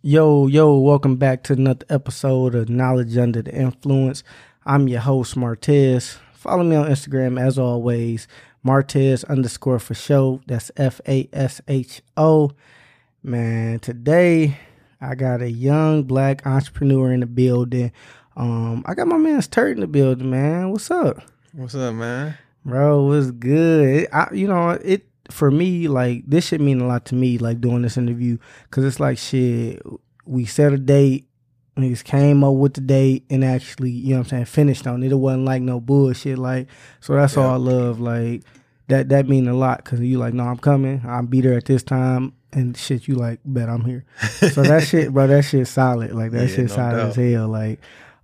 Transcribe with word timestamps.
Yo, 0.00 0.46
yo, 0.46 0.78
welcome 0.78 1.16
back 1.16 1.42
to 1.42 1.54
another 1.54 1.84
episode 1.90 2.54
of 2.54 2.68
Knowledge 2.68 3.18
Under 3.18 3.42
the 3.42 3.52
Influence. 3.52 4.22
I'm 4.64 4.86
your 4.86 5.00
host, 5.00 5.34
Martez. 5.34 6.18
Follow 6.32 6.62
me 6.62 6.76
on 6.76 6.88
Instagram 6.88 7.40
as 7.40 7.58
always, 7.58 8.28
Martez 8.64 9.28
underscore 9.28 9.78
fasho. 9.78 10.40
That's 10.46 10.70
F 10.76 11.00
A 11.08 11.28
S 11.32 11.60
H 11.66 12.00
O. 12.16 12.52
Man, 13.24 13.80
today 13.80 14.56
I 15.00 15.16
got 15.16 15.42
a 15.42 15.50
young 15.50 16.04
black 16.04 16.46
entrepreneur 16.46 17.12
in 17.12 17.18
the 17.18 17.26
building. 17.26 17.90
Um, 18.36 18.84
I 18.86 18.94
got 18.94 19.08
my 19.08 19.18
man's 19.18 19.48
Turt 19.48 19.72
in 19.72 19.80
the 19.80 19.88
building, 19.88 20.30
man. 20.30 20.70
What's 20.70 20.92
up? 20.92 21.20
What's 21.54 21.74
up, 21.74 21.92
man? 21.94 22.38
Bro, 22.64 23.02
what's 23.06 23.32
good? 23.32 24.06
I, 24.12 24.28
you 24.32 24.46
know, 24.46 24.70
it 24.70 25.07
for 25.30 25.50
me, 25.50 25.88
like 25.88 26.24
this 26.26 26.46
should 26.46 26.60
mean 26.60 26.80
a 26.80 26.86
lot 26.86 27.04
to 27.06 27.14
me, 27.14 27.38
like 27.38 27.60
doing 27.60 27.82
this 27.82 27.96
interview, 27.96 28.38
because 28.64 28.84
it's 28.84 29.00
like 29.00 29.18
shit. 29.18 29.82
We 30.24 30.44
set 30.44 30.72
a 30.72 30.78
date, 30.78 31.26
niggas 31.76 32.04
came 32.04 32.44
up 32.44 32.54
with 32.54 32.74
the 32.74 32.80
date, 32.82 33.24
and 33.30 33.44
actually, 33.44 33.90
you 33.90 34.10
know 34.10 34.16
what 34.20 34.26
I'm 34.26 34.30
saying, 34.30 34.44
finished 34.46 34.86
on 34.86 35.02
it. 35.02 35.12
It 35.12 35.14
wasn't 35.16 35.44
like 35.44 35.62
no 35.62 35.80
bullshit, 35.80 36.38
like 36.38 36.68
so. 37.00 37.14
That's 37.14 37.36
all 37.36 37.50
I 37.50 37.56
love. 37.56 38.00
Like 38.00 38.42
that, 38.88 39.08
that 39.10 39.28
mean 39.28 39.48
a 39.48 39.54
lot 39.54 39.84
because 39.84 40.00
you 40.00 40.18
like, 40.18 40.34
no, 40.34 40.44
I'm 40.44 40.58
coming. 40.58 41.02
I'll 41.06 41.22
be 41.22 41.40
there 41.40 41.54
at 41.56 41.64
this 41.66 41.82
time, 41.82 42.32
and 42.52 42.76
shit, 42.76 43.06
you 43.08 43.14
like, 43.14 43.40
bet 43.44 43.68
I'm 43.68 43.84
here. 43.84 44.04
so 44.52 44.62
that 44.62 44.84
shit, 44.86 45.12
bro, 45.12 45.26
that 45.26 45.44
shit 45.44 45.66
solid. 45.68 46.12
Like 46.12 46.30
that 46.32 46.48
Yeah, 46.48 46.54
shit 46.56 46.68
no 46.68 46.74
solid 46.74 46.96
doubt. 46.96 47.08
as 47.10 47.16
hell. 47.16 47.48
Like, 47.48 47.80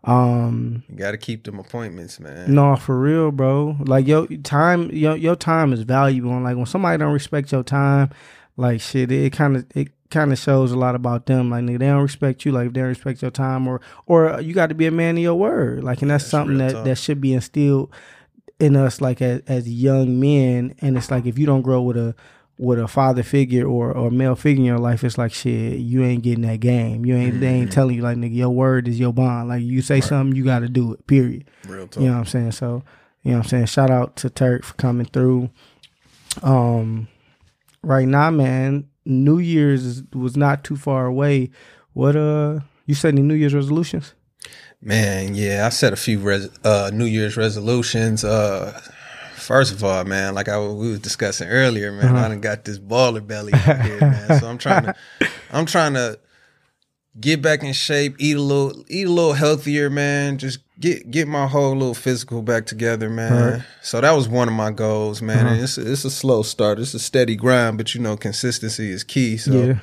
um, 0.06 0.82
You 0.88 0.96
got 0.96 1.12
to 1.12 1.18
keep 1.18 1.44
them 1.44 1.58
appointments, 1.58 2.20
man. 2.20 2.52
no, 2.54 2.76
for 2.76 2.98
real, 2.98 3.30
bro. 3.30 3.76
Like 3.80 4.06
your 4.06 4.27
time, 4.27 4.90
your 4.90 5.16
your 5.16 5.36
time 5.36 5.72
is 5.72 5.82
valuable. 5.82 6.32
And 6.32 6.44
like 6.44 6.56
when 6.56 6.66
somebody 6.66 6.98
don't 6.98 7.12
respect 7.12 7.52
your 7.52 7.62
time, 7.64 8.10
like 8.56 8.80
shit, 8.80 9.10
it 9.10 9.32
kind 9.32 9.56
of 9.56 9.66
it 9.74 9.88
kind 10.10 10.32
of 10.32 10.38
shows 10.38 10.70
a 10.72 10.77
lot 10.78 10.94
about 10.94 11.27
them. 11.27 11.50
Like 11.50 11.64
nigga, 11.64 11.78
they 11.80 11.86
don't 11.86 12.02
respect 12.02 12.44
you. 12.44 12.52
Like 12.52 12.68
if 12.68 12.72
they 12.72 12.80
don't 12.80 12.88
respect 12.88 13.22
your 13.22 13.30
time, 13.30 13.66
or 13.66 13.80
or 14.06 14.40
you 14.40 14.54
got 14.54 14.68
to 14.68 14.74
be 14.74 14.86
a 14.86 14.91
man 14.91 15.16
of 15.16 15.22
your 15.22 15.34
word. 15.34 15.83
Like 15.84 16.02
and 16.02 16.11
that's, 16.11 16.24
That's 16.24 16.30
something 16.30 16.58
that 16.58 16.72
talk. 16.72 16.84
that 16.84 16.98
should 16.98 17.20
be 17.20 17.33
instilled 17.34 17.92
in 18.61 18.77
us, 18.77 19.00
like 19.00 19.20
as 19.22 19.42
as 19.48 19.68
young 19.68 20.20
men. 20.20 20.74
And 20.80 20.96
it's 20.96 21.11
like 21.11 21.27
if 21.27 21.39
you 21.39 21.46
don't 21.46 21.62
grow 21.62 21.83
with 21.83 21.96
a 21.96 22.14
with 22.56 22.78
a 22.78 22.86
father 22.86 23.22
figure 23.22 23.66
or 23.66 23.92
or 23.92 24.10
male 24.10 24.36
figure 24.36 24.60
in 24.60 24.66
your 24.66 24.78
life, 24.78 25.02
it's 25.02 25.19
like 25.19 25.33
shit. 25.33 25.78
You 25.80 26.05
ain't 26.05 26.22
getting 26.22 26.47
that 26.47 26.61
game. 26.61 27.05
You 27.05 27.16
ain't 27.16 27.41
they 27.41 27.48
ain't 27.48 27.70
Mhm. 27.70 27.74
telling 27.74 27.96
you 27.96 28.02
like 28.02 28.16
nigga, 28.16 28.34
your 28.36 28.50
word 28.50 28.86
is 28.88 28.98
your 29.00 29.12
bond. 29.12 29.48
Like 29.48 29.62
you 29.62 29.83
say 29.83 30.00
something, 30.00 30.36
you 30.36 30.44
got 30.44 30.61
to 30.61 30.69
do 30.69 30.92
it. 30.92 31.06
Period. 31.06 31.44
Real 31.66 31.88
talk. 31.88 32.00
You 32.02 32.08
know 32.08 32.14
what 32.14 32.20
I'm 32.20 32.27
saying? 32.27 32.52
So, 32.52 32.84
you 33.22 33.33
know 33.33 33.38
what 33.38 33.44
I'm 33.46 33.48
saying? 33.50 33.66
Shout 33.66 33.91
out 33.91 34.16
to 34.16 34.30
Turt 34.30 34.64
for 34.64 34.74
coming 34.74 35.06
through. 35.06 35.50
Um 36.42 37.08
right 37.83 38.08
now, 38.08 38.30
man, 38.30 38.86
New 39.05 39.39
Year's 39.39 39.84
is, 39.84 40.02
was 40.14 40.36
not 40.36 40.64
too 40.64 40.77
far 40.77 41.06
away. 41.06 41.50
What 41.92 42.16
uh 42.16 42.61
you 42.86 42.94
set 42.94 43.08
any 43.14 43.22
New 43.22 43.34
Year's 43.34 43.55
resolutions? 43.55 44.14
Man, 44.83 45.34
yeah, 45.34 45.64
I 45.66 45.70
set 45.70 45.94
a 45.94 45.96
few 45.96 46.18
res- 46.18 46.50
uh, 46.62 46.91
New 46.92 47.06
Year's 47.06 47.39
resolutions. 47.39 48.22
Uh, 48.22 48.78
first 49.45 49.73
of 49.73 49.84
all, 49.84 50.05
man, 50.05 50.34
like 50.34 50.48
I 50.48 50.59
we 50.59 50.91
was 50.91 51.00
discussing 51.00 51.48
earlier, 51.48 51.92
man, 51.92 52.06
Uh-huh. 52.14 52.25
I 52.25 52.28
done 52.28 52.41
got 52.41 52.64
this 52.64 52.78
baller 52.78 53.25
belly 53.27 53.53
here, 53.56 54.01
man. 54.01 54.41
So 54.41 54.47
I'm 54.48 54.59
trying 54.59 54.84
to, 54.84 54.95
I'm 55.53 55.67
trying 55.67 55.95
to 55.95 56.19
get 57.20 57.41
back 57.42 57.62
in 57.62 57.73
shape, 57.73 58.17
eat 58.19 58.36
a 58.36 58.41
little, 58.41 58.84
eat 58.89 59.06
a 59.06 59.11
little 59.11 59.34
healthier, 59.34 59.89
man. 59.91 60.39
Just 60.39 60.59
get 60.81 61.11
get 61.11 61.28
my 61.28 61.47
whole 61.47 61.73
little 61.73 61.95
physical 61.95 62.42
back 62.42 62.67
together, 62.67 63.09
man. 63.09 63.53
Right. 63.53 63.62
So 63.83 64.01
that 64.01 64.12
was 64.12 64.28
one 64.28 64.48
of 64.48 64.55
my 64.55 64.70
goals, 64.70 65.23
man. 65.23 65.39
Uh-huh. 65.47 65.55
And 65.55 65.62
it's 65.62 65.79
it's 65.79 66.05
a 66.05 66.11
slow 66.11 66.42
start, 66.42 66.79
it's 66.79 66.95
a 66.95 66.98
steady 66.98 67.36
grind, 67.36 67.77
but 67.79 67.95
you 67.95 68.01
know, 68.01 68.17
consistency 68.17 68.91
is 68.91 69.05
key. 69.05 69.36
So 69.36 69.53
yeah. 69.53 69.79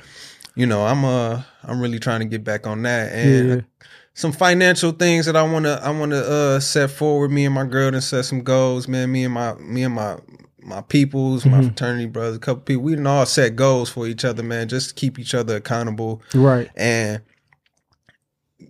you 0.56 0.66
know, 0.66 0.84
I'm 0.84 1.04
uh 1.04 1.42
I'm 1.64 1.80
really 1.80 1.98
trying 1.98 2.20
to 2.20 2.26
get 2.26 2.44
back 2.44 2.66
on 2.66 2.82
that 2.82 3.12
and 3.12 3.48
Yeah. 3.48 3.86
Some 4.14 4.32
financial 4.32 4.92
things 4.92 5.26
that 5.26 5.36
I 5.36 5.42
wanna 5.42 5.80
I 5.82 5.90
wanna 5.90 6.16
uh 6.18 6.60
set 6.60 6.90
forward. 6.90 7.30
Me 7.30 7.44
and 7.46 7.54
my 7.54 7.64
girl 7.64 7.88
and 7.94 8.02
set 8.04 8.24
some 8.24 8.42
goals, 8.42 8.86
man. 8.88 9.10
Me 9.12 9.24
and 9.24 9.34
my 9.34 9.54
me 9.54 9.84
and 9.84 9.94
my 9.94 10.18
my 10.64 10.80
peoples, 10.82 11.44
my 11.44 11.58
Mhm. 11.58 11.64
fraternity 11.66 12.06
brothers, 12.06 12.36
a 12.36 12.40
couple 12.40 12.62
people, 12.62 12.82
we 12.84 12.92
didn't 12.92 13.06
all 13.08 13.26
set 13.26 13.56
goals 13.56 13.90
for 13.90 14.06
each 14.06 14.24
other, 14.24 14.42
man, 14.44 14.68
just 14.68 14.90
to 14.90 14.94
keep 14.94 15.18
each 15.18 15.34
other 15.34 15.56
accountable. 15.56 16.22
Right. 16.34 16.70
And 16.76 17.20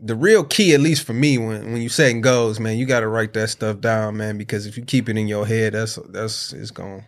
the 0.00 0.14
real 0.14 0.42
key, 0.42 0.72
at 0.74 0.80
least 0.80 1.02
for 1.04 1.12
me, 1.12 1.36
when 1.38 1.72
when 1.72 1.82
you 1.82 1.88
setting 1.90 2.20
goals, 2.22 2.58
man, 2.58 2.78
you 2.78 2.86
gotta 2.86 3.08
write 3.08 3.34
that 3.34 3.50
stuff 3.50 3.80
down, 3.80 4.16
man, 4.16 4.38
because 4.38 4.64
if 4.66 4.76
you 4.78 4.84
keep 4.84 5.08
it 5.08 5.18
in 5.18 5.28
your 5.28 5.46
head, 5.46 5.74
that's 5.74 5.98
that's 6.08 6.52
it's 6.54 6.70
gonna 6.70 7.04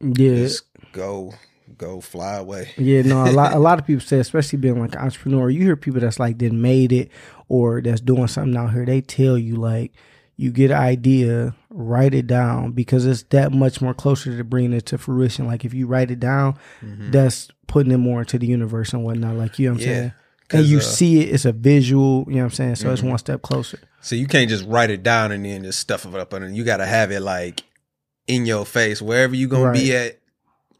Yeah. 0.00 0.36
just 0.36 0.64
go 0.92 1.34
go 1.78 2.00
fly 2.00 2.36
away. 2.36 2.70
Yeah, 2.76 3.02
no, 3.02 3.24
a 3.28 3.32
lot 3.32 3.52
a 3.52 3.58
lot 3.68 3.78
of 3.78 3.86
people 3.86 4.00
say, 4.04 4.18
especially 4.18 4.58
being 4.58 4.80
like 4.80 4.94
an 4.94 5.00
entrepreneur, 5.02 5.50
you 5.50 5.62
hear 5.62 5.76
people 5.76 6.00
that's 6.00 6.18
like 6.18 6.38
didn't 6.38 6.60
made 6.62 6.92
it 6.92 7.10
or 7.48 7.80
that's 7.80 8.00
doing 8.00 8.26
something 8.28 8.56
out 8.56 8.72
here, 8.72 8.84
they 8.86 9.00
tell 9.00 9.36
you 9.38 9.56
like 9.56 9.92
you 10.36 10.50
get 10.50 10.70
an 10.72 10.78
idea, 10.78 11.54
write 11.70 12.12
it 12.14 12.26
down 12.26 12.72
because 12.72 13.06
it's 13.06 13.22
that 13.24 13.52
much 13.52 13.80
more 13.80 13.94
closer 13.94 14.36
to 14.36 14.42
bringing 14.42 14.72
it 14.72 14.84
to 14.86 14.98
fruition. 14.98 15.46
Like 15.46 15.64
if 15.64 15.72
you 15.72 15.86
write 15.86 16.10
it 16.10 16.18
down, 16.18 16.56
Mhm. 16.82 17.12
that's 17.12 17.48
putting 17.68 17.92
it 17.92 17.98
more 17.98 18.20
into 18.20 18.38
the 18.38 18.46
universe 18.46 18.92
and 18.92 19.04
whatnot. 19.04 19.36
Like 19.36 19.58
you 19.58 19.68
know 19.68 19.74
what 19.74 19.82
I'm 19.82 19.88
Yeah, 19.88 19.94
saying? 20.00 20.12
And 20.52 20.64
you 20.66 20.78
uh, 20.78 20.80
see 20.80 21.20
it, 21.20 21.32
it's 21.34 21.44
a 21.44 21.52
visual, 21.52 22.24
you 22.28 22.34
know 22.34 22.40
what 22.40 22.44
I'm 22.46 22.50
saying? 22.50 22.74
So 22.76 22.92
it's 22.92 23.02
Mhm. 23.02 23.10
one 23.10 23.18
step 23.18 23.42
closer. 23.42 23.78
So 24.00 24.16
you 24.16 24.26
can't 24.26 24.50
just 24.50 24.66
write 24.66 24.90
it 24.90 25.02
down 25.02 25.30
and 25.32 25.44
then 25.44 25.62
just 25.62 25.78
stuff 25.78 26.04
it 26.04 26.14
up 26.14 26.34
under. 26.34 26.48
You 26.50 26.64
got 26.64 26.76
to 26.78 26.86
have 26.86 27.10
it 27.12 27.20
like 27.20 27.62
in 28.26 28.44
your 28.44 28.66
face, 28.66 29.00
wherever 29.00 29.34
you 29.36 29.48
gonna 29.48 29.72
be 29.72 29.94
at 29.94 30.18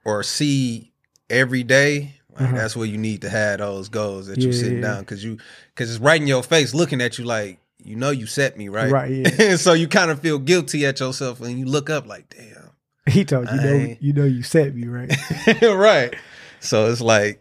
or 0.04 0.22
see 0.22 0.92
every 1.30 1.62
day. 1.62 2.14
Like, 2.34 2.44
Uh-huh. 2.44 2.56
That's 2.56 2.76
where 2.76 2.86
you 2.86 2.98
need 2.98 3.22
to 3.22 3.30
have 3.30 3.58
those 3.60 3.88
goals 3.88 4.26
that 4.26 4.38
you 4.38 4.46
Yeah, 4.50 4.52
sitting 4.58 4.76
yeah. 4.76 4.80
down 4.94 5.00
because 5.00 5.22
you 5.24 5.38
because 5.74 5.90
it's 5.90 6.00
right 6.00 6.20
in 6.20 6.26
your 6.26 6.42
face, 6.42 6.74
looking 6.74 7.00
at 7.00 7.18
you 7.18 7.24
like 7.24 7.58
you 7.82 7.96
know 7.96 8.10
you 8.10 8.26
set 8.26 8.56
me 8.56 8.68
right, 8.68 8.90
Right, 8.90 9.10
yeah. 9.10 9.56
so 9.56 9.72
you 9.72 9.86
kind 9.88 10.10
of 10.10 10.20
feel 10.20 10.38
guilty 10.38 10.84
at 10.86 10.98
yourself 11.00 11.38
when 11.40 11.58
you 11.58 11.66
look 11.66 11.90
up 11.90 12.06
like, 12.06 12.28
damn, 12.30 12.70
He 13.06 13.24
told 13.24 13.48
you, 13.50 13.54
you 13.56 13.60
know, 13.60 13.96
you 14.00 14.12
know 14.12 14.24
you 14.24 14.42
set 14.42 14.74
me, 14.74 14.86
right? 14.88 15.12
right. 15.62 16.14
So 16.60 16.90
it's 16.90 17.00
like 17.02 17.40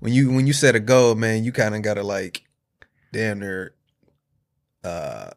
when 0.00 0.12
you 0.12 0.30
when 0.30 0.46
you 0.46 0.52
set 0.52 0.74
a 0.76 0.80
goal, 0.80 1.14
man, 1.14 1.44
you 1.44 1.52
kind 1.52 1.74
of 1.74 1.82
gotta 1.82 2.02
like 2.02 2.42
damn 3.12 3.40
near 3.40 3.74
uh 4.84 5.30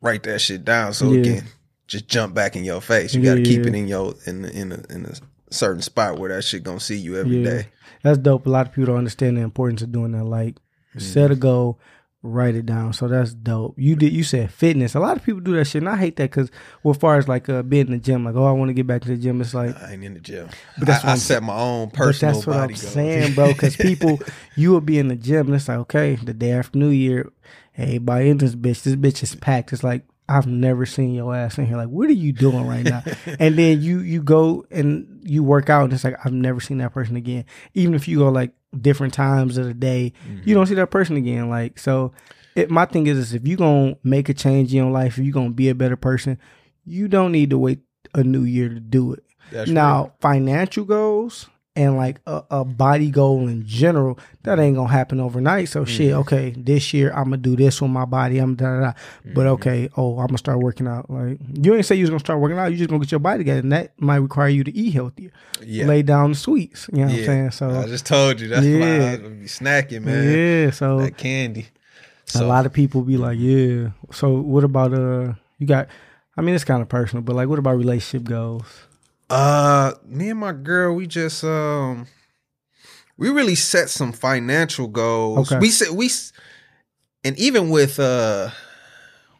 write 0.00 0.22
that 0.24 0.40
shit 0.40 0.64
down 0.64 0.94
so 0.94 1.12
it 1.12 1.24
Yeah. 1.26 1.34
can 1.40 1.44
just 1.92 2.08
jump 2.08 2.34
back 2.34 2.56
in 2.56 2.64
your 2.64 2.80
face. 2.80 3.14
You 3.14 3.22
gotta 3.22 3.42
keep 3.42 3.60
yeah. 3.62 3.68
it 3.68 3.74
in 3.74 3.86
your 3.86 4.14
in 4.26 4.44
in 4.46 4.72
a, 4.72 4.82
in 4.90 5.06
a 5.06 5.12
certain 5.54 5.82
spot 5.82 6.18
where 6.18 6.34
that 6.34 6.42
shit 6.42 6.62
gonna 6.64 6.80
see 6.80 6.96
you 6.96 7.16
every 7.16 7.38
Yeah. 7.44 7.50
day. 7.50 7.66
That's 8.02 8.18
dope. 8.18 8.46
A 8.46 8.50
lot 8.50 8.66
of 8.66 8.72
people 8.72 8.86
don't 8.86 8.98
understand 8.98 9.36
the 9.36 9.42
importance 9.42 9.82
of 9.82 9.92
doing 9.92 10.12
that. 10.12 10.24
Like 10.24 10.56
set 10.98 11.24
Mm-hmm. 11.24 11.32
a 11.32 11.36
goal, 11.36 11.78
write 12.22 12.54
it 12.54 12.64
down. 12.66 12.92
So 12.94 13.08
that's 13.08 13.34
dope. 13.34 13.74
You 13.78 13.94
did. 13.96 14.12
You 14.12 14.24
said 14.24 14.50
fitness. 14.52 14.94
A 14.94 15.00
lot 15.00 15.16
of 15.18 15.22
people 15.24 15.40
do 15.40 15.54
that 15.56 15.66
shit, 15.66 15.82
and 15.82 15.88
I 15.88 15.96
hate 15.96 16.16
that 16.16 16.30
because, 16.30 16.50
well, 16.82 16.92
as 16.94 16.98
far 17.00 17.16
as 17.18 17.28
like 17.28 17.48
uh, 17.48 17.62
being 17.62 17.86
in 17.88 17.92
the 17.92 17.98
gym, 17.98 18.24
like 18.24 18.34
oh, 18.34 18.44
I 18.46 18.52
want 18.52 18.70
to 18.70 18.74
get 18.74 18.86
back 18.86 19.02
to 19.02 19.08
the 19.08 19.16
gym. 19.16 19.40
It's 19.42 19.52
like, 19.54 19.76
I 19.82 19.92
ain't 19.92 20.04
in 20.04 20.14
the 20.14 20.20
gym. 20.20 20.48
But 20.78 20.88
that's 20.88 21.04
I, 21.04 21.12
I 21.12 21.14
set 21.16 21.42
my 21.42 21.56
own 21.58 21.90
personal 21.90 22.32
that's 22.34 22.46
what 22.46 22.54
body 22.54 22.74
I'm 22.74 22.80
goals. 22.80 22.92
saying, 22.92 23.34
bro. 23.34 23.48
Because 23.52 23.76
people, 23.90 24.18
you 24.56 24.70
will 24.72 24.80
be 24.80 24.98
in 24.98 25.08
the 25.08 25.16
gym, 25.16 25.46
and 25.46 25.54
it's 25.56 25.68
like, 25.68 25.78
okay, 25.78 26.14
the 26.16 26.32
day 26.34 26.52
after 26.52 26.78
New 26.78 26.88
Year, 26.90 27.30
hey, 27.72 27.98
by 27.98 28.22
in 28.22 28.38
this 28.38 28.54
bitch, 28.54 28.82
this 28.82 28.96
bitch 28.96 29.22
is 29.22 29.34
packed. 29.34 29.72
It's 29.72 29.84
like 29.84 30.02
I've 30.28 30.46
never 30.46 30.86
seen 30.86 31.12
your 31.12 31.34
ass 31.34 31.58
in 31.58 31.66
here. 31.66 31.76
Like, 31.76 31.88
what 31.88 32.08
are 32.08 32.12
you 32.14 32.32
doing 32.32 32.66
right 32.66 32.84
now? 32.84 33.02
and 33.38 33.58
then 33.58 33.82
you 33.82 34.00
you 34.00 34.22
go 34.22 34.64
and 34.70 35.20
you 35.24 35.42
work 35.42 35.68
out, 35.68 35.84
and 35.84 35.92
it's 35.92 36.04
like 36.04 36.16
I've 36.24 36.32
never 36.32 36.60
seen 36.60 36.78
that 36.78 36.92
person 36.92 37.16
again. 37.16 37.44
Even 37.74 37.94
if 37.94 38.06
you 38.08 38.18
go 38.18 38.28
like 38.28 38.52
different 38.80 39.12
times 39.14 39.58
of 39.58 39.66
the 39.66 39.74
day, 39.74 40.12
Mm-hmm. 40.26 40.48
you 40.48 40.54
don't 40.54 40.66
see 40.66 40.74
that 40.74 40.90
person 40.90 41.16
again. 41.16 41.50
Like 41.50 41.78
so, 41.78 42.12
it, 42.54 42.70
my 42.70 42.86
thing 42.86 43.06
is, 43.08 43.18
is 43.18 43.34
if 43.34 43.46
you're 43.46 43.58
gonna 43.58 43.96
make 44.04 44.28
a 44.28 44.34
change 44.34 44.70
in 44.72 44.76
your 44.78 44.90
life, 44.90 45.18
if 45.18 45.24
you're 45.24 45.32
gonna 45.34 45.50
be 45.50 45.68
a 45.68 45.74
better 45.74 45.96
person, 45.96 46.38
you 46.84 47.08
don't 47.08 47.32
need 47.32 47.50
to 47.50 47.58
wait 47.58 47.80
a 48.14 48.22
new 48.22 48.42
year 48.44 48.68
to 48.68 48.80
do 48.80 49.12
it. 49.12 49.24
That's 49.50 49.70
now, 49.70 50.12
financial 50.20 50.84
goals 50.84 51.48
and 51.74 51.96
like 51.96 52.20
a, 52.26 52.42
a 52.50 52.64
body 52.64 53.10
goal 53.10 53.48
in 53.48 53.64
general, 53.66 54.18
that 54.42 54.58
ain't 54.58 54.76
gonna 54.76 54.88
happen 54.92 55.20
overnight. 55.20 55.68
So 55.70 55.84
shit, 55.86 56.10
Mm-hmm. 56.10 56.18
okay, 56.20 56.50
this 56.56 56.92
year 56.92 57.10
I'm 57.12 57.24
gonna 57.24 57.38
do 57.38 57.56
this 57.56 57.80
with 57.80 57.90
my 57.90 58.04
body. 58.04 58.38
I'm 58.38 58.54
da 58.56 58.64
da 58.74 58.80
da. 58.80 58.86
Mm-hmm. 58.92 59.32
But 59.34 59.46
okay, 59.46 59.88
oh, 59.96 60.18
I'm 60.18 60.26
gonna 60.26 60.38
start 60.38 60.58
working 60.58 60.86
out. 60.86 61.08
Like 61.08 61.38
you 61.62 61.74
ain't 61.74 61.86
say 61.86 61.94
you 61.96 62.02
was 62.02 62.10
gonna 62.10 62.20
start 62.20 62.40
working 62.40 62.58
out. 62.58 62.70
You 62.70 62.76
just 62.76 62.90
gonna 62.90 63.00
get 63.00 63.10
your 63.10 63.20
body 63.20 63.38
together, 63.38 63.60
and 63.60 63.72
that 63.72 63.98
might 64.00 64.16
require 64.16 64.48
you 64.48 64.64
to 64.64 64.76
eat 64.76 64.90
healthier, 64.92 65.30
yeah. 65.62 65.86
lay 65.86 66.02
down 66.02 66.32
the 66.32 66.36
sweets. 66.36 66.88
You 66.92 66.98
know 67.00 67.06
what 67.06 67.18
I'm 67.18 67.24
saying? 67.24 67.50
So 67.52 67.70
I 67.70 67.86
just 67.86 68.04
told 68.06 68.40
you 68.40 68.48
that's 68.48 68.62
why 68.66 68.70
Yeah. 68.70 69.12
I 69.12 69.16
be 69.16 69.46
snacking, 69.46 70.02
man. 70.02 70.64
yeah, 70.64 70.70
so 70.72 70.98
That 71.00 71.16
candy. 71.16 71.68
a 72.34 72.44
lot 72.44 72.66
of 72.66 72.72
people 72.74 73.00
be 73.02 73.16
like, 73.16 73.38
yeah. 73.38 73.90
So 74.12 74.34
what 74.40 74.64
about 74.64 74.92
uh? 74.92 75.32
You 75.58 75.66
got. 75.66 75.88
I 76.36 76.40
mean, 76.40 76.54
it's 76.54 76.64
kind 76.64 76.80
of 76.82 76.88
personal, 76.88 77.22
but 77.22 77.36
like, 77.36 77.48
what 77.48 77.58
about 77.58 77.76
relationship 77.76 78.26
goals? 78.28 78.64
Uh, 79.32 79.94
me 80.04 80.30
and 80.30 80.40
my 80.40 80.52
girl, 80.52 80.94
we 80.94 81.06
just 81.06 81.42
um, 81.42 82.06
we 83.16 83.30
really 83.30 83.54
set 83.54 83.88
some 83.88 84.12
financial 84.12 84.88
goals. 84.88 85.50
Okay. 85.50 85.58
We 85.60 85.70
set 85.70 85.90
we, 85.90 86.10
and 87.24 87.38
even 87.38 87.70
with 87.70 87.98
uh, 87.98 88.50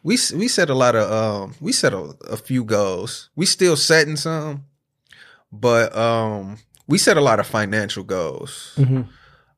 we 0.01 0.17
we 0.35 0.47
set 0.47 0.69
a 0.69 0.75
lot 0.75 0.95
of 0.95 1.11
um, 1.11 1.55
we 1.61 1.71
set 1.71 1.93
a, 1.93 2.15
a 2.29 2.37
few 2.37 2.63
goals. 2.63 3.29
We 3.35 3.45
still 3.45 3.75
setting 3.75 4.15
some, 4.15 4.65
but 5.51 5.95
um, 5.95 6.57
we 6.87 6.97
set 6.97 7.17
a 7.17 7.21
lot 7.21 7.39
of 7.39 7.47
financial 7.47 8.03
goals. 8.03 8.73
hmm 8.75 9.01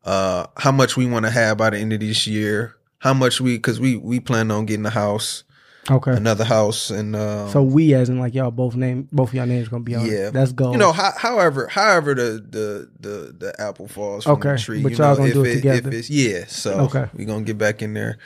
uh, 0.05 0.45
how 0.57 0.71
much 0.71 0.95
we 0.95 1.05
want 1.07 1.25
to 1.25 1.31
have 1.31 1.57
by 1.57 1.71
the 1.71 1.77
end 1.77 1.91
of 1.91 1.99
this 1.99 2.27
year, 2.27 2.75
how 2.99 3.13
much 3.13 3.41
we 3.41 3.57
because 3.57 3.79
we 3.79 3.97
we 3.97 4.19
plan 4.19 4.51
on 4.51 4.65
getting 4.65 4.85
a 4.85 4.91
house, 4.91 5.43
Okay. 5.89 6.11
another 6.13 6.43
house, 6.45 6.89
and 6.89 7.15
uh, 7.15 7.47
So 7.49 7.61
we, 7.61 7.93
as 7.93 8.09
in 8.09 8.17
like 8.19 8.33
y'all 8.33 8.49
both 8.51 8.75
name, 8.75 9.07
both 9.11 9.29
of 9.29 9.35
y'all 9.35 9.45
names 9.45 9.67
gonna 9.67 9.83
be 9.83 9.95
on. 9.95 10.05
Yeah. 10.05 10.31
That's 10.31 10.51
gold. 10.51 10.73
you 10.73 10.79
know, 10.79 10.91
how, 10.91 11.11
however, 11.15 11.67
however 11.67 12.15
the 12.15 12.43
the 12.49 12.89
the 12.99 13.35
the 13.37 13.61
apple 13.61 13.87
falls 13.87 14.23
from 14.23 14.33
Okay, 14.33 14.53
the 14.53 14.57
tree. 14.57 14.81
but 14.83 14.91
you 14.93 14.97
y'all 14.97 15.11
know, 15.11 15.17
gonna 15.17 15.27
if 15.29 15.33
do 15.35 15.43
it 15.43 15.53
together. 15.55 15.89
If 15.89 15.93
it's, 15.93 16.09
yeah, 16.09 16.45
so 16.47 16.79
Okay. 16.85 17.05
we 17.13 17.25
gonna 17.25 17.43
get 17.43 17.57
back 17.59 17.81
in 17.83 17.93
there, 17.93 18.17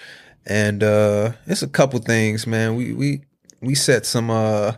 and 0.46 0.82
uh 0.84 1.32
it's 1.48 1.62
a 1.62 1.68
couple 1.68 2.00
things, 2.00 2.48
man. 2.48 2.76
We 2.76 2.94
we 2.94 3.22
we 3.62 3.76
set 3.76 4.06
some 4.06 4.30
uh. 4.30 4.74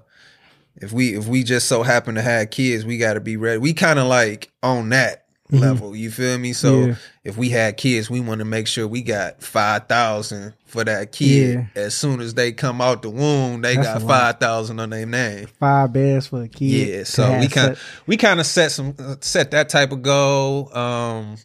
If 0.78 0.92
we 0.94 1.16
if 1.16 1.28
we 1.28 1.44
just 1.44 1.68
so 1.68 1.84
happen 1.84 2.16
to 2.16 2.22
have 2.24 2.50
kids, 2.50 2.86
we 2.86 2.98
got 2.98 3.14
to 3.14 3.20
be 3.20 3.38
ready. 3.38 3.60
We 3.60 3.74
kind 3.74 4.00
of 4.00 4.08
like 4.08 4.52
on 4.64 4.90
that 4.90 5.21
Mhm. 5.52 5.60
level. 5.60 5.96
You 5.96 6.10
feel 6.12 6.38
me? 6.38 6.54
So 6.54 6.86
Yeah. 6.86 6.96
if 7.24 7.38
we 7.38 7.50
had 7.50 7.78
kids, 7.78 8.10
we 8.10 8.20
want 8.20 8.40
to 8.40 8.46
make 8.46 8.68
sure 8.68 8.88
we 8.88 9.02
got 9.02 9.44
five 9.44 9.88
thousand 9.88 10.54
for 10.66 10.84
that 10.84 11.12
kid. 11.12 11.68
As 11.76 11.94
soon 11.94 12.22
as 12.22 12.34
they 12.34 12.52
come 12.54 12.80
out 12.82 13.02
the 13.02 13.10
womb, 13.10 13.62
they 13.62 13.76
That's 13.76 13.88
got 13.88 14.02
five 14.04 14.40
thousand 14.40 14.80
on 14.80 14.90
their 14.92 15.06
name. 15.06 15.48
five 15.60 15.92
beds 15.94 16.28
for 16.28 16.44
a 16.44 16.48
kid. 16.48 16.66
Yeah, 16.66 17.04
so 17.04 17.40
we 17.40 17.48
kind 17.48 17.76
we 18.08 18.18
kind 18.18 18.40
of 18.40 18.46
set 18.46 18.72
some 18.72 18.96
set 19.22 19.52
that 19.52 19.70
type 19.70 19.92
of 19.92 20.02
goal 20.02 20.76
um 20.78 21.36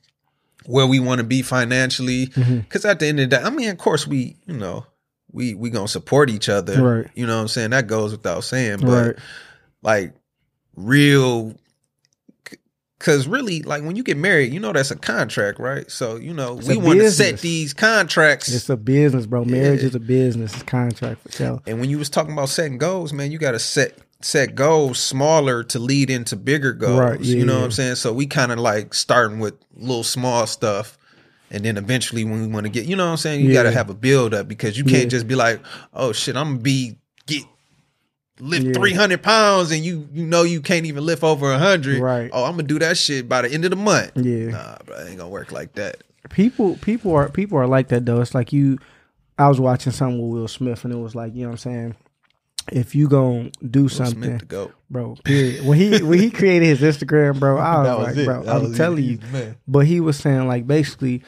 where 0.67 0.87
we 0.87 0.99
want 1.01 1.19
to 1.19 1.25
be 1.25 1.43
financially 1.43 2.27
because 2.27 2.85
at 2.85 2.99
the 2.99 3.07
end 3.07 3.21
of 3.21 3.31
the 3.31 3.37
day, 3.37 3.43
I 3.43 3.51
mean, 3.51 3.69
of 3.71 3.79
course, 3.79 4.07
we 4.07 4.37
you 4.47 4.57
know 4.57 4.87
we 5.33 5.55
we 5.55 5.71
gonna 5.71 5.89
support 5.89 6.31
each 6.31 6.49
other, 6.49 6.81
Right. 6.83 7.07
You 7.15 7.27
know 7.27 7.37
what 7.37 7.43
I'm 7.43 7.49
saying? 7.49 7.71
That 7.71 7.87
goes 7.89 8.13
without 8.13 8.45
saying, 8.45 8.79
but 8.81 9.07
right. 9.07 9.17
like 9.83 10.15
real. 10.77 11.55
Cause 13.07 13.29
really, 13.29 13.63
like 13.63 13.85
when 13.85 13.95
you 13.95 14.03
get 14.03 14.17
married, 14.17 14.53
you 14.53 14.59
know 14.59 14.73
that's 14.73 14.91
a 14.91 14.97
contract, 14.97 15.61
right? 15.61 15.89
So 15.89 16.17
you 16.17 16.35
know 16.35 16.59
It's 16.59 16.67
we 16.67 16.77
want 16.77 16.99
to 16.99 17.11
set 17.13 17.39
these 17.39 17.73
contracts. 17.73 18.53
It's 18.53 18.69
a 18.69 18.77
business, 18.77 19.27
bro. 19.27 19.45
Marriage 19.45 19.83
Yeah. 19.83 19.87
is 19.87 19.95
a 19.95 20.01
business. 20.01 20.53
It's 20.55 20.65
contract 20.65 21.23
for 21.23 21.31
sure. 21.31 21.63
And 21.69 21.79
when 21.79 21.89
you 21.89 21.99
was 21.99 22.11
talking 22.11 22.33
about 22.33 22.49
setting 22.49 22.79
goals, 22.79 23.13
man, 23.13 23.31
you 23.31 23.39
got 23.39 23.53
to 23.53 23.61
set 23.61 23.97
set 24.23 24.57
goals 24.57 24.99
smaller 24.99 25.63
to 25.63 25.79
lead 25.79 26.11
into 26.11 26.35
bigger 26.35 26.73
goals. 26.73 26.99
Right, 26.99 27.21
you 27.21 27.45
know 27.45 27.53
yeah. 27.53 27.59
what 27.61 27.65
I'm 27.67 27.71
saying? 27.71 27.95
So 27.95 28.13
we 28.13 28.27
kind 28.27 28.51
of 28.51 28.59
like 28.59 28.93
starting 28.93 29.39
with 29.39 29.55
little 29.77 30.03
small 30.03 30.49
stuff. 30.49 30.99
And 31.53 31.65
then 31.65 31.77
eventually 31.77 32.25
when 32.25 32.41
we 32.41 32.49
want 32.49 32.65
to 32.65 32.71
get, 32.71 32.87
you 32.87 32.97
know 32.97 33.05
what 33.05 33.13
I'm 33.13 33.17
saying? 33.19 33.45
You 33.45 33.53
got 33.53 33.63
to 33.65 33.71
have 33.71 33.89
a 33.89 33.95
build 33.95 34.35
up 34.35 34.49
because 34.49 34.77
you 34.77 34.83
can't 34.83 35.05
Yeah. 35.05 35.09
just 35.11 35.29
be 35.29 35.37
like, 35.37 35.61
oh 35.95 36.11
shit, 36.13 36.37
I'm 36.37 36.47
going 36.47 36.57
to 36.59 36.63
be, 36.65 36.99
get, 37.27 37.45
lift 38.41 38.67
Yeah. 38.67 38.73
300 38.75 39.23
pounds 39.23 39.71
and 39.71 39.85
you, 39.85 40.09
you 40.13 40.27
know, 40.27 40.43
you 40.43 40.61
can't 40.61 40.87
even 40.87 41.05
lift 41.07 41.23
over 41.23 41.49
100. 41.51 42.01
Right. 42.01 42.31
Oh, 42.33 42.45
I'm 42.45 42.57
to 42.57 42.63
do 42.63 42.79
that 42.81 42.97
shit 42.99 43.29
by 43.29 43.43
the 43.43 43.51
end 43.53 43.65
of 43.65 43.71
the 43.71 43.77
month. 43.77 44.13
Yeah. 44.17 44.51
Nah, 44.51 44.77
bro, 44.85 44.97
it 44.99 45.09
ain't 45.11 45.21
to 45.21 45.27
work 45.29 45.53
like 45.53 45.75
that. 45.75 46.03
people 46.31 46.77
people 46.83 47.15
are 47.15 47.29
people 47.31 47.59
are 47.59 47.67
like 47.67 47.89
that 47.89 48.05
though. 48.05 48.21
It's 48.21 48.35
like 48.35 48.53
you 48.53 48.79
I 49.39 49.49
was 49.49 49.61
watching 49.61 49.93
something 49.93 50.19
with 50.21 50.41
Will 50.41 50.49
Smith 50.49 50.85
and 50.85 50.93
it 50.93 50.97
was 50.99 51.15
like, 51.15 51.35
you 51.35 51.43
know 51.43 51.49
what 51.51 51.53
I'm 51.67 51.73
saying? 51.73 51.97
If 52.73 52.95
you 52.97 53.09
gonna 53.09 53.51
do 53.71 53.83
Will 53.83 53.89
something, 53.89 54.39
go. 54.49 54.73
bro, 54.91 55.15
period. 55.25 55.65
When 55.65 55.79
he 55.79 56.03
when 56.03 56.19
he 56.19 56.31
created 56.31 56.67
his 56.67 56.81
Instagram, 56.97 57.39
bro, 57.39 57.59
I 57.59 57.79
was, 57.83 57.89
was 57.99 58.07
like, 58.09 58.17
it. 58.17 58.25
bro, 58.27 58.43
That 58.43 58.57
I'm 58.57 58.63
was 58.65 58.77
telling 58.77 58.99
it. 59.05 59.07
you. 59.07 59.19
Man. 59.33 59.57
But 59.69 59.87
he 59.87 60.01
was 60.01 60.17
saying 60.17 60.49
like 60.49 60.67
basically 60.67 61.23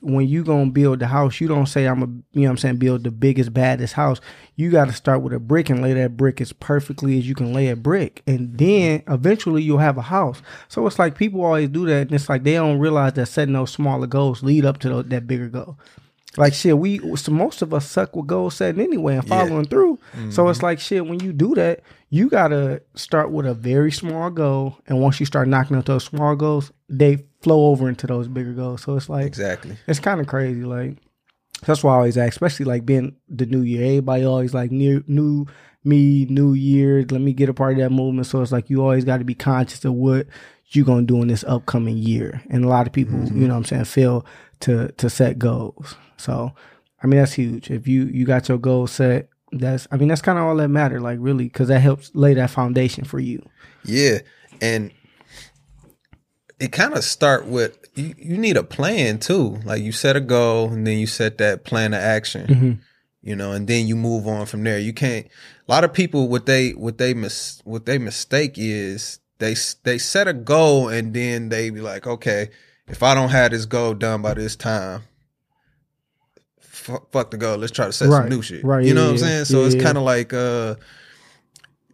when 0.00 0.28
you 0.28 0.44
gonna 0.44 0.70
build 0.70 1.00
the 1.00 1.06
house, 1.06 1.40
you 1.40 1.48
don't 1.48 1.66
say 1.66 1.86
I'm 1.86 2.02
a 2.02 2.06
you 2.06 2.42
know 2.42 2.42
what 2.42 2.50
I'm 2.50 2.56
saying, 2.58 2.76
build 2.76 3.04
the 3.04 3.10
biggest, 3.10 3.52
baddest 3.52 3.94
house. 3.94 4.20
You 4.56 4.70
gotta 4.70 4.92
start 4.92 5.22
with 5.22 5.32
a 5.32 5.38
brick 5.38 5.70
and 5.70 5.82
lay 5.82 5.92
that 5.94 6.16
brick 6.16 6.40
as 6.40 6.52
perfectly 6.52 7.18
as 7.18 7.28
you 7.28 7.34
can 7.34 7.52
lay 7.52 7.68
a 7.68 7.76
brick. 7.76 8.22
And 8.26 8.56
then 8.56 9.02
eventually 9.08 9.62
you'll 9.62 9.78
have 9.78 9.98
a 9.98 10.02
house. 10.02 10.40
So 10.68 10.86
it's 10.86 10.98
like 10.98 11.16
people 11.16 11.44
always 11.44 11.68
do 11.68 11.86
that 11.86 12.02
and 12.02 12.12
it's 12.12 12.28
like 12.28 12.44
they 12.44 12.54
don't 12.54 12.78
realize 12.78 13.14
that 13.14 13.26
setting 13.26 13.54
those 13.54 13.72
smaller 13.72 14.06
goals 14.06 14.42
lead 14.42 14.64
up 14.64 14.78
to 14.78 15.02
that 15.02 15.26
bigger 15.26 15.48
goal. 15.48 15.78
Like 16.36 16.54
shit, 16.54 16.78
we 16.78 17.16
so 17.16 17.32
most 17.32 17.62
of 17.62 17.74
us 17.74 17.90
suck 17.90 18.14
with 18.14 18.28
goal 18.28 18.50
setting 18.50 18.80
anyway 18.80 19.16
and 19.16 19.26
Yeah. 19.26 19.44
following 19.44 19.64
through. 19.64 19.98
So 20.30 20.48
it's 20.48 20.58
mm-hmm. 20.58 20.66
like 20.66 20.78
shit, 20.78 21.06
when 21.06 21.18
you 21.20 21.32
do 21.32 21.54
that, 21.56 21.80
you 22.10 22.28
gotta 22.28 22.82
start 22.94 23.32
with 23.32 23.46
a 23.46 23.54
very 23.54 23.90
small 23.90 24.30
goal, 24.30 24.78
and 24.86 25.00
once 25.00 25.18
you 25.20 25.26
start 25.26 25.48
knocking 25.48 25.76
out 25.76 25.86
those 25.86 26.04
small 26.04 26.36
goals, 26.36 26.70
they 26.88 27.24
flow 27.40 27.66
over 27.66 27.88
into 27.88 28.06
those 28.06 28.28
bigger 28.28 28.52
goals. 28.52 28.82
So 28.82 28.96
it's 28.96 29.08
like 29.08 29.26
Exactly. 29.26 29.76
it's 29.86 30.00
kind 30.00 30.20
of 30.20 30.26
crazy. 30.26 30.62
Like 30.62 30.96
that's 31.66 31.82
why 31.82 31.92
I 31.92 31.96
always 31.96 32.18
ask, 32.18 32.32
especially 32.32 32.66
like 32.66 32.86
being 32.86 33.16
the 33.28 33.46
new 33.46 33.62
year. 33.62 33.84
Everybody 33.84 34.24
always 34.24 34.54
like 34.54 34.70
new 34.70 35.02
new 35.06 35.46
me, 35.84 36.26
new 36.26 36.52
year. 36.54 37.04
Let 37.08 37.20
me 37.20 37.32
get 37.32 37.48
a 37.48 37.54
part 37.54 37.72
of 37.72 37.78
that 37.78 37.90
movement. 37.90 38.26
So 38.26 38.42
it's 38.42 38.52
like 38.52 38.70
you 38.70 38.82
always 38.82 39.04
got 39.04 39.18
to 39.18 39.24
be 39.24 39.34
conscious 39.34 39.84
of 39.84 39.94
what 39.94 40.26
you're 40.70 40.84
gonna 40.84 41.02
do 41.02 41.22
in 41.22 41.28
this 41.28 41.44
upcoming 41.44 41.96
year. 41.96 42.42
And 42.50 42.64
a 42.64 42.68
lot 42.68 42.86
of 42.86 42.92
people, 42.92 43.14
mm-hmm. 43.18 43.40
you 43.40 43.48
know, 43.48 43.54
what 43.54 43.58
I'm 43.58 43.64
saying, 43.64 43.84
fail 43.84 44.26
to 44.60 44.88
to 44.92 45.10
set 45.10 45.38
goals. 45.38 45.96
So 46.16 46.52
I 47.02 47.06
mean 47.06 47.20
that's 47.20 47.32
huge. 47.32 47.70
If 47.70 47.86
you 47.88 48.04
you 48.04 48.24
got 48.26 48.48
your 48.48 48.58
goals 48.58 48.92
set, 48.92 49.28
that's 49.52 49.86
I 49.90 49.96
mean 49.96 50.08
that's 50.08 50.22
kind 50.22 50.38
of 50.38 50.44
all 50.44 50.56
that 50.56 50.68
matter. 50.68 51.00
Like 51.00 51.18
really, 51.20 51.44
because 51.44 51.68
that 51.68 51.80
helps 51.80 52.10
lay 52.14 52.34
that 52.34 52.50
foundation 52.50 53.04
for 53.04 53.18
you. 53.18 53.42
Yeah, 53.84 54.18
and 54.60 54.92
it 56.60 56.72
kind 56.72 56.94
of 56.94 57.04
start 57.04 57.46
with 57.46 57.78
you, 57.94 58.14
you 58.18 58.36
need 58.36 58.56
a 58.56 58.62
plan 58.64 59.18
too. 59.18 59.58
Like 59.64 59.82
you 59.82 59.92
set 59.92 60.16
a 60.16 60.20
goal 60.20 60.70
and 60.72 60.86
then 60.86 60.98
you 60.98 61.06
set 61.06 61.38
that 61.38 61.64
plan 61.64 61.94
of 61.94 62.00
action. 62.00 62.46
Mhm. 62.46 62.78
You 63.22 63.36
know, 63.36 63.52
and 63.52 63.66
then 63.68 63.86
you 63.86 63.96
move 63.96 64.26
on 64.26 64.46
from 64.46 64.62
there. 64.64 64.78
You 64.78 64.92
can't. 64.92 65.26
A 65.26 65.70
lot 65.72 65.84
of 65.84 65.92
people 65.92 66.28
what 66.28 66.46
they 66.46 66.70
what 66.70 66.98
they 66.98 67.14
mis 67.14 67.60
what 67.64 67.84
they 67.86 67.98
mistake 67.98 68.54
is 68.56 69.18
they 69.38 69.54
they 69.84 69.98
set 69.98 70.26
a 70.28 70.32
goal 70.32 70.88
and 70.88 71.12
then 71.14 71.48
they 71.48 71.70
be 71.70 71.80
like, 71.80 72.06
okay, 72.06 72.50
if 72.86 73.02
I 73.02 73.14
don't 73.14 73.28
have 73.30 73.50
this 73.50 73.66
goal 73.66 73.94
done 73.94 74.22
by 74.22 74.34
this 74.34 74.56
time. 74.56 75.02
fu- 76.60 77.02
Fuck 77.12 77.30
the 77.30 77.36
goal. 77.36 77.56
Let's 77.58 77.72
try 77.72 77.86
to 77.86 77.92
set 77.92 78.08
Right, 78.08 78.20
some 78.22 78.28
new 78.30 78.42
shit. 78.42 78.64
right, 78.64 78.84
You 78.84 78.94
know 78.94 79.02
yeah, 79.02 79.06
what 79.08 79.12
I'm 79.12 79.18
saying? 79.18 79.44
So 79.46 79.60
Yeah, 79.60 79.66
it's 79.66 79.82
kind 79.82 79.98
of 79.98 80.04
like 80.04 80.32
uh, 80.32 80.76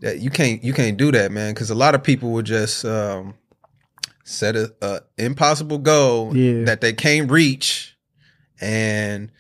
that 0.00 0.20
you 0.20 0.30
can't 0.30 0.62
you 0.62 0.72
can't 0.72 0.96
do 0.96 1.10
that, 1.12 1.32
man. 1.32 1.54
Because 1.54 1.70
a 1.70 1.74
lot 1.74 1.94
of 1.94 2.02
people 2.02 2.30
would 2.32 2.46
just 2.46 2.84
um, 2.84 3.34
set 4.24 4.56
a, 4.56 4.72
a 4.82 5.00
impossible 5.18 5.78
goal 5.78 6.36
Yeah. 6.36 6.64
that 6.64 6.80
they 6.80 6.92
can't 6.92 7.30
reach, 7.30 7.96
and 8.60 9.30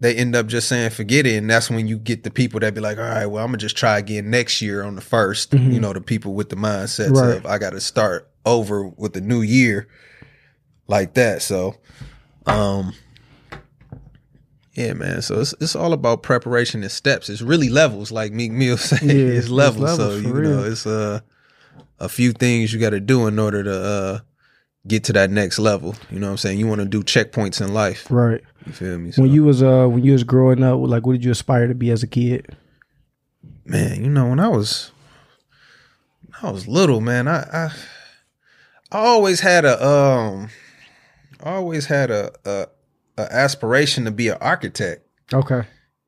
they 0.00 0.14
end 0.14 0.34
up 0.34 0.46
just 0.46 0.66
saying 0.68 0.90
forget 0.90 1.26
it. 1.26 1.36
And 1.36 1.48
that's 1.50 1.68
when 1.70 1.86
you 1.86 1.98
get 1.98 2.24
the 2.24 2.30
people 2.30 2.58
that 2.60 2.74
be 2.74 2.80
like, 2.80 2.96
all 2.98 3.04
right, 3.04 3.26
well, 3.26 3.44
I'm 3.44 3.50
gonna 3.50 3.58
just 3.58 3.76
try 3.76 3.98
again 3.98 4.30
next 4.30 4.62
year 4.62 4.82
on 4.82 4.94
the 4.94 5.02
1st 5.02 5.50
Mhm. 5.50 5.72
You 5.74 5.80
know, 5.80 5.92
the 5.92 6.00
people 6.00 6.32
with 6.34 6.48
the 6.48 6.56
mindsets 6.56 7.14
Right. 7.14 7.36
of 7.36 7.46
I 7.46 7.58
got 7.58 7.70
to 7.70 7.80
start 7.80 8.28
over 8.46 8.88
with 8.88 9.12
the 9.12 9.20
new 9.20 9.42
year 9.42 9.86
like 10.88 11.14
that. 11.14 11.42
So, 11.42 11.76
um. 12.46 12.94
Yeah, 14.74 14.92
man. 14.94 15.20
So 15.20 15.40
it's 15.40 15.52
it's 15.60 15.74
all 15.76 15.92
about 15.92 16.22
preparation 16.22 16.82
and 16.82 16.92
steps. 16.92 17.28
It's 17.28 17.42
really 17.42 17.68
levels, 17.68 18.12
like 18.12 18.32
Meek 18.32 18.52
Mill 18.52 18.76
said. 18.78 19.02
Yeah, 19.02 19.12
it's 19.12 19.46
it's 19.46 19.48
levels. 19.48 19.96
so 19.96 20.14
you 20.16 20.22
for 20.30 20.40
know, 20.42 20.62
it's 20.64 20.86
uh 20.86 21.20
a 22.00 22.08
few 22.08 22.32
things 22.32 22.72
you 22.72 22.80
got 22.80 22.90
to 22.90 23.00
do 23.00 23.26
in 23.26 23.38
order 23.38 23.62
to 23.62 23.72
uh 23.74 24.18
get 24.86 25.04
to 25.04 25.12
that 25.12 25.30
next 25.30 25.58
level. 25.58 25.94
You 26.10 26.18
know 26.18 26.26
what 26.28 26.32
I'm 26.32 26.38
saying? 26.38 26.58
You 26.58 26.66
want 26.66 26.80
to 26.80 26.86
do 26.86 27.02
checkpoints 27.02 27.60
in 27.60 27.74
life. 27.74 28.06
Right. 28.10 28.40
You 28.66 28.72
feel 28.72 28.98
me? 28.98 29.10
So, 29.12 29.22
When 29.22 29.30
you 29.30 29.44
was 29.44 29.62
uh 29.62 29.86
when 29.86 30.02
you 30.04 30.12
was 30.12 30.24
growing 30.24 30.62
up, 30.62 30.78
like 30.80 31.06
what 31.06 31.12
did 31.12 31.24
you 31.24 31.30
aspire 31.30 31.66
to 31.68 31.74
be 31.74 31.90
as 31.90 32.02
a 32.02 32.06
kid? 32.06 32.56
man, 33.64 34.02
you 34.02 34.10
know, 34.10 34.28
when 34.28 34.40
I 34.40 34.48
was 34.48 34.90
when 36.26 36.34
I 36.42 36.50
was 36.52 36.66
little, 36.66 37.00
man, 37.00 37.28
I 37.28 37.40
I, 37.52 37.70
I 38.92 38.98
always 38.98 39.40
had 39.40 39.64
a 39.64 39.84
um 39.86 40.48
I 41.42 41.54
always 41.54 41.86
had 41.86 42.10
a, 42.10 42.32
a 42.44 42.66
a 43.18 43.32
aspiration 43.32 44.04
to 44.06 44.10
be 44.10 44.28
an 44.28 44.38
architect. 44.40 45.06
Okay. 45.32 45.62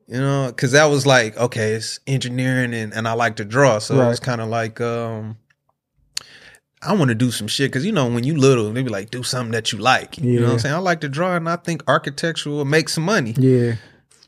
you 0.07 0.17
know 0.19 0.47
because 0.47 0.73
that 0.73 0.85
was 0.85 1.05
like 1.05 1.37
okay 1.37 1.71
it's 1.73 1.99
engineering 2.07 2.73
and, 2.73 2.91
and 2.93 3.07
i 3.07 3.13
like 3.13 3.37
to 3.37 3.45
draw 3.45 3.79
so 3.79 3.97
Right. 3.97 4.11
it's 4.11 4.19
kind 4.19 4.41
of 4.41 4.49
like 4.49 4.81
um 4.81 5.37
i 6.85 6.93
want 6.93 7.09
to 7.09 7.15
do 7.15 7.31
some 7.31 7.47
shit 7.47 7.71
because 7.71 7.85
you 7.85 7.91
know 7.91 8.07
when 8.07 8.23
you 8.23 8.35
little 8.37 8.71
they 8.71 8.83
be 8.83 8.89
like 8.89 9.09
do 9.11 9.23
something 9.23 9.51
that 9.51 9.71
you 9.71 9.77
like 9.79 10.17
you 10.17 10.39
know 10.39 10.47
what 10.47 10.53
i'm 10.53 10.59
saying 10.59 10.75
i 10.75 10.77
like 10.77 11.01
to 11.01 11.09
draw 11.09 11.35
and 11.35 11.47
i 11.49 11.55
think 11.55 11.83
architecture 11.87 12.49
will 12.49 12.65
make 12.65 12.89
some 12.89 13.03
money 13.03 13.33
Yeah. 13.37 13.75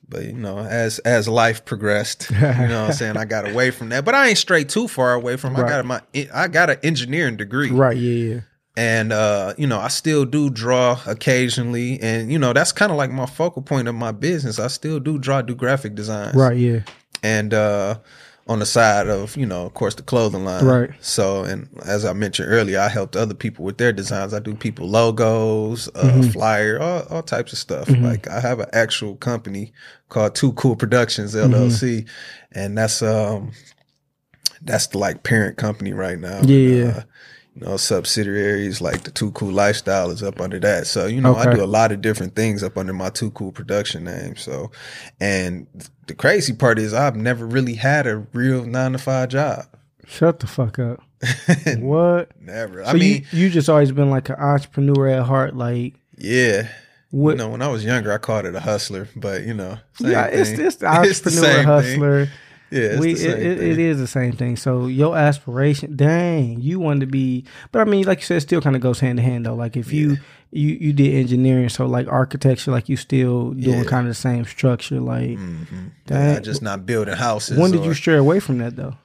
but 0.07 0.23
you 0.25 0.33
know 0.33 0.59
as 0.59 0.99
as 0.99 1.27
life 1.27 1.65
progressed 1.65 2.29
you 2.31 2.39
know 2.39 2.49
what 2.49 2.71
i'm 2.89 2.93
saying 2.93 3.17
i 3.17 3.25
got 3.25 3.49
away 3.51 3.71
from 3.71 3.89
that 3.89 4.05
but 4.05 4.15
i 4.15 4.27
ain't 4.29 4.37
straight 4.37 4.69
too 4.69 4.87
far 4.87 5.13
away 5.13 5.35
from 5.37 5.55
i 5.55 5.61
Right. 5.61 5.69
got 5.69 5.85
my 5.85 6.01
i 6.33 6.47
got 6.47 6.69
an 6.69 6.77
engineering 6.83 7.37
degree 7.37 7.71
Right. 7.71 7.97
Yeah. 7.97 8.33
Yeah. 8.33 8.39
and 8.77 9.11
uh 9.13 9.53
you 9.57 9.67
know 9.67 9.79
i 9.79 9.87
still 9.87 10.25
do 10.25 10.49
draw 10.49 10.99
occasionally 11.07 11.99
and 12.01 12.31
you 12.31 12.39
know 12.39 12.53
that's 12.53 12.71
kind 12.71 12.91
of 12.91 12.97
like 12.97 13.11
my 13.11 13.25
focal 13.25 13.61
point 13.61 13.87
of 13.87 13.95
my 13.95 14.11
business 14.11 14.59
i 14.59 14.67
still 14.67 14.99
do 14.99 15.17
draw 15.17 15.41
do 15.41 15.55
graphic 15.55 15.95
designs 15.95 16.35
Right. 16.35 16.57
Yeah. 16.57 16.79
and 17.23 17.53
uh 17.53 17.97
on 18.47 18.59
the 18.59 18.65
side 18.65 19.07
of 19.09 19.35
you 19.35 19.45
know 19.45 19.65
of 19.65 19.73
course 19.73 19.95
the 19.95 20.03
clothing 20.03 20.45
line 20.45 20.63
Right. 20.63 20.91
so 20.99 21.43
and 21.43 21.67
as 21.83 22.05
i 22.05 22.13
mentioned 22.13 22.49
earlier 22.51 22.79
i 22.79 22.87
helped 22.89 23.15
other 23.15 23.33
people 23.33 23.65
with 23.65 23.77
their 23.79 23.91
designs 23.91 24.33
i 24.35 24.39
do 24.39 24.53
people 24.53 24.87
logos 24.87 25.89
uh 25.95 26.11
Mhm. 26.13 26.31
flyer 26.31 26.79
all, 26.79 27.03
all 27.09 27.23
types 27.23 27.53
of 27.53 27.59
stuff 27.59 27.87
Mhm. 27.87 28.03
like 28.03 28.27
i 28.27 28.39
have 28.39 28.59
an 28.59 28.69
actual 28.71 29.15
company 29.15 29.73
called 30.09 30.35
too 30.35 30.51
cool 30.53 30.75
productions 30.75 31.33
llc 31.33 31.81
Mm-hmm. 31.81 32.07
and 32.59 32.77
that's 32.77 33.01
um 33.01 33.51
that's 34.61 34.87
the 34.87 34.97
like 34.99 35.23
parent 35.23 35.57
company 35.57 35.93
right 35.93 36.19
now 36.19 36.41
Yeah. 36.43 36.69
And, 36.89 36.97
uh, 36.97 37.01
you 37.55 37.65
know, 37.65 37.77
subsidiaries 37.77 38.81
like 38.81 39.03
the 39.03 39.11
Too 39.11 39.31
Cool 39.31 39.51
Lifestyle 39.51 40.11
is 40.11 40.21
up 40.21 40.41
under 40.41 40.59
that. 40.59 40.87
So, 40.87 41.05
you 41.05 41.21
know, 41.21 41.35
I 41.35 41.53
do 41.53 41.63
a 41.63 41.65
lot 41.65 41.93
of 41.93 42.01
different 42.01 42.35
things 42.35 42.61
up 42.63 42.77
under 42.77 42.91
my 42.91 43.09
Too 43.09 43.31
Cool 43.31 43.53
production 43.53 44.03
name. 44.03 44.35
So, 44.35 44.71
and 45.21 45.65
the 46.07 46.15
crazy 46.15 46.51
part 46.51 46.77
is 46.79 46.93
I've 46.93 47.15
never 47.15 47.45
really 47.45 47.75
had 47.75 48.07
a 48.07 48.17
real 48.33 48.65
nine 48.65 48.91
to 48.91 48.97
five 48.97 49.29
job. 49.29 49.65
Shut 50.05 50.39
the 50.39 50.47
fuck 50.47 50.79
up. 50.79 51.01
What? 51.79 52.29
never. 52.39 52.83
So 52.83 52.89
I 52.89 52.93
mean, 52.93 53.25
you, 53.31 53.45
you 53.45 53.49
just 53.49 53.69
always 53.69 53.91
been 53.91 54.09
like 54.09 54.29
an 54.29 54.35
entrepreneur 54.35 55.07
at 55.07 55.23
heart, 55.23 55.55
like 55.55 55.95
yeah. 56.17 56.67
what? 57.09 57.31
You 57.31 57.37
know, 57.37 57.49
when 57.49 57.61
I 57.61 57.69
was 57.69 57.83
younger, 57.85 58.11
I 58.11 58.17
called 58.17 58.45
it 58.45 58.53
a 58.53 58.59
hustler, 58.59 59.07
but 59.15 59.43
you 59.43 59.53
know, 59.53 59.79
same 59.93 60.11
yeah, 60.11 60.25
it's 60.25 60.51
thing. 60.51 60.65
it's 60.65 60.75
the 60.75 60.87
It's 61.03 61.21
the 61.21 61.29
entrepreneur 61.29 61.41
same 61.41 61.55
thing. 61.55 61.65
hustler. 61.65 62.29
Yeah, 62.71 62.79
it's 62.81 62.99
we 62.99 63.11
it, 63.13 63.61
it, 63.61 63.79
is 63.79 63.99
the 63.99 64.07
same 64.07 64.31
thing. 64.33 64.55
So 64.57 64.87
your 64.87 65.15
aspiration, 65.15 65.95
dang, 65.95 66.59
you 66.61 66.79
wanted 66.79 67.01
to 67.01 67.05
be, 67.07 67.45
but 67.71 67.79
I 67.81 67.85
mean, 67.85 68.05
like 68.05 68.19
you 68.19 68.25
said, 68.25 68.37
it 68.37 68.41
still 68.41 68.59
kind 68.61 68.75
of 68.75 68.81
goes 68.81 68.99
hand 68.99 69.19
in 69.19 69.25
hand 69.25 69.45
though. 69.45 69.53
Like 69.55 69.77
if 69.77 69.93
you 69.93 70.17
you 70.51 70.69
you 70.69 70.91
did 70.93 71.13
engineering, 71.13 71.69
so 71.69 71.85
like 71.85 72.07
architecture, 72.07 72.71
like 72.71 72.89
you 72.89 72.97
still 72.97 73.51
doing 73.51 73.79
Yeah. 73.79 73.83
kind 73.83 74.07
of 74.07 74.11
the 74.11 74.15
same 74.19 74.45
structure. 74.45 74.99
Like 74.99 75.37
Mhm. 75.37 75.91
Dang. 76.07 76.33
Yeah, 76.35 76.39
just 76.39 76.61
not 76.61 76.85
building 76.85 77.15
houses. 77.15 77.57
when 77.57 77.71
did 77.71 77.81
or- 77.81 77.85
you 77.85 77.93
stray 77.93 78.17
away 78.17 78.39
from 78.39 78.57
that 78.57 78.75
though? 78.75 78.95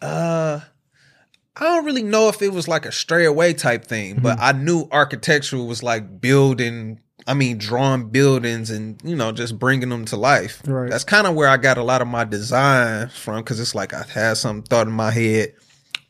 Uh, 0.00 0.60
I 1.56 1.64
don't 1.64 1.84
really 1.84 2.04
know 2.04 2.28
if 2.28 2.40
it 2.42 2.52
was 2.52 2.68
like 2.68 2.86
a 2.86 2.92
stray 2.92 3.24
away 3.24 3.52
type 3.54 3.84
thing, 3.84 4.20
but 4.22 4.38
I 4.40 4.52
knew 4.52 4.88
architectural 4.92 5.66
was 5.66 5.82
like 5.82 6.20
building. 6.20 7.00
I 7.28 7.34
mean, 7.34 7.58
drawing 7.58 8.08
buildings 8.08 8.70
and 8.70 8.98
you 9.04 9.14
know 9.14 9.32
just 9.32 9.58
bringing 9.58 9.90
them 9.90 10.06
to 10.06 10.16
life. 10.16 10.62
Right. 10.66 10.90
That's 10.90 11.04
kind 11.04 11.26
of 11.26 11.34
where 11.34 11.48
I 11.48 11.58
got 11.58 11.76
a 11.76 11.82
lot 11.84 12.00
of 12.00 12.08
my 12.08 12.24
design 12.24 13.08
from 13.08 13.36
because 13.42 13.60
it's 13.60 13.74
like 13.74 13.92
I 13.92 14.04
had 14.12 14.38
some 14.38 14.62
thought 14.62 14.86
in 14.86 14.94
my 14.94 15.10
head, 15.10 15.52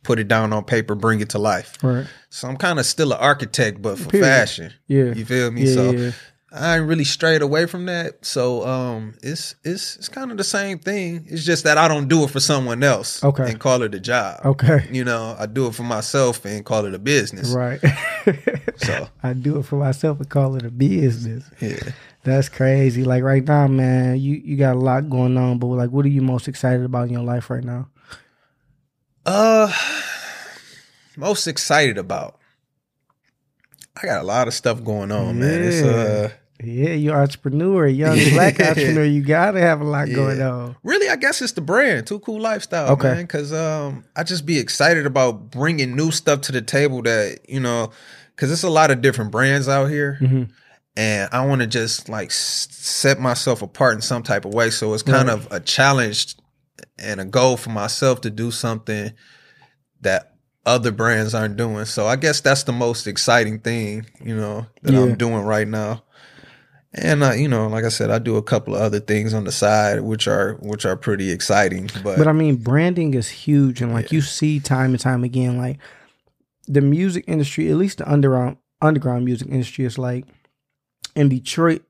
put 0.05 0.19
it 0.19 0.29
down 0.29 0.53
on 0.53 0.65
paper, 0.65 0.95
bring 0.95 1.21
it 1.21 1.31
to 1.31 1.39
life. 1.39 1.77
Right. 1.83 2.07
So 2.31 2.49
I'm 2.49 2.57
kind 2.57 2.79
of 2.79 2.87
still 2.87 3.13
an 3.13 3.19
architect, 3.19 3.83
but 3.83 3.99
for 3.99 4.09
Period. 4.09 4.27
fashion. 4.27 4.73
Yeah. 4.87 5.13
You 5.13 5.25
feel 5.25 5.51
me? 5.51 5.65
Yeah, 5.65 5.75
so 5.75 5.91
yeah. 5.91 6.11
I 6.51 6.79
ain't 6.79 6.87
really 6.89 7.05
strayed 7.05 7.43
away 7.43 7.67
from 7.67 7.85
that. 7.87 8.25
So 8.25 8.67
um 8.67 9.15
it's 9.23 9.55
it's 9.65 9.97
it's 9.97 10.09
kind 10.09 10.31
of 10.31 10.39
the 10.39 10.45
same 10.45 10.79
thing. 10.79 11.27
It's 11.29 11.45
just 11.45 11.65
that 11.65 11.77
I 11.77 11.89
don't 11.89 12.09
do 12.09 12.25
it 12.25 12.31
for 12.31 12.41
someone 12.41 12.83
else 12.83 13.23
Okay. 13.23 13.51
and 13.51 13.61
call 13.61 13.83
it 13.83 13.95
a 13.95 14.01
job. 14.01 14.41
Okay. 14.45 14.89
You 14.91 15.05
know, 15.05 15.37
I 15.39 15.45
do 15.47 15.67
it 15.67 15.75
for 15.75 15.83
myself 15.83 16.45
and 16.47 16.65
call 16.65 16.87
it 16.87 16.95
a 16.95 16.99
business. 16.99 17.51
Right. 17.55 17.81
So 18.79 19.09
I 19.25 19.33
do 19.33 19.59
it 19.59 19.65
for 19.65 19.75
myself 19.77 20.19
and 20.21 20.29
call 20.31 20.55
it 20.55 20.65
a 20.65 20.71
business. 20.71 21.45
yeah. 21.61 21.81
That's 22.23 22.49
crazy. 22.49 23.03
Like 23.03 23.25
right 23.25 23.45
now, 23.45 23.67
man, 23.67 24.19
you 24.21 24.35
you 24.37 24.57
got 24.57 24.77
a 24.77 24.79
lot 24.79 25.11
going 25.11 25.37
on, 25.37 25.59
but 25.59 25.67
like, 25.67 25.91
what 25.91 26.05
are 26.05 26.09
you 26.11 26.23
most 26.23 26.47
excited 26.47 26.85
about 26.85 27.09
in 27.09 27.13
your 27.13 27.23
life 27.25 27.51
right 27.51 27.65
now? 27.65 27.89
Uh 29.27 29.73
most 31.17 31.47
excited 31.47 31.99
about. 31.99 32.38
I 34.01 34.07
got 34.07 34.21
a 34.21 34.25
lot 34.25 34.49
of 34.49 34.55
stuff 34.55 34.83
going 34.85 35.11
on, 35.13 35.39
man. 35.39 35.63
It's 35.63 35.83
uh 35.83 36.31
Yeah, 36.63 36.91
you're 36.91 37.17
entrepreneur, 37.21 37.87
young 37.87 38.19
black 38.31 38.61
entrepreneur. 38.61 39.05
You 39.05 39.23
gotta 39.23 39.61
have 39.61 39.81
a 39.81 39.85
lot 39.85 40.09
going 40.09 40.41
on. 40.43 40.77
really 40.83 41.09
i 41.09 41.17
guess 41.17 41.41
it's 41.43 41.53
the 41.53 41.61
brand 41.61 42.07
too 42.07 42.19
cool 42.21 42.41
lifestyle 42.41 42.93
Okay. 42.93 43.09
man 43.15 43.23
because 43.25 43.53
um 43.53 44.05
i 44.17 44.23
just 44.23 44.45
be 44.47 44.59
excited 44.59 45.07
about 45.07 45.51
bringing 45.51 45.95
new 45.97 46.11
stuff 46.11 46.41
to 46.43 46.53
the 46.53 46.63
table 46.63 47.03
that 47.03 47.39
you 47.49 47.61
know 47.61 47.91
because 48.35 48.51
it's 48.53 48.63
a 48.65 48.71
lot 48.71 48.91
of 48.91 49.01
different 49.03 49.31
brands 49.31 49.69
out 49.69 49.87
here 49.87 50.19
Mhm. 50.21 50.51
and 50.97 51.29
i 51.33 51.45
want 51.47 51.61
to 51.61 51.67
just 51.67 52.09
like 52.09 52.31
set 52.31 53.19
myself 53.21 53.63
apart 53.63 53.95
in 53.95 54.01
some 54.03 54.23
type 54.23 54.45
of 54.45 54.53
way 54.55 54.71
so 54.71 54.95
it's 54.95 55.03
kind 55.03 55.29
of 55.31 55.47
a 55.51 55.61
challenge 55.61 56.37
and 56.99 57.21
a 57.21 57.25
goal 57.25 57.57
for 57.57 57.71
myself 57.71 58.21
to 58.23 58.31
do 58.31 58.51
something 58.51 59.13
that 60.03 60.35
other 60.69 60.93
brands 60.93 61.35
aren't 61.35 61.57
doing 61.57 61.85
so 61.85 62.07
i 62.07 62.17
guess 62.17 62.41
that's 62.41 62.63
the 62.65 62.73
most 62.73 63.07
exciting 63.07 63.59
thing 63.59 64.07
you 64.23 64.37
know 64.37 64.67
that 64.83 64.93
Yeah. 64.93 65.03
i'm 65.03 65.17
doing 65.17 65.43
right 65.43 65.67
now 65.69 66.03
and 66.95 67.23
uh, 67.23 67.33
you 67.33 67.49
know, 67.49 67.67
like 67.69 67.85
I 67.85 67.91
said, 67.91 68.11
I 68.11 68.19
do 68.19 68.37
a 68.37 68.43
couple 68.43 68.75
of 68.75 68.81
other 68.81 68.99
things 68.99 69.35
on 69.35 69.45
the 69.45 69.53
side, 69.53 70.01
which 70.01 70.27
are 70.27 70.55
which 70.55 70.87
are 70.87 70.97
pretty 70.97 71.31
exciting. 71.31 71.91
But, 72.03 72.17
But 72.17 72.27
I 72.27 72.33
mean, 72.33 72.57
branding 72.57 73.13
is 73.13 73.29
huge, 73.29 73.83
and 73.83 73.93
like 73.93 74.11
you 74.11 74.23
see 74.23 74.59
time 74.59 74.93
and 74.93 74.99
time 75.01 75.23
again, 75.23 75.59
like 75.59 75.79
the 76.67 76.81
music 76.81 77.25
industry, 77.29 77.71
at 77.71 77.77
least 77.77 77.99
the 77.99 78.11
underground 78.11 78.57
underground 78.81 79.27
music 79.27 79.49
industry, 79.49 79.85
is 79.85 79.99
like 79.99 80.25
in 81.15 81.29
Detroit. 81.29 81.83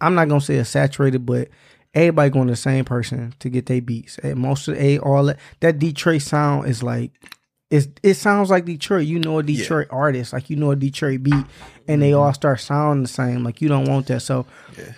I'm 0.00 0.16
not 0.16 0.28
gonna 0.28 0.40
say 0.40 0.56
it's 0.56 0.68
saturated, 0.70 1.24
but 1.24 1.48
everybody 1.94 2.30
going 2.30 2.48
to 2.48 2.52
the 2.54 2.56
same 2.56 2.84
person 2.84 3.34
to 3.38 3.48
get 3.48 3.66
their 3.66 3.80
beats. 3.80 4.18
And 4.18 4.40
most 4.40 4.66
of 4.66 4.74
the 4.74 4.82
a 4.84 4.98
all 4.98 5.24
that 5.26 5.38
that 5.60 5.78
Detroit 5.78 6.22
sound 6.22 6.68
is 6.68 6.82
like. 6.82 7.12
It's, 7.74 7.88
it 8.04 8.14
sounds 8.14 8.50
like 8.50 8.66
Detroit. 8.66 9.06
You 9.06 9.18
know 9.18 9.40
a 9.40 9.42
Detroit 9.42 9.88
artist, 9.90 10.32
like 10.32 10.48
you 10.48 10.54
know 10.54 10.70
a 10.70 10.76
Detroit 10.76 11.24
beat, 11.24 11.44
and 11.88 12.00
they 12.00 12.12
all 12.12 12.32
start 12.32 12.60
sounding 12.60 13.02
the 13.02 13.08
same. 13.08 13.42
Like 13.42 13.60
you 13.60 13.68
don't 13.68 13.88
want 13.88 14.06
that. 14.06 14.20
So, 14.20 14.46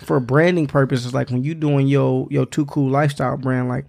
for 0.03 0.19
branding 0.19 0.67
purposes, 0.67 1.11
like 1.11 1.31
when 1.31 1.43
you 1.43 1.55
doing 1.55 1.87
your 1.87 2.27
your 2.29 2.45
too 2.45 2.67
cool 2.67 2.91
lifestyle 2.91 3.35
brand, 3.35 3.67
like 3.67 3.85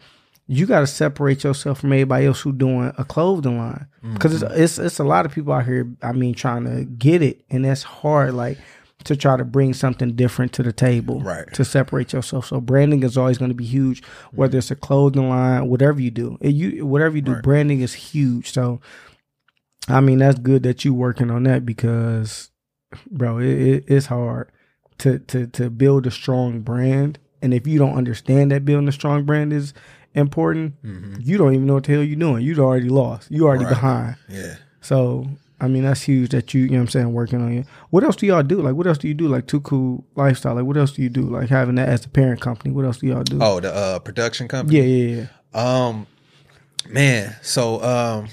you 0.47 0.64
got 0.64 0.80
to 0.80 0.87
separate 0.87 1.45
yourself 1.45 1.80
from 1.80 1.92
everybody 1.92 2.25
else 2.25 2.40
who 2.40 2.50
doing 2.50 2.90
a 2.97 3.04
clothing 3.04 3.59
line 3.59 3.87
because 4.14 4.33
it's, 4.33 4.42
mm-hmm. 4.42 4.62
it's 4.62 4.78
it's 4.78 4.99
a 4.99 5.04
lot 5.04 5.26
of 5.26 5.33
people 5.33 5.52
out 5.52 5.66
here. 5.66 5.87
I 6.02 6.12
mean, 6.12 6.33
trying 6.33 6.64
to 6.64 6.85
get 6.85 7.21
it, 7.21 7.45
and 7.50 7.66
that's 7.66 7.83
hard. 7.83 8.33
Like 8.33 8.57
to 9.09 9.17
try 9.17 9.37
to 9.37 9.45
bring 9.45 9.75
something 9.75 10.12
different 10.15 10.53
to 10.55 10.62
the 10.62 10.73
table, 10.73 11.21
Right. 11.21 11.53
To 11.55 11.65
separate 11.65 12.12
yourself. 12.12 12.47
So 12.47 12.61
branding 12.61 13.03
is 13.03 13.19
always 13.19 13.37
going 13.38 13.50
to 13.50 13.55
be 13.55 13.65
huge, 13.67 14.03
whether 14.33 14.57
it's 14.59 14.71
a 14.71 14.77
clothing 14.77 15.29
line, 15.29 15.69
whatever 15.69 16.00
you 16.00 16.11
do. 16.11 16.38
It, 16.41 16.55
you 16.55 16.87
whatever 16.87 17.17
you 17.17 17.23
do, 17.23 17.33
Right. 17.35 17.43
branding 17.43 17.81
is 17.81 17.93
huge. 17.95 18.53
So, 18.53 18.81
I 19.88 20.00
mean, 20.00 20.19
that's 20.19 20.38
good 20.38 20.62
that 20.62 20.85
you 20.85 20.95
working 20.95 21.31
on 21.31 21.43
that 21.45 21.65
because, 21.67 22.50
bro, 23.11 23.38
it, 23.38 23.47
it, 23.49 23.85
it's 23.88 24.07
hard 24.07 24.50
to 24.99 25.19
to 25.21 25.47
to 25.49 25.71
build 25.71 26.07
a 26.07 26.11
strong 26.11 26.61
brand. 26.61 27.19
And 27.41 27.55
if 27.55 27.67
you 27.67 27.79
don't 27.79 27.95
understand 27.97 28.50
that 28.50 28.65
building 28.65 28.88
a 28.88 28.93
strong 28.93 29.25
brand 29.25 29.53
is 29.53 29.73
important, 30.15 30.75
you 31.21 31.38
don't 31.38 31.55
even 31.55 31.67
know 31.67 31.75
what 31.75 31.85
the 31.85 31.93
hell 31.93 32.03
you're 32.03 32.19
doing. 32.19 32.43
You'd 32.45 32.59
already 32.59 32.88
lost. 32.88 33.31
You 33.31 33.47
already 33.47 33.65
Mm-hmm. 33.65 33.75
Right. 33.75 33.81
behind. 33.81 34.17
yeah, 34.29 34.55
So 34.81 35.27
I 35.61 35.69
mean 35.69 35.83
that's 35.83 36.03
huge 36.03 36.31
that 36.31 36.55
you 36.55 36.62
you 36.62 36.69
know 36.71 36.77
what 36.77 36.83
I'm 36.83 36.88
saying 36.88 37.12
working 37.12 37.43
on 37.43 37.53
it. 37.53 37.67
What 37.91 38.05
else 38.05 38.17
do 38.17 38.27
y'all 38.27 38.43
do? 38.43 38.61
Like 38.62 38.75
what 38.75 38.87
else 38.87 38.99
do 38.99 39.09
you 39.09 39.15
do? 39.15 39.29
Like 39.29 39.47
Too 39.47 39.61
Cool 39.61 40.05
Lifestyle. 40.15 40.55
Like 40.55 40.65
what 40.65 40.77
else 40.77 40.93
do 40.93 41.03
you 41.03 41.09
do? 41.09 41.23
Like 41.23 41.49
having 41.49 41.75
that 41.77 41.88
as 41.88 42.03
the 42.03 42.09
parent 42.09 42.41
company. 42.41 42.73
What 42.73 42.85
else 42.85 42.99
do 42.99 43.09
y'all 43.09 43.25
do? 43.25 43.38
oh, 43.43 43.61
the 43.61 43.75
uh, 43.75 43.99
production 43.99 44.49
company. 44.49 44.79
yeah, 44.79 44.85
yeah, 44.85 45.27
yeah. 45.55 45.87
Um, 45.87 46.07
man, 46.88 47.35
so 47.43 47.83
um, 47.83 48.29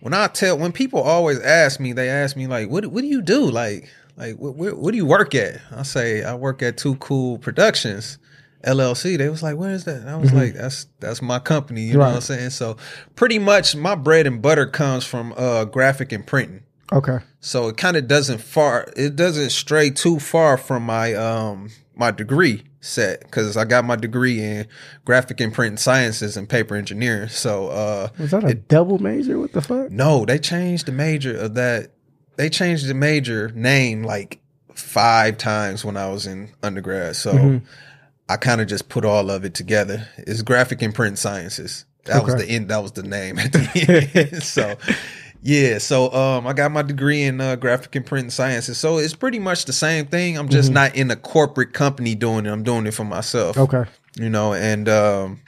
when 0.00 0.14
I 0.14 0.28
tell 0.28 0.58
when 0.58 0.72
people 0.72 1.00
always 1.00 1.40
ask 1.40 1.80
me, 1.80 1.92
they 1.92 2.08
ask 2.08 2.36
me 2.36 2.46
like, 2.46 2.70
"What 2.70 2.86
what 2.86 3.00
do 3.00 3.06
you 3.08 3.22
do?" 3.22 3.50
Like, 3.50 3.90
like 4.16 4.36
what 4.36 4.54
what, 4.54 4.78
what 4.78 4.92
do 4.92 4.96
you 4.96 5.06
work 5.06 5.34
at? 5.34 5.60
I 5.74 5.82
say 5.82 6.22
I 6.22 6.34
work 6.34 6.62
at 6.62 6.76
Too 6.76 6.94
Cool 6.96 7.38
Productions. 7.38 8.18
LLC, 8.64 9.16
they 9.16 9.28
was 9.28 9.42
like, 9.42 9.56
"Where 9.56 9.70
is 9.70 9.84
that?" 9.84 9.98
And 10.00 10.10
I 10.10 10.16
was 10.16 10.32
like, 10.32 10.54
"That's 10.54 10.86
that's 11.00 11.22
my 11.22 11.38
company." 11.38 11.82
You 11.82 11.94
know 11.94 12.00
what 12.00 12.14
I'm 12.16 12.20
saying? 12.20 12.50
So, 12.50 12.76
pretty 13.14 13.38
much, 13.38 13.76
my 13.76 13.94
bread 13.94 14.26
and 14.26 14.42
butter 14.42 14.66
comes 14.66 15.04
from 15.04 15.32
uh, 15.36 15.64
graphic 15.64 16.12
and 16.12 16.26
printing. 16.26 16.62
Okay. 16.90 17.18
so 17.40 17.68
it 17.68 17.76
kind 17.76 17.98
of 17.98 18.08
doesn't 18.08 18.38
far 18.40 18.86
it 18.96 19.14
doesn't 19.14 19.50
stray 19.50 19.90
too 19.90 20.18
far 20.18 20.56
from 20.56 20.84
my 20.84 21.12
um 21.12 21.68
my 21.94 22.10
degree 22.10 22.62
set 22.80 23.20
because 23.20 23.58
i 23.58 23.64
got 23.66 23.84
my 23.84 23.94
degree 23.94 24.42
in 24.42 24.66
graphic 25.04 25.38
and 25.42 25.52
print 25.52 25.78
sciences 25.78 26.38
and 26.38 26.48
paper 26.48 26.74
engineering 26.74 27.28
so 27.28 27.68
uh 27.68 28.08
Was 28.18 28.30
that 28.30 28.42
a 28.44 28.54
double 28.54 28.98
major? 29.00 29.38
What 29.38 29.52
the 29.52 29.60
fuck? 29.60 29.90
no 29.90 30.24
they 30.24 30.38
changed 30.38 30.86
the 30.86 30.92
major 30.92 31.36
of 31.36 31.56
that 31.56 31.90
they 32.36 32.48
changed 32.48 32.86
the 32.88 32.94
major 32.94 33.50
name 33.50 34.02
like 34.02 34.40
five 34.72 35.36
times 35.36 35.84
when 35.84 35.98
i 35.98 36.08
was 36.08 36.26
in 36.26 36.48
undergrad 36.62 37.16
so 37.16 37.34
Mhm. 37.34 37.62
I 38.28 38.36
kind 38.36 38.60
of 38.60 38.66
just 38.66 38.88
put 38.88 39.04
all 39.04 39.30
of 39.30 39.44
it 39.44 39.54
together 39.54 40.08
it's 40.18 40.42
graphic 40.42 40.82
and 40.82 40.94
print 40.94 41.18
sciences 41.18 41.84
that 42.04 42.24
was 42.24 42.34
the 42.36 42.46
end 42.46 42.68
that 42.68 42.82
was 42.82 42.92
the 42.92 43.02
name 43.02 43.38
at 43.38 43.52
the 43.52 44.20
end 44.32 44.42
so 44.42 44.76
yeah, 45.42 45.78
so 45.78 46.12
um, 46.12 46.46
I 46.46 46.52
got 46.52 46.72
my 46.72 46.82
degree 46.82 47.22
in 47.22 47.40
uh, 47.40 47.54
graphic 47.56 47.94
and 47.94 48.04
print 48.04 48.32
sciences. 48.32 48.76
So 48.76 48.98
it's 48.98 49.14
pretty 49.14 49.38
much 49.38 49.66
the 49.66 49.72
same 49.72 50.06
thing. 50.06 50.36
I'm 50.36 50.48
just 50.48 50.72
not 50.72 50.96
in 50.96 51.10
a 51.10 51.16
corporate 51.16 51.72
company 51.72 52.14
doing 52.14 52.44
it. 52.44 52.50
I'm 52.50 52.64
doing 52.64 52.86
it 52.86 52.94
for 52.94 53.04
myself. 53.04 53.56
Okay. 53.56 53.84
You 54.16 54.30
know, 54.30 54.52
and 54.52 54.88
um, 54.88 55.40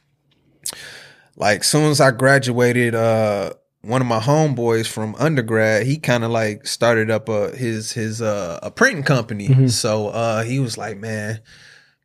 like 1.37 1.65
soon 1.65 1.91
as 1.91 2.01
I 2.01 2.13
graduated, 2.13 2.95
uh, 2.95 3.53
one 3.83 4.01
of 4.01 4.07
my 4.07 4.21
homeboys 4.21 4.87
from 4.87 5.17
undergrad, 5.17 5.87
he 5.87 5.99
kind 5.99 6.23
of 6.23 6.31
like 6.31 6.67
started 6.67 7.11
up 7.11 7.29
a 7.29 7.51
his 7.57 7.93
his 7.93 8.23
uh 8.23 8.61
a 8.63 8.71
printing 8.71 9.03
company. 9.03 9.49
Mhm. 9.49 9.71
So 9.71 10.09
uh, 10.09 10.43
he 10.45 10.61
was 10.61 10.77
like, 10.77 10.99
"Man, 10.99 11.41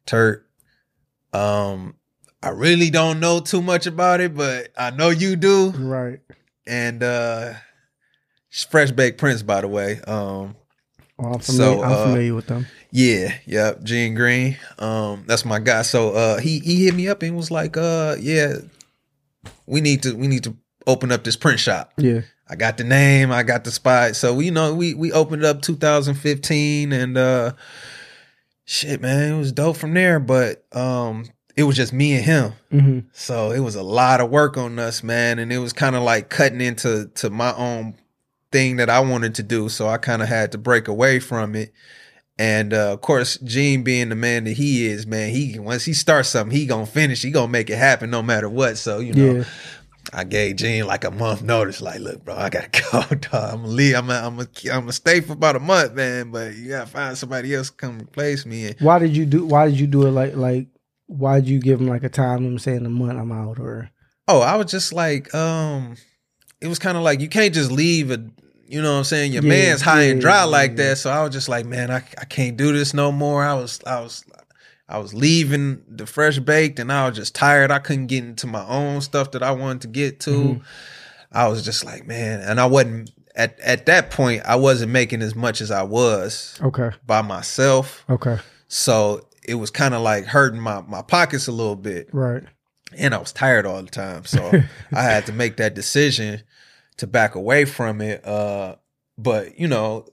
Turt, 0.05 0.44
um, 1.35 1.95
I 2.41 2.49
really 2.49 2.89
don't 2.89 3.19
know 3.19 3.39
too 3.39 3.61
much 3.61 3.87
about 3.87 4.21
it, 4.21 4.35
but 4.35 4.69
I 4.77 4.91
know 4.91 5.09
you 5.09 5.35
do." 5.35 5.71
Right. 5.71 6.19
and 6.67 7.03
uh 7.03 7.53
fresh 8.69 8.89
baked 8.91 9.19
prints 9.19 9.43
by 9.43 9.61
the 9.61 9.67
way 9.67 9.99
um 10.07 10.55
Oh, 11.17 11.33
I'm 11.33 11.39
So, 11.41 11.53
familiar, 11.53 11.85
I'm 11.85 11.91
uh, 11.91 12.03
familiar 12.03 12.35
with 12.35 12.47
them. 12.47 12.65
yeah 12.91 13.35
yep 13.45 13.83
gene 13.83 14.15
green 14.15 14.57
um 14.79 15.23
that's 15.27 15.45
my 15.45 15.59
guy 15.59 15.81
so 15.83 16.11
uh 16.11 16.37
he 16.39 16.59
he 16.59 16.85
hit 16.85 16.93
me 16.95 17.07
up 17.07 17.21
and 17.21 17.35
was 17.37 17.51
like 17.51 17.77
uh 17.77 18.15
yeah 18.19 18.55
we 19.65 19.79
need 19.81 20.03
to 20.03 20.13
we 20.15 20.27
need 20.27 20.43
to 20.43 20.55
open 20.87 21.11
up 21.11 21.23
this 21.23 21.35
print 21.37 21.59
shop 21.59 21.93
Yeah. 21.97 22.21
I 22.47 22.55
got 22.55 22.77
the 22.77 22.83
name, 22.83 23.31
I 23.31 23.41
got 23.41 23.63
the 23.63 23.71
spot. 23.71 24.15
So 24.15 24.39
you 24.39 24.51
know 24.51 24.73
we 24.75 24.93
we 24.93 25.11
opened 25.11 25.43
up 25.45 25.61
2015 25.61 26.91
and 26.93 27.17
uh 27.17 27.53
shit 28.65 29.01
man, 29.01 29.33
it 29.33 29.37
was 29.37 29.51
dope 29.51 29.77
from 29.77 29.93
there, 29.93 30.19
but 30.19 30.65
um 30.75 31.25
it 31.55 31.63
was 31.63 31.77
just 31.77 31.93
me 31.93 32.13
and 32.15 32.25
him. 32.25 32.53
hmm 32.69 32.99
So 33.13 33.51
it 33.51 33.61
was 33.61 33.75
a 33.75 33.83
lot 33.83 34.19
of 34.19 34.29
work 34.29 34.57
on 34.57 34.77
us, 34.77 35.03
man, 35.03 35.39
and 35.39 35.53
it 35.53 35.59
was 35.59 35.71
kind 35.71 35.95
of 35.95 36.03
like 36.03 36.29
cutting 36.29 36.59
into 36.61 37.07
to 37.15 37.29
my 37.29 37.53
own 37.55 37.95
thing 38.51 38.75
that 38.77 38.89
I 38.89 38.99
wanted 38.99 39.35
to 39.35 39.43
do. 39.43 39.69
So 39.69 39.87
I 39.87 39.97
kind 39.97 40.21
of 40.21 40.27
had 40.27 40.51
to 40.51 40.57
break 40.57 40.87
away 40.87 41.19
from 41.19 41.55
it. 41.55 41.71
And 42.37 42.73
uh, 42.73 42.91
of 42.91 42.99
course, 42.99 43.37
Gene 43.37 43.83
being 43.83 44.09
the 44.09 44.15
man 44.15 44.43
that 44.43 44.57
he 44.57 44.85
is, 44.85 45.07
man, 45.07 45.29
he 45.29 45.57
once 45.57 45.85
he 45.85 45.93
starts 45.93 46.27
something, 46.27 46.55
he 46.57 46.65
gonna 46.65 46.85
finish. 46.85 47.21
He 47.21 47.31
gonna 47.31 47.47
make 47.47 47.69
it 47.69 47.77
happen 47.77 48.09
no 48.09 48.21
matter 48.21 48.49
what. 48.49 48.77
So 48.77 48.99
you 48.99 49.13
know, 49.13 49.35
Yeah. 49.35 49.43
I 50.13 50.23
gave 50.23 50.57
Gene 50.57 50.85
like 50.85 51.03
a 51.03 51.11
month 51.11 51.41
notice. 51.41 51.81
Like, 51.81 51.99
look, 51.99 52.23
bro, 52.23 52.35
I 52.35 52.49
gotta 52.49 52.69
go. 52.91 53.01
Dog. 53.15 53.33
I'm 53.33 53.61
gonna 53.61 53.67
leave. 53.67 53.95
I'm 53.95 54.07
gonna, 54.07 54.27
I'm 54.27 54.35
gonna, 54.37 54.49
I'm 54.71 54.79
gonna 54.81 54.91
stay 54.93 55.21
for 55.21 55.33
about 55.33 55.55
a 55.55 55.59
month, 55.59 55.93
man. 55.93 56.31
But 56.31 56.55
you 56.55 56.69
gotta 56.69 56.87
find 56.89 57.17
somebody 57.17 57.53
else 57.55 57.69
to 57.69 57.75
come 57.75 57.99
replace 57.99 58.45
me. 58.45 58.67
And 58.67 58.75
Why 58.79 58.99
did 58.99 59.15
you 59.15 59.25
do? 59.25 59.45
Why 59.45 59.67
did 59.67 59.79
you 59.79 59.87
do 59.87 60.05
it 60.07 60.11
like 60.11 60.35
like? 60.35 60.67
Why 61.07 61.39
did 61.39 61.49
you 61.49 61.59
give 61.59 61.79
him 61.81 61.87
like 61.87 62.03
a 62.03 62.09
time 62.09 62.45
I'm 62.45 62.57
saying 62.59 62.85
a 62.85 62.89
month 62.89 63.19
I'm 63.19 63.31
out 63.31 63.59
or? 63.59 63.89
Oh, 64.27 64.41
I 64.41 64.55
was 64.55 64.71
just 64.71 64.91
like, 64.91 65.33
um, 65.35 65.95
it 66.59 66.67
was 66.67 66.79
kind 66.79 66.97
of 66.97 67.03
like 67.03 67.19
you 67.19 67.29
can't 67.29 67.53
just 67.53 67.71
leave 67.71 68.09
a, 68.09 68.25
you 68.67 68.81
know 68.81 68.93
what 68.93 68.97
I'm 68.97 69.03
saying? 69.03 69.31
Your 69.33 69.43
Yeah, 69.43 69.49
man's 69.49 69.81
high 69.81 70.03
and 70.05 70.19
dry 70.19 70.37
yeah, 70.39 70.43
like 70.45 70.71
yeah. 70.71 70.89
that. 70.89 70.97
So 70.97 71.11
I 71.11 71.21
was 71.21 71.31
just 71.31 71.47
like, 71.47 71.67
man, 71.67 71.91
I, 71.91 71.97
I 72.17 72.25
can't 72.25 72.57
do 72.57 72.73
this 72.73 72.95
no 72.95 73.11
more. 73.11 73.43
I 73.45 73.53
was, 73.53 73.79
I 73.85 73.99
was, 73.99 74.25
I 74.87 74.99
was 74.99 75.13
leaving 75.13 75.83
the 75.87 76.05
fresh 76.05 76.37
baked 76.39 76.79
and 76.79 76.91
I 76.91 77.07
was 77.07 77.15
just 77.17 77.33
tired. 77.35 77.71
I 77.71 77.79
couldn't 77.79 78.07
get 78.07 78.23
into 78.23 78.45
my 78.47 78.65
own 78.67 79.01
stuff 79.01 79.31
that 79.31 79.41
I 79.43 79.51
wanted 79.51 79.81
to 79.81 79.87
get 79.87 80.19
to. 80.21 80.31
Mhm. 80.31 80.61
I 81.31 81.47
was 81.47 81.63
just 81.65 81.83
like, 81.83 82.05
man, 82.05 82.39
and 82.41 82.59
I 82.59 82.65
wasn't 82.67 83.11
at, 83.35 83.59
at 83.59 83.87
that 83.87 84.11
point, 84.11 84.43
I 84.45 84.55
wasn't 84.55 84.91
making 84.91 85.21
as 85.21 85.35
much 85.35 85.59
as 85.59 85.69
I 85.71 85.83
was 85.83 86.57
Okay. 86.61 86.91
by 87.05 87.21
myself. 87.21 88.05
Okay. 88.09 88.37
So 88.67 89.27
it 89.43 89.55
was 89.55 89.69
kind 89.71 89.93
of 89.93 90.01
like 90.01 90.25
hurting 90.25 90.61
my, 90.61 90.81
my 90.81 91.01
pockets 91.01 91.47
a 91.47 91.51
little 91.51 91.75
bit 91.75 92.07
Right. 92.13 92.43
and 92.97 93.13
I 93.13 93.17
was 93.17 93.33
tired 93.33 93.65
all 93.65 93.81
the 93.81 93.89
time. 93.89 94.23
So 94.25 94.51
I 94.93 95.01
had 95.01 95.25
to 95.25 95.33
make 95.33 95.57
that 95.57 95.73
decision 95.73 96.43
to 96.97 97.07
back 97.07 97.35
away 97.35 97.65
from 97.65 98.01
it. 98.01 98.25
Uh, 98.25 98.75
but 99.17 99.59
you 99.59 99.67
know, 99.67 100.05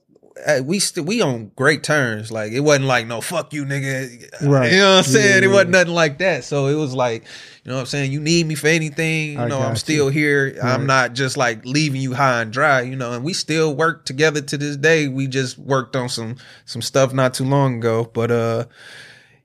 we 0.64 0.78
still 0.78 1.04
we 1.04 1.20
on 1.20 1.52
great 1.56 1.82
terms. 1.82 2.32
Like 2.32 2.52
it 2.52 2.60
wasn't 2.60 2.86
like 2.86 3.06
no 3.06 3.20
fuck 3.20 3.52
you, 3.52 3.64
nigga. 3.64 4.42
Right. 4.42 4.72
You 4.72 4.78
know 4.78 4.90
what 4.90 4.98
I'm 4.98 5.04
saying? 5.04 5.42
Yeah, 5.42 5.48
it 5.48 5.52
wasn't 5.52 5.70
nothing 5.70 5.94
like 5.94 6.18
that. 6.18 6.44
So 6.44 6.66
it 6.66 6.74
was 6.74 6.94
like, 6.94 7.24
you 7.64 7.70
know 7.70 7.74
what 7.74 7.80
I'm 7.80 7.86
saying? 7.86 8.12
You 8.12 8.20
need 8.20 8.46
me 8.46 8.54
for 8.54 8.68
anything. 8.68 9.34
You 9.34 9.40
I 9.40 9.48
know, 9.48 9.60
I'm 9.60 9.70
you. 9.70 9.76
still 9.76 10.08
here. 10.08 10.56
I'm 10.62 10.86
not 10.86 11.12
just 11.14 11.36
like 11.36 11.64
leaving 11.64 12.00
you 12.00 12.14
high 12.14 12.42
and 12.42 12.52
dry, 12.52 12.82
you 12.82 12.96
know, 12.96 13.12
and 13.12 13.24
we 13.24 13.34
still 13.34 13.74
work 13.74 14.04
together 14.04 14.40
to 14.40 14.58
this 14.58 14.76
day. 14.76 15.08
We 15.08 15.26
just 15.26 15.58
worked 15.58 15.96
on 15.96 16.08
some 16.08 16.36
some 16.64 16.82
stuff 16.82 17.12
not 17.12 17.34
too 17.34 17.44
long 17.44 17.76
ago. 17.76 18.10
But 18.12 18.30
uh 18.30 18.64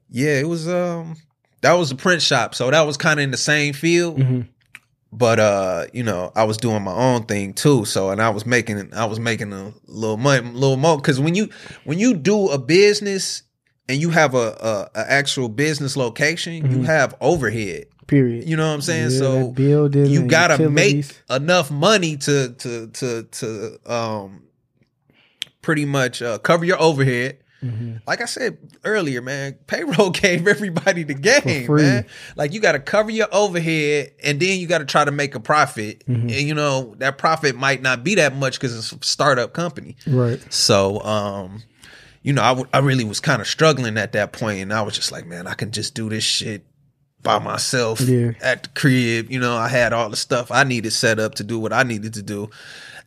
yeah, 0.09 0.39
it 0.39 0.47
was 0.47 0.67
um 0.67 1.17
that 1.61 1.73
was 1.73 1.89
the 1.89 1.95
print 1.95 2.21
shop. 2.21 2.55
So 2.55 2.71
that 2.71 2.81
was 2.81 2.97
kind 2.97 3.19
of 3.19 3.23
in 3.23 3.31
the 3.31 3.37
same 3.37 3.73
field 3.73 4.21
hmm 4.21 4.41
but 5.11 5.39
uh 5.39 5.85
you 5.93 6.03
know 6.03 6.31
i 6.35 6.43
was 6.43 6.57
doing 6.57 6.83
my 6.83 6.93
own 6.93 7.23
thing 7.23 7.53
too 7.53 7.85
so 7.85 8.09
and 8.09 8.21
i 8.21 8.29
was 8.29 8.45
making 8.45 8.93
i 8.93 9.05
was 9.05 9.19
making 9.19 9.53
a 9.53 9.73
little 9.87 10.17
money 10.17 10.45
little 10.51 10.75
more 10.77 10.97
because 10.97 11.19
when 11.19 11.33
you 11.35 11.49
when 11.85 11.97
you 11.97 12.13
do 12.13 12.49
a 12.49 12.57
business 12.57 13.43
and 13.89 14.01
you 14.01 14.09
have 14.09 14.35
a, 14.35 14.89
a, 14.95 14.99
a 14.99 15.11
actual 15.11 15.47
business 15.47 15.95
location 15.95 16.53
you 16.69 16.79
Mhm. 16.79 16.85
have 16.85 17.15
overhead 17.21 17.85
Period. 18.07 18.47
you 18.47 18.57
know 18.57 18.67
what 18.67 18.73
i'm 18.73 18.81
saying 18.81 19.11
Yeah, 19.11 19.19
so 19.19 19.51
building 19.51 20.05
you 20.07 20.27
gotta 20.27 20.69
make 20.69 21.05
enough 21.29 21.71
money 21.71 22.17
to 22.17 22.49
to 22.53 22.87
to 22.87 23.23
to 23.23 23.79
um 23.85 24.43
pretty 25.61 25.85
much 25.85 26.21
uh, 26.21 26.37
cover 26.39 26.65
your 26.65 26.81
overhead 26.81 27.37
Mhm. 27.63 28.01
like 28.05 28.21
I 28.21 28.25
said 28.25 28.57
earlier, 28.83 29.21
man, 29.21 29.55
payroll 29.65 30.09
gave 30.11 30.47
everybody 30.47 31.01
the 31.03 31.15
game, 31.15 31.73
man. 31.73 32.05
Like 32.35 32.53
you 32.53 32.59
got 32.59 32.73
to 32.73 32.79
cover 32.79 33.09
your 33.09 33.27
overhead, 33.31 34.11
and 34.23 34.39
then 34.39 34.59
you 34.59 34.67
got 34.67 34.77
to 34.77 34.85
try 34.85 35.03
to 35.03 35.11
make 35.11 35.33
a 35.33 35.39
profit. 35.39 36.05
Mhm. 36.07 36.23
And 36.23 36.31
you 36.47 36.53
know 36.53 36.93
that 36.99 37.17
profit 37.17 37.55
might 37.55 37.81
not 37.81 38.03
be 38.03 38.13
that 38.15 38.35
much 38.35 38.59
because 38.59 38.77
it's 38.77 38.91
a 38.91 38.97
startup 39.01 39.53
company. 39.53 39.95
Right. 40.05 40.39
So, 40.53 40.99
um, 41.01 41.63
you 42.21 42.31
know, 42.33 42.43
I 42.43 42.49
w- 42.49 42.67
I 42.73 42.79
really 42.79 43.03
was 43.05 43.19
kind 43.19 43.41
of 43.41 43.47
struggling 43.47 43.97
at 43.97 44.11
that 44.11 44.33
point, 44.33 44.59
and 44.59 44.71
I 44.73 44.81
was 44.83 44.95
just 44.95 45.11
like, 45.11 45.25
man, 45.25 45.47
I 45.47 45.53
can 45.55 45.71
just 45.71 45.95
do 45.95 46.09
this 46.09 46.23
shit 46.23 46.63
by 47.23 47.39
myself 47.39 47.99
Yeah. 48.01 48.31
at 48.41 48.63
the 48.63 48.69
crib. 48.69 49.31
You 49.31 49.39
know, 49.39 49.55
I 49.57 49.67
had 49.67 49.93
all 49.93 50.09
the 50.09 50.15
stuff 50.15 50.51
I 50.51 50.63
needed 50.63 50.91
set 50.93 51.19
up 51.19 51.35
to 51.35 51.43
do 51.43 51.57
what 51.57 51.73
I 51.73 51.81
needed 51.83 52.13
to 52.13 52.21
do, 52.21 52.49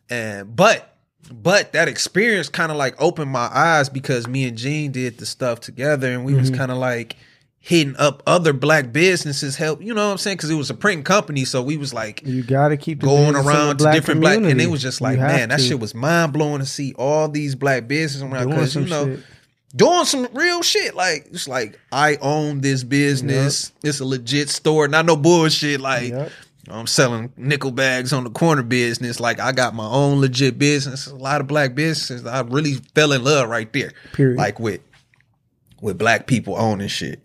and 0.09 0.53
but 0.55 0.90
but 1.31 1.73
that 1.73 1.87
experience 1.87 2.49
kind 2.49 2.71
of 2.71 2.77
like 2.77 2.95
opened 3.01 3.31
my 3.31 3.49
eyes 3.53 3.89
because 3.89 4.27
me 4.27 4.45
and 4.45 4.57
Gene 4.57 4.91
did 4.91 5.17
the 5.17 5.25
stuff 5.25 5.59
together, 5.59 6.11
and 6.11 6.25
we 6.25 6.33
was 6.33 6.51
Mhm. 6.51 6.57
kind 6.57 6.71
of 6.71 6.77
like 6.77 7.15
hitting 7.63 7.95
up 7.97 8.23
other 8.25 8.53
black 8.53 8.91
businesses 8.91 9.55
help 9.55 9.83
you 9.83 9.93
know 9.93 10.07
what 10.07 10.11
i'm 10.13 10.17
saying 10.17 10.35
because 10.35 10.49
it 10.49 10.55
was 10.55 10.71
a 10.71 10.73
printing 10.73 11.03
company 11.03 11.45
so 11.45 11.61
we 11.61 11.77
was 11.77 11.93
like 11.93 12.19
You 12.25 12.41
gotta 12.41 12.75
keep 12.75 12.97
going 12.97 13.33
business 13.33 13.39
in 13.41 13.45
the 13.45 13.51
around 13.51 13.77
to 13.77 13.91
different 13.91 14.19
black 14.21 14.37
and 14.37 14.45
community. 14.45 14.63
it 14.67 14.71
was 14.71 14.81
just 14.81 14.99
like 14.99 15.19
man 15.19 15.49
that 15.49 15.61
shit 15.61 15.79
was 15.79 15.93
mind-blowing 15.93 16.57
to 16.61 16.65
see 16.65 16.95
all 16.97 17.29
these 17.29 17.53
black 17.53 17.87
businesses 17.87 18.23
around 18.23 18.49
because 18.49 18.75
you 18.75 18.85
know 18.87 19.05
shit. 19.05 19.19
doing 19.75 20.05
some 20.05 20.27
real 20.33 20.63
shit 20.63 20.95
like 20.95 21.27
it's 21.31 21.47
like 21.47 21.79
i 21.91 22.15
own 22.15 22.61
this 22.61 22.83
business 22.83 23.71
it's 23.83 23.99
a 23.99 24.05
legit 24.05 24.49
store 24.49 24.87
not 24.87 25.05
no 25.05 25.15
bullshit 25.15 25.79
like 25.79 26.09
Yep. 26.09 26.31
I'm 26.69 26.87
selling 26.87 27.31
nickel 27.37 27.71
bags 27.71 28.13
on 28.13 28.23
the 28.23 28.29
corner 28.29 28.63
business 28.63 29.19
like 29.19 29.39
i 29.39 29.51
got 29.51 29.73
my 29.73 29.87
own 29.87 30.19
legit 30.21 30.57
business 30.59 31.07
a 31.07 31.15
lot 31.15 31.41
of 31.41 31.47
black 31.47 31.73
businesses 31.75 32.25
i 32.25 32.41
really 32.41 32.75
fell 32.95 33.11
in 33.11 33.23
love 33.23 33.49
right 33.49 33.71
there 33.73 33.91
Period. 34.13 34.37
like 34.37 34.59
with 34.59 34.81
with 35.81 35.97
black 35.97 36.27
people 36.27 36.55
owning 36.57 36.87
shit 36.87 37.21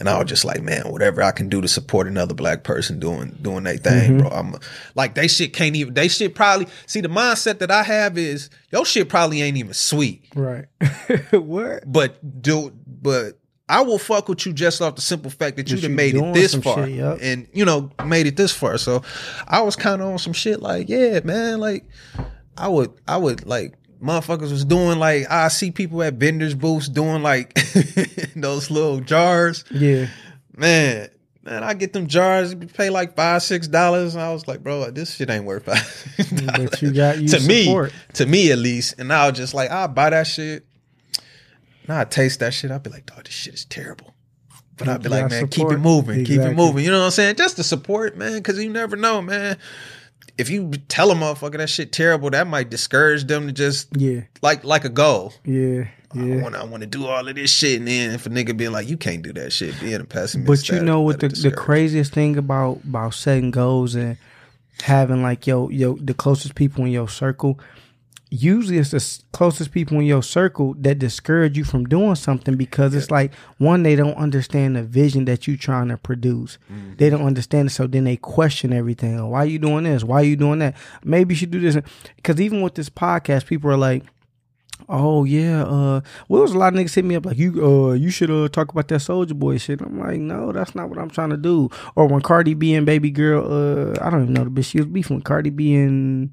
and 0.00 0.08
I 0.08 0.18
was 0.18 0.26
just 0.26 0.44
like, 0.44 0.62
man, 0.62 0.90
whatever 0.90 1.22
I 1.22 1.30
can 1.30 1.48
do 1.48 1.60
to 1.60 1.68
support 1.68 2.08
another 2.08 2.34
black 2.34 2.64
person 2.64 2.98
doing 2.98 3.36
doing 3.42 3.62
their 3.64 3.76
thing, 3.76 4.12
Mhm. 4.12 4.18
bro. 4.20 4.30
I'm 4.30 4.56
like 4.96 5.14
they 5.14 5.28
shit 5.28 5.52
can't 5.52 5.76
even 5.76 5.92
they 5.94 6.08
shit 6.08 6.34
probably 6.34 6.66
see 6.86 7.02
the 7.02 7.08
mindset 7.08 7.58
that 7.58 7.70
I 7.70 7.82
have 7.84 8.16
is 8.18 8.48
your 8.72 8.84
shit 8.86 9.08
probably 9.10 9.42
ain't 9.42 9.58
even 9.58 9.74
sweet. 9.74 10.24
right. 10.34 10.64
what? 11.30 11.84
But 11.86 12.42
do 12.42 12.72
but 12.86 13.38
I 13.72 13.80
will 13.80 13.98
fuck 13.98 14.28
with 14.28 14.44
you 14.46 14.52
just 14.52 14.80
off 14.82 14.94
the 14.96 15.00
simple 15.02 15.30
fact 15.30 15.56
that 15.56 15.70
you 15.70 15.76
That 15.76 15.88
you 15.88 15.94
made 15.94 16.14
it 16.14 16.34
this 16.34 16.54
far. 16.54 16.86
shit, 16.86 16.96
yup. 16.96 17.18
And 17.22 17.46
you 17.52 17.64
know, 17.64 17.90
made 18.04 18.26
it 18.26 18.36
this 18.36 18.52
far. 18.52 18.76
So 18.78 19.02
I 19.48 19.62
was 19.62 19.76
kinda 19.76 20.04
on 20.04 20.18
some 20.18 20.32
shit 20.32 20.60
like, 20.60 20.88
yeah, 20.88 21.20
man, 21.24 21.58
like 21.60 21.84
I 22.56 22.68
would 22.68 22.92
I 23.08 23.16
would 23.16 23.46
like 23.46 23.74
motherfuckers 24.02 24.50
was 24.50 24.64
doing 24.64 24.98
like 24.98 25.30
I 25.30 25.48
see 25.48 25.70
people 25.70 26.02
at 26.02 26.14
vendors 26.14 26.54
booths 26.54 26.88
doing 26.88 27.22
like 27.22 27.54
those 28.36 28.70
little 28.70 29.00
jars. 29.00 29.64
Yeah. 29.70 30.08
Man, 30.56 31.08
man, 31.42 31.62
I 31.64 31.72
get 31.74 31.92
them 31.94 32.06
jars, 32.08 32.54
pay 32.54 32.90
like 32.90 33.16
five, 33.16 33.42
six 33.42 33.68
dollars. 33.68 34.16
I 34.16 34.32
was 34.32 34.46
like, 34.46 34.62
bro, 34.62 34.90
this 34.90 35.14
shit 35.14 35.30
ain't 35.30 35.44
worth 35.46 35.64
five. 35.64 35.88
But 36.46 36.82
you 36.82 36.92
got 36.92 37.18
you 37.20 37.28
to 37.28 37.40
support. 37.40 37.92
me, 37.92 37.98
to 38.14 38.26
me 38.26 38.52
at 38.52 38.58
least. 38.58 38.96
And 38.98 39.12
I 39.12 39.28
was 39.28 39.36
just 39.38 39.54
like, 39.54 39.70
I'll 39.70 39.88
buy 39.88 40.10
that 40.10 40.26
shit. 40.26 40.66
Now 41.88 42.00
I 42.00 42.04
taste 42.04 42.40
that 42.40 42.54
shit. 42.54 42.70
I'll 42.70 42.78
be 42.78 42.90
like, 42.90 43.06
dog, 43.06 43.24
this 43.24 43.34
shit 43.34 43.54
is 43.54 43.64
terrible. 43.64 44.14
But 44.76 44.88
I'd 44.88 45.02
be 45.02 45.08
You 45.08 45.10
like, 45.10 45.30
man, 45.30 45.48
keep 45.48 45.70
it 45.70 45.78
moving, 45.78 46.24
keep 46.24 46.40
it 46.40 46.54
moving. 46.56 46.84
You 46.84 46.90
know 46.90 47.00
what 47.00 47.04
I'm 47.06 47.10
saying? 47.10 47.36
Just 47.36 47.56
to 47.56 47.62
support, 47.64 48.16
man, 48.16 48.34
because 48.34 48.62
you 48.62 48.70
never 48.70 48.96
know, 48.96 49.20
man. 49.22 49.58
If 50.38 50.48
you 50.48 50.70
tell 50.88 51.10
a 51.10 51.14
motherfucker 51.14 51.58
that 51.58 51.68
shit 51.68 51.92
terrible, 51.92 52.30
that 52.30 52.46
might 52.46 52.70
discourage 52.70 53.24
them 53.24 53.46
to 53.46 53.52
just 53.52 53.88
Yeah. 53.96 54.22
like 54.40 54.64
like 54.64 54.84
a 54.84 54.88
goal. 54.88 55.34
Yeah. 55.44 55.84
I 56.14 56.18
Yeah. 56.24 56.42
want 56.42 56.54
I 56.54 56.64
want 56.64 56.80
to 56.82 56.86
do 56.86 57.06
all 57.06 57.28
of 57.28 57.34
this 57.34 57.50
shit, 57.50 57.78
and 57.78 57.86
then 57.88 58.12
if 58.12 58.24
a 58.26 58.30
nigga 58.30 58.56
being 58.56 58.72
like, 58.72 58.88
you 58.88 58.96
can't 58.96 59.22
do 59.22 59.32
that 59.34 59.52
shit, 59.52 59.78
being 59.80 60.00
a 60.00 60.04
pessimist. 60.04 60.46
But 60.46 60.68
you 60.74 60.82
know 60.82 61.00
what 61.02 61.20
the, 61.20 61.28
the 61.28 61.50
craziest 61.50 62.12
thing 62.12 62.36
about 62.38 62.80
about 62.84 63.12
setting 63.14 63.50
goals 63.50 63.94
and 63.94 64.16
having 64.82 65.22
like 65.22 65.46
yo 65.46 65.68
yo 65.68 65.96
the 66.00 66.14
closest 66.14 66.54
people 66.54 66.84
in 66.86 66.92
your 66.92 67.08
circle. 67.08 67.60
Usually, 68.34 68.78
it's 68.78 68.92
the 68.92 69.22
closest 69.32 69.72
people 69.72 69.98
in 69.98 70.06
your 70.06 70.22
circle 70.22 70.74
that 70.78 70.98
discourage 70.98 71.58
you 71.58 71.64
from 71.64 71.84
doing 71.84 72.14
something 72.14 72.56
because 72.56 72.94
it's 72.94 73.10
like 73.10 73.34
one, 73.58 73.82
they 73.82 73.94
don't 73.94 74.16
understand 74.16 74.74
the 74.74 74.82
vision 74.82 75.26
that 75.26 75.46
you're 75.46 75.58
trying 75.58 75.88
to 75.88 75.98
produce. 75.98 76.56
Mm-hmm. 76.72 76.94
They 76.96 77.10
don't 77.10 77.26
understand 77.26 77.68
it, 77.68 77.72
so 77.72 77.86
then 77.86 78.04
they 78.04 78.16
question 78.16 78.72
everything. 78.72 79.20
Oh, 79.20 79.28
why 79.28 79.44
you 79.44 79.58
doing 79.58 79.84
this? 79.84 80.02
Why 80.02 80.22
are 80.22 80.24
you 80.24 80.36
doing 80.36 80.60
that? 80.60 80.76
Maybe 81.04 81.34
you 81.34 81.38
should 81.38 81.50
do 81.50 81.60
this. 81.60 81.76
Because 82.16 82.40
even 82.40 82.62
with 82.62 82.74
this 82.74 82.88
podcast, 82.88 83.44
people 83.44 83.70
are 83.70 83.76
like, 83.76 84.04
Oh 84.88 85.24
yeah, 85.24 85.62
uh, 85.62 86.00
well, 86.28 86.38
there 86.38 86.40
was 86.40 86.52
a 86.52 86.58
lot 86.58 86.74
of 86.74 86.80
niggas 86.80 86.94
hit 86.94 87.04
me 87.04 87.14
up 87.14 87.24
like 87.24 87.38
you, 87.38 87.64
uh, 87.64 87.92
you 87.92 88.10
should 88.10 88.30
uh 88.30 88.48
talk 88.48 88.72
about 88.72 88.88
that 88.88 89.00
Soldier 89.00 89.34
Boy 89.34 89.58
shit. 89.58 89.80
I'm 89.80 89.98
like, 89.98 90.18
no, 90.18 90.52
that's 90.52 90.74
not 90.74 90.88
what 90.88 90.98
I'm 90.98 91.10
trying 91.10 91.30
to 91.30 91.36
do. 91.36 91.70
Or 91.94 92.06
when 92.06 92.20
Cardi 92.20 92.54
B 92.54 92.74
and 92.74 92.84
Baby 92.86 93.10
Girl, 93.10 93.44
uh, 93.44 94.04
I 94.04 94.10
don't 94.10 94.22
even 94.22 94.34
know 94.34 94.44
the 94.44 94.50
bitch 94.50 94.70
she 94.70 94.78
was 94.78 94.86
beefing 94.86 95.16
with 95.16 95.24
Cardi 95.24 95.50
B 95.50 95.74
and 95.74 96.30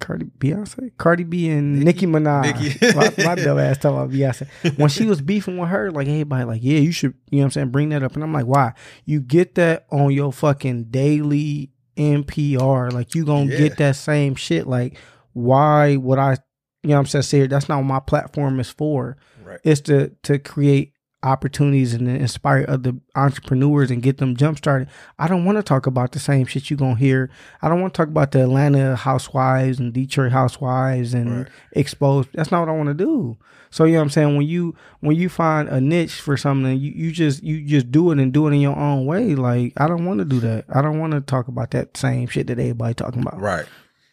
Cardi 0.00 0.26
Beyonce, 0.38 0.90
Cardi 0.98 1.24
B 1.24 1.48
and 1.50 1.80
Nicki 1.84 2.06
Minaj. 2.06 2.42
Nicki. 2.60 2.94
my, 3.18 3.24
my 3.24 3.34
dumb 3.36 3.58
ass 3.58 3.78
talking 3.78 3.98
about 3.98 4.10
Beyonce. 4.10 4.76
When 4.78 4.88
she 4.88 5.06
was 5.06 5.20
beefing 5.20 5.58
with 5.58 5.68
her, 5.68 5.90
like 5.92 6.08
everybody, 6.08 6.44
like, 6.44 6.60
yeah, 6.64 6.78
you 6.78 6.90
should, 6.90 7.14
you 7.30 7.38
know 7.38 7.42
what 7.42 7.44
I'm 7.44 7.50
saying, 7.52 7.68
bring 7.70 7.90
that 7.90 8.02
up. 8.02 8.14
And 8.14 8.24
I'm 8.24 8.32
like, 8.32 8.46
why? 8.46 8.72
You 9.04 9.20
get 9.20 9.54
that 9.56 9.86
on 9.92 10.10
your 10.12 10.32
fucking 10.32 10.84
daily 10.84 11.70
NPR. 11.96 12.92
Like 12.92 13.14
you 13.14 13.24
gonna 13.24 13.50
Yeah. 13.50 13.58
get 13.58 13.76
that 13.78 13.96
same 13.96 14.34
shit. 14.34 14.66
Like 14.66 14.96
why 15.32 15.96
would 15.96 16.18
I? 16.18 16.36
You 16.82 16.90
know, 16.90 16.94
what 16.94 17.00
I'm 17.00 17.06
saying, 17.06 17.22
Say 17.22 17.46
that's 17.46 17.68
not 17.68 17.76
what 17.78 17.84
my 17.84 18.00
platform 18.00 18.58
is 18.58 18.70
for. 18.70 19.16
Right. 19.44 19.60
It's 19.64 19.82
to 19.82 20.10
to 20.22 20.38
create 20.38 20.94
opportunities 21.22 21.92
and 21.94 22.08
inspire 22.08 22.64
other 22.68 22.92
entrepreneurs 23.14 23.90
and 23.90 24.02
get 24.02 24.18
them 24.18 24.36
jump 24.36 24.58
started. 24.58 24.88
I 25.18 25.28
don't 25.28 25.44
want 25.44 25.58
to 25.58 25.62
talk 25.62 25.86
about 25.86 26.12
the 26.12 26.18
same 26.18 26.46
shit 26.46 26.70
you're 26.70 26.78
gonna 26.78 26.96
hear. 26.96 27.30
I 27.60 27.68
don't 27.68 27.80
want 27.80 27.92
to 27.94 27.98
talk 27.98 28.08
about 28.08 28.32
the 28.32 28.42
Atlanta 28.42 28.96
housewives 28.96 29.78
and 29.78 29.92
Detroit 29.92 30.32
housewives 30.32 31.12
and 31.14 31.30
Right. 31.40 31.46
exposed. 31.72 32.30
That's 32.32 32.50
not 32.50 32.60
what 32.60 32.68
I 32.68 32.72
want 32.76 32.88
to 32.88 32.94
do. 32.94 33.36
So 33.72 33.84
you 33.84 33.92
know 33.92 33.98
what 33.98 34.04
I'm 34.04 34.10
saying? 34.10 34.36
When 34.36 34.46
you 34.46 34.74
when 35.00 35.14
you 35.16 35.28
find 35.28 35.68
a 35.68 35.80
niche 35.80 36.20
for 36.20 36.36
something, 36.36 36.76
you, 36.78 36.90
you 36.92 37.12
just 37.12 37.42
you 37.42 37.60
just 37.62 37.92
do 37.92 38.10
it 38.10 38.18
and 38.18 38.32
do 38.32 38.48
it 38.48 38.52
in 38.52 38.60
your 38.60 38.76
own 38.76 39.06
way. 39.06 39.34
Like 39.34 39.74
I 39.76 39.86
don't 39.86 40.06
want 40.06 40.18
to 40.18 40.24
do 40.24 40.40
that. 40.40 40.64
I 40.74 40.82
don't 40.82 40.98
want 40.98 41.12
to 41.12 41.20
talk 41.20 41.46
about 41.48 41.70
that 41.72 41.96
same 41.96 42.26
shit 42.26 42.46
that 42.48 42.58
everybody 42.58 42.94
talking 42.94 43.22
about. 43.22 43.40
Right. 43.40 43.66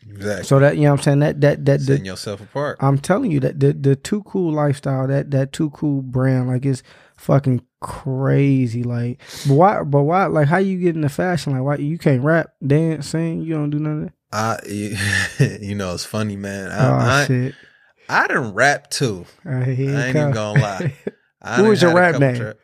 Exactly. 0.10 0.44
So 0.46 0.60
that 0.60 0.78
you 0.78 0.84
know 0.84 0.92
what 0.92 1.00
I'm 1.00 1.04
saying 1.04 1.20
that 1.20 1.42
that 1.42 1.66
that 1.66 1.82
Setting 1.82 2.04
the, 2.04 2.10
yourself 2.10 2.42
apart. 2.42 2.78
I'm 2.80 2.98
telling 2.98 3.32
you 3.32 3.40
that 3.42 3.60
the 3.60 3.74
the 3.74 3.96
too 3.96 4.24
cool 4.24 4.52
lifestyle 4.52 5.08
that 5.08 5.32
that 5.32 5.54
too 5.54 5.70
cool 5.72 6.02
brand 6.02 6.48
like 6.48 6.66
it's 6.66 6.84
fucking 7.18 7.62
crazy. 7.82 8.84
Like 8.84 9.20
but 9.48 9.54
why 9.54 9.84
but 9.84 10.04
why 10.04 10.26
like 10.26 10.48
how 10.48 10.58
you 10.58 10.80
get 10.80 10.96
into 10.96 11.10
fashion? 11.10 11.54
Like 11.54 11.64
why 11.64 11.76
you 11.76 11.98
can't 11.98 12.24
rap, 12.24 12.54
dance, 12.66 13.10
sing? 13.10 13.42
You 13.42 13.56
don't 13.56 13.70
do 13.70 13.80
none 13.80 14.04
of 14.04 14.06
that. 14.06 14.14
I, 14.32 15.58
you 15.62 15.76
know, 15.76 15.94
it's 15.94 16.06
funny, 16.06 16.36
man. 16.36 16.70
Oh 16.72 16.94
I, 16.94 17.22
I, 17.22 17.26
shit! 17.26 17.56
I 18.10 18.28
done 18.28 18.54
rap 18.54 18.90
too. 18.90 19.26
Uh, 19.46 19.50
I 19.50 19.64
ain't 19.64 19.80
even 19.80 20.32
gonna 20.32 20.60
lie. 20.60 20.96
I 21.42 21.56
Who 21.58 21.66
was 21.66 21.82
your 21.82 21.94
rap 21.94 22.20
name? 22.20 22.36
tra- 22.36 22.56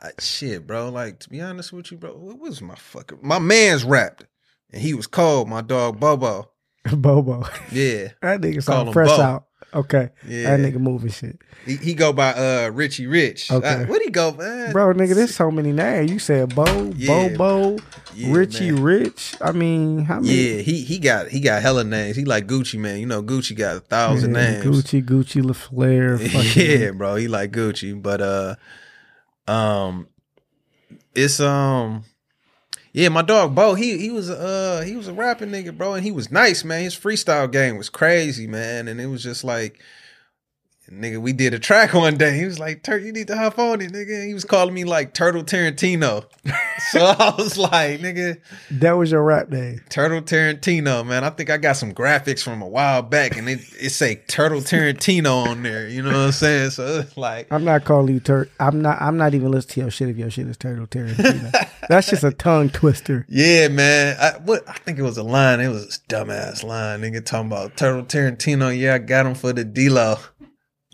I, 0.00 0.10
shit, 0.18 0.66
bro. 0.66 0.90
Like 0.90 1.20
to 1.20 1.30
be 1.30 1.40
honest 1.40 1.72
with 1.72 1.90
you, 1.90 1.98
bro, 1.98 2.16
what 2.16 2.38
was 2.38 2.60
my 2.60 2.74
fucking 2.74 3.18
my 3.22 3.38
man's 3.38 3.84
rapped, 3.84 4.26
and 4.70 4.82
he 4.82 4.94
was 4.94 5.06
called 5.06 5.48
My 5.48 5.62
dog 5.62 6.00
Bobo. 6.00 6.50
Bobo. 6.96 7.44
Yeah, 7.72 8.08
That 8.22 8.40
nigga 8.40 8.62
sound 8.62 8.92
fresh 8.92 9.08
Bo. 9.08 9.20
out. 9.20 9.42
Okay. 9.74 10.08
yeah. 10.26 10.56
That 10.56 10.60
nigga 10.60 10.78
moving 10.78 11.10
shit. 11.10 11.38
He, 11.66 11.76
he 11.76 11.94
go 11.94 12.12
by 12.12 12.32
uh 12.32 12.70
Richie 12.72 13.06
Rich. 13.06 13.50
Okay. 13.50 13.68
Uh, 13.82 13.86
what 13.86 14.00
he 14.00 14.10
go, 14.10 14.32
man? 14.32 14.72
Bro, 14.72 14.94
nigga, 14.94 15.14
there's 15.14 15.34
so 15.34 15.50
many 15.50 15.72
names. 15.72 16.10
You 16.10 16.18
said 16.18 16.54
Bo, 16.54 16.92
Yeah. 16.96 17.28
Bobo, 17.36 17.82
Yeah, 18.14 18.32
Richie 18.32 18.70
man. 18.70 18.82
Rich. 18.82 19.34
I 19.40 19.52
mean, 19.52 20.04
how 20.04 20.20
many? 20.20 20.32
Yeah, 20.34 20.58
he 20.62 20.80
he 20.82 20.98
got 20.98 21.28
he 21.28 21.40
got 21.40 21.60
hella 21.60 21.84
names. 21.84 22.16
He 22.16 22.24
like 22.24 22.46
Gucci 22.46 22.78
Mane. 22.78 23.00
You 23.00 23.06
know 23.06 23.22
Gucci 23.22 23.54
got 23.56 23.76
a 23.76 23.80
thousand 23.80 24.34
Yeah, 24.34 24.60
names. 24.60 24.64
Gucci, 24.64 25.04
Gucci, 25.04 25.44
La 25.44 25.52
Flare. 25.52 26.16
fucking- 26.18 26.80
yeah, 26.80 26.90
bro. 26.92 27.16
He 27.16 27.28
like 27.28 27.50
Gucci, 27.52 28.00
but 28.00 28.20
uh, 28.22 28.54
um, 29.50 30.06
it's 31.14 31.40
um, 31.40 32.04
yeah. 32.96 33.10
My 33.10 33.22
dog 33.22 33.54
Bo, 33.54 33.74
he 33.74 33.98
he 33.98 34.10
was 34.10 34.28
uh 34.30 34.82
he 34.84 34.96
was 34.96 35.06
a 35.06 35.12
rapping 35.12 35.50
nigga, 35.50 35.76
bro, 35.76 35.94
and 35.94 36.04
he 36.04 36.10
was 36.10 36.32
nice, 36.32 36.64
man. 36.64 36.82
His 36.82 36.96
freestyle 36.96 37.50
game 37.50 37.76
was 37.76 37.88
crazy, 37.88 38.48
man, 38.48 38.88
and 38.88 39.00
it 39.00 39.06
was 39.06 39.22
just 39.22 39.44
like. 39.44 39.80
Nigga, 40.90 41.20
we 41.20 41.32
did 41.32 41.52
a 41.52 41.58
track 41.58 41.94
one 41.94 42.16
day. 42.16 42.36
He 42.38 42.44
was 42.44 42.58
like, 42.60 42.82
"Tur, 42.84 42.96
you 42.98 43.12
need 43.12 43.26
to 43.26 43.36
hop 43.36 43.58
on 43.58 43.80
it, 43.80 43.92
nigga." 43.92 44.20
And 44.20 44.28
he 44.28 44.34
was 44.34 44.44
calling 44.44 44.72
me 44.72 44.84
like 44.84 45.14
Turtle 45.14 45.42
Tarantino. 45.42 46.26
so 46.90 47.00
I 47.04 47.34
was 47.36 47.58
like, 47.58 48.00
"Nigga, 48.00 48.38
That 48.70 48.92
was 48.92 49.10
your 49.10 49.22
rap 49.24 49.48
name. 49.48 49.80
Turtle 49.88 50.22
Tarantino, 50.22 51.04
man. 51.04 51.24
I 51.24 51.30
think 51.30 51.50
I 51.50 51.56
got 51.56 51.72
some 51.76 51.92
graphics 51.92 52.42
from 52.42 52.62
a 52.62 52.68
while 52.68 53.02
back, 53.02 53.36
and 53.36 53.48
it 53.48 53.60
it 53.80 53.90
say 53.90 54.16
Turtle 54.28 54.60
Tarantino 54.60 55.46
on 55.48 55.62
there. 55.64 55.88
You 55.88 56.02
know 56.02 56.10
what 56.10 56.16
I'm 56.18 56.32
saying? 56.32 56.70
So 56.70 57.00
it's 57.00 57.16
like, 57.16 57.48
I'm 57.52 57.64
not 57.64 57.84
calling 57.84 58.14
you 58.14 58.20
Tur. 58.20 58.48
I'm 58.60 58.80
not. 58.80 59.00
I'm 59.02 59.16
not 59.16 59.34
even 59.34 59.50
listening 59.50 59.74
to 59.74 59.80
your 59.80 59.90
shit 59.90 60.08
if 60.10 60.16
your 60.16 60.30
shit 60.30 60.46
is 60.46 60.56
Turtle 60.56 60.86
Tarantino. 60.86 61.68
That's 61.88 62.08
just 62.10 62.22
a 62.24 62.32
tongue 62.32 62.70
twister. 62.70 63.26
yeah, 63.28 63.66
man. 63.68 64.16
I 64.20 64.38
what 64.38 64.68
I 64.68 64.74
think 64.74 64.98
it 64.98 65.02
was 65.02 65.16
a 65.18 65.22
line. 65.24 65.60
It 65.60 65.68
was 65.68 65.96
a 65.96 66.12
dumbass 66.12 66.62
line. 66.62 67.00
Nigga 67.00 67.24
talking 67.24 67.48
about 67.48 67.76
Turtle 67.76 68.04
Tarantino. 68.04 68.76
Yeah, 68.76 68.94
I 68.94 68.98
got 68.98 69.26
him 69.26 69.34
for 69.34 69.52
the 69.52 69.64
D-Lo. 69.64 70.16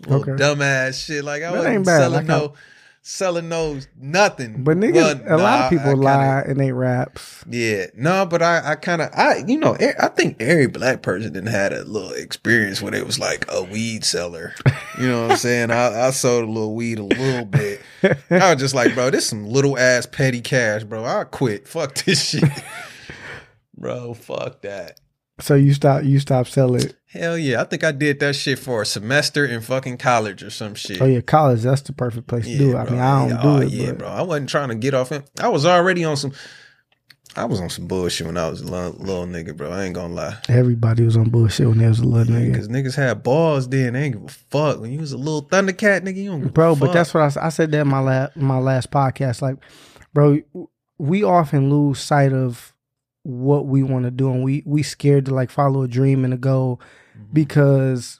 Little 0.07 0.21
Okay. 0.33 0.43
dumbass 0.43 1.05
shit. 1.05 1.23
Like 1.23 1.43
I 1.43 1.51
That 1.51 1.57
wasn't 1.57 1.85
selling 1.85 2.13
Like 2.13 2.25
no, 2.25 2.53
selling 3.01 3.49
no 3.49 3.79
nothing. 3.99 4.63
But 4.63 4.77
niggas, 4.77 5.25
Well, 5.25 5.39
a 5.39 5.41
lot 5.41 5.63
of 5.65 5.69
people 5.71 5.85
I 5.87 5.93
kinda- 5.93 6.03
lie 6.05 6.43
in 6.47 6.57
they 6.57 6.71
raps. 6.71 7.43
Yeah, 7.49 7.87
no, 7.95 8.25
but 8.25 8.41
I, 8.41 8.71
I 8.71 8.75
kind 8.75 9.01
of, 9.01 9.09
I, 9.13 9.43
you 9.45 9.57
know, 9.57 9.75
I 9.99 10.07
think 10.07 10.37
every 10.41 10.67
black 10.67 11.01
person 11.01 11.33
didn't 11.33 11.49
had 11.51 11.73
a 11.73 11.83
little 11.83 12.11
experience 12.13 12.81
where 12.81 12.95
it 12.95 13.05
was 13.05 13.19
like 13.19 13.45
a 13.51 13.61
weed 13.63 14.05
seller. 14.05 14.53
You 14.99 15.07
know 15.07 15.23
what 15.23 15.31
I'm 15.31 15.37
saying? 15.37 15.71
I, 15.71 16.07
I 16.07 16.11
sold 16.11 16.43
a 16.47 16.51
little 16.51 16.75
weed 16.75 16.99
a 16.99 17.03
little 17.03 17.45
bit. 17.45 17.81
I 18.31 18.53
was 18.53 18.61
just 18.61 18.75
like, 18.75 18.93
bro, 18.93 19.09
this 19.09 19.25
some 19.27 19.45
little 19.45 19.77
ass 19.77 20.05
petty 20.05 20.39
cash, 20.41 20.83
bro. 20.83 21.03
I 21.03 21.23
quit. 21.25 21.67
Fuck 21.67 21.95
this 21.95 22.23
shit, 22.29 22.43
bro. 23.77 24.13
Fuck 24.13 24.61
that. 24.61 24.99
So 25.39 25.55
you 25.55 25.73
stop. 25.73 26.03
You 26.03 26.19
stop 26.19 26.47
selling. 26.47 26.91
Hell 27.07 27.37
yeah, 27.37 27.61
I 27.61 27.63
think 27.65 27.83
I 27.83 27.91
did 27.91 28.19
that 28.21 28.35
shit 28.35 28.59
for 28.59 28.81
a 28.81 28.85
semester 28.85 29.45
in 29.45 29.61
fucking 29.61 29.97
college 29.97 30.43
or 30.43 30.49
some 30.49 30.75
shit. 30.75 31.01
Oh 31.01 31.05
yeah, 31.05 31.21
college. 31.21 31.61
That's 31.61 31.81
the 31.81 31.93
perfect 31.93 32.27
place 32.27 32.45
to 32.45 32.57
do 32.57 32.71
it. 32.71 32.75
I 32.75 32.83
bro. 32.83 32.91
mean, 32.93 33.01
I 33.01 33.19
don't 33.19 33.29
Yeah, 33.29 33.41
do 33.41 33.49
oh, 33.49 33.57
it, 33.61 33.69
Yeah, 33.69 33.87
but 33.89 33.97
bro. 33.99 34.07
I 34.09 34.21
wasn't 34.21 34.49
trying 34.49 34.69
to 34.69 34.75
get 34.75 34.93
off 34.93 35.09
him. 35.09 35.23
I 35.39 35.49
was 35.49 35.65
already 35.65 36.03
on 36.03 36.17
some. 36.17 36.33
I 37.35 37.45
was 37.45 37.59
on 37.61 37.69
some 37.69 37.87
bullshit 37.87 38.27
when 38.27 38.37
I 38.37 38.47
was 38.47 38.61
a 38.61 38.65
little, 38.65 38.91
little 38.91 39.25
nigga, 39.25 39.57
bro. 39.57 39.71
I 39.71 39.85
ain't 39.85 39.95
gonna 39.95 40.13
lie. 40.13 40.37
everybody 40.49 41.03
was 41.03 41.17
on 41.17 41.29
bullshit 41.29 41.67
when 41.67 41.79
they 41.79 41.87
was 41.87 41.99
a 41.99 42.05
little 42.05 42.31
nigga. 42.31 42.51
Because 42.51 42.67
niggas 42.67 42.95
had 42.95 43.23
balls 43.23 43.67
then. 43.69 43.93
They 43.93 44.03
ain't 44.03 44.13
give 44.13 44.23
a 44.23 44.27
fuck. 44.27 44.79
When 44.79 44.91
you 44.91 44.99
was 44.99 45.13
a 45.13 45.17
little 45.17 45.47
Thundercat, 45.47 46.01
nigga, 46.01 46.15
you 46.15 46.29
don't 46.29 46.41
give 46.41 46.53
bro. 46.53 46.75
But 46.75 46.93
that's 46.93 47.13
what 47.13 47.35
I 47.37 47.49
said 47.49 47.71
that 47.71 47.81
in 47.81 47.87
my 47.87 48.01
last 48.01 48.35
my 48.35 48.59
last 48.59 48.91
podcast. 48.91 49.41
Like, 49.41 49.57
bro, 50.13 50.39
we 50.99 51.23
often 51.23 51.71
lose 51.71 51.99
sight 51.99 52.33
of 52.33 52.72
what 53.23 53.65
we 53.67 53.83
want 53.83 54.05
to 54.05 54.11
do, 54.11 54.29
and 54.31 54.43
we 54.43 54.63
we 54.65 54.83
scared 54.83 55.25
to 55.25 55.33
like 55.33 55.49
follow 55.49 55.81
a 55.83 55.87
dream 55.87 56.23
and 56.25 56.33
a 56.33 56.37
goal 56.37 56.79
Mm-hmm. 57.17 57.33
because 57.33 58.19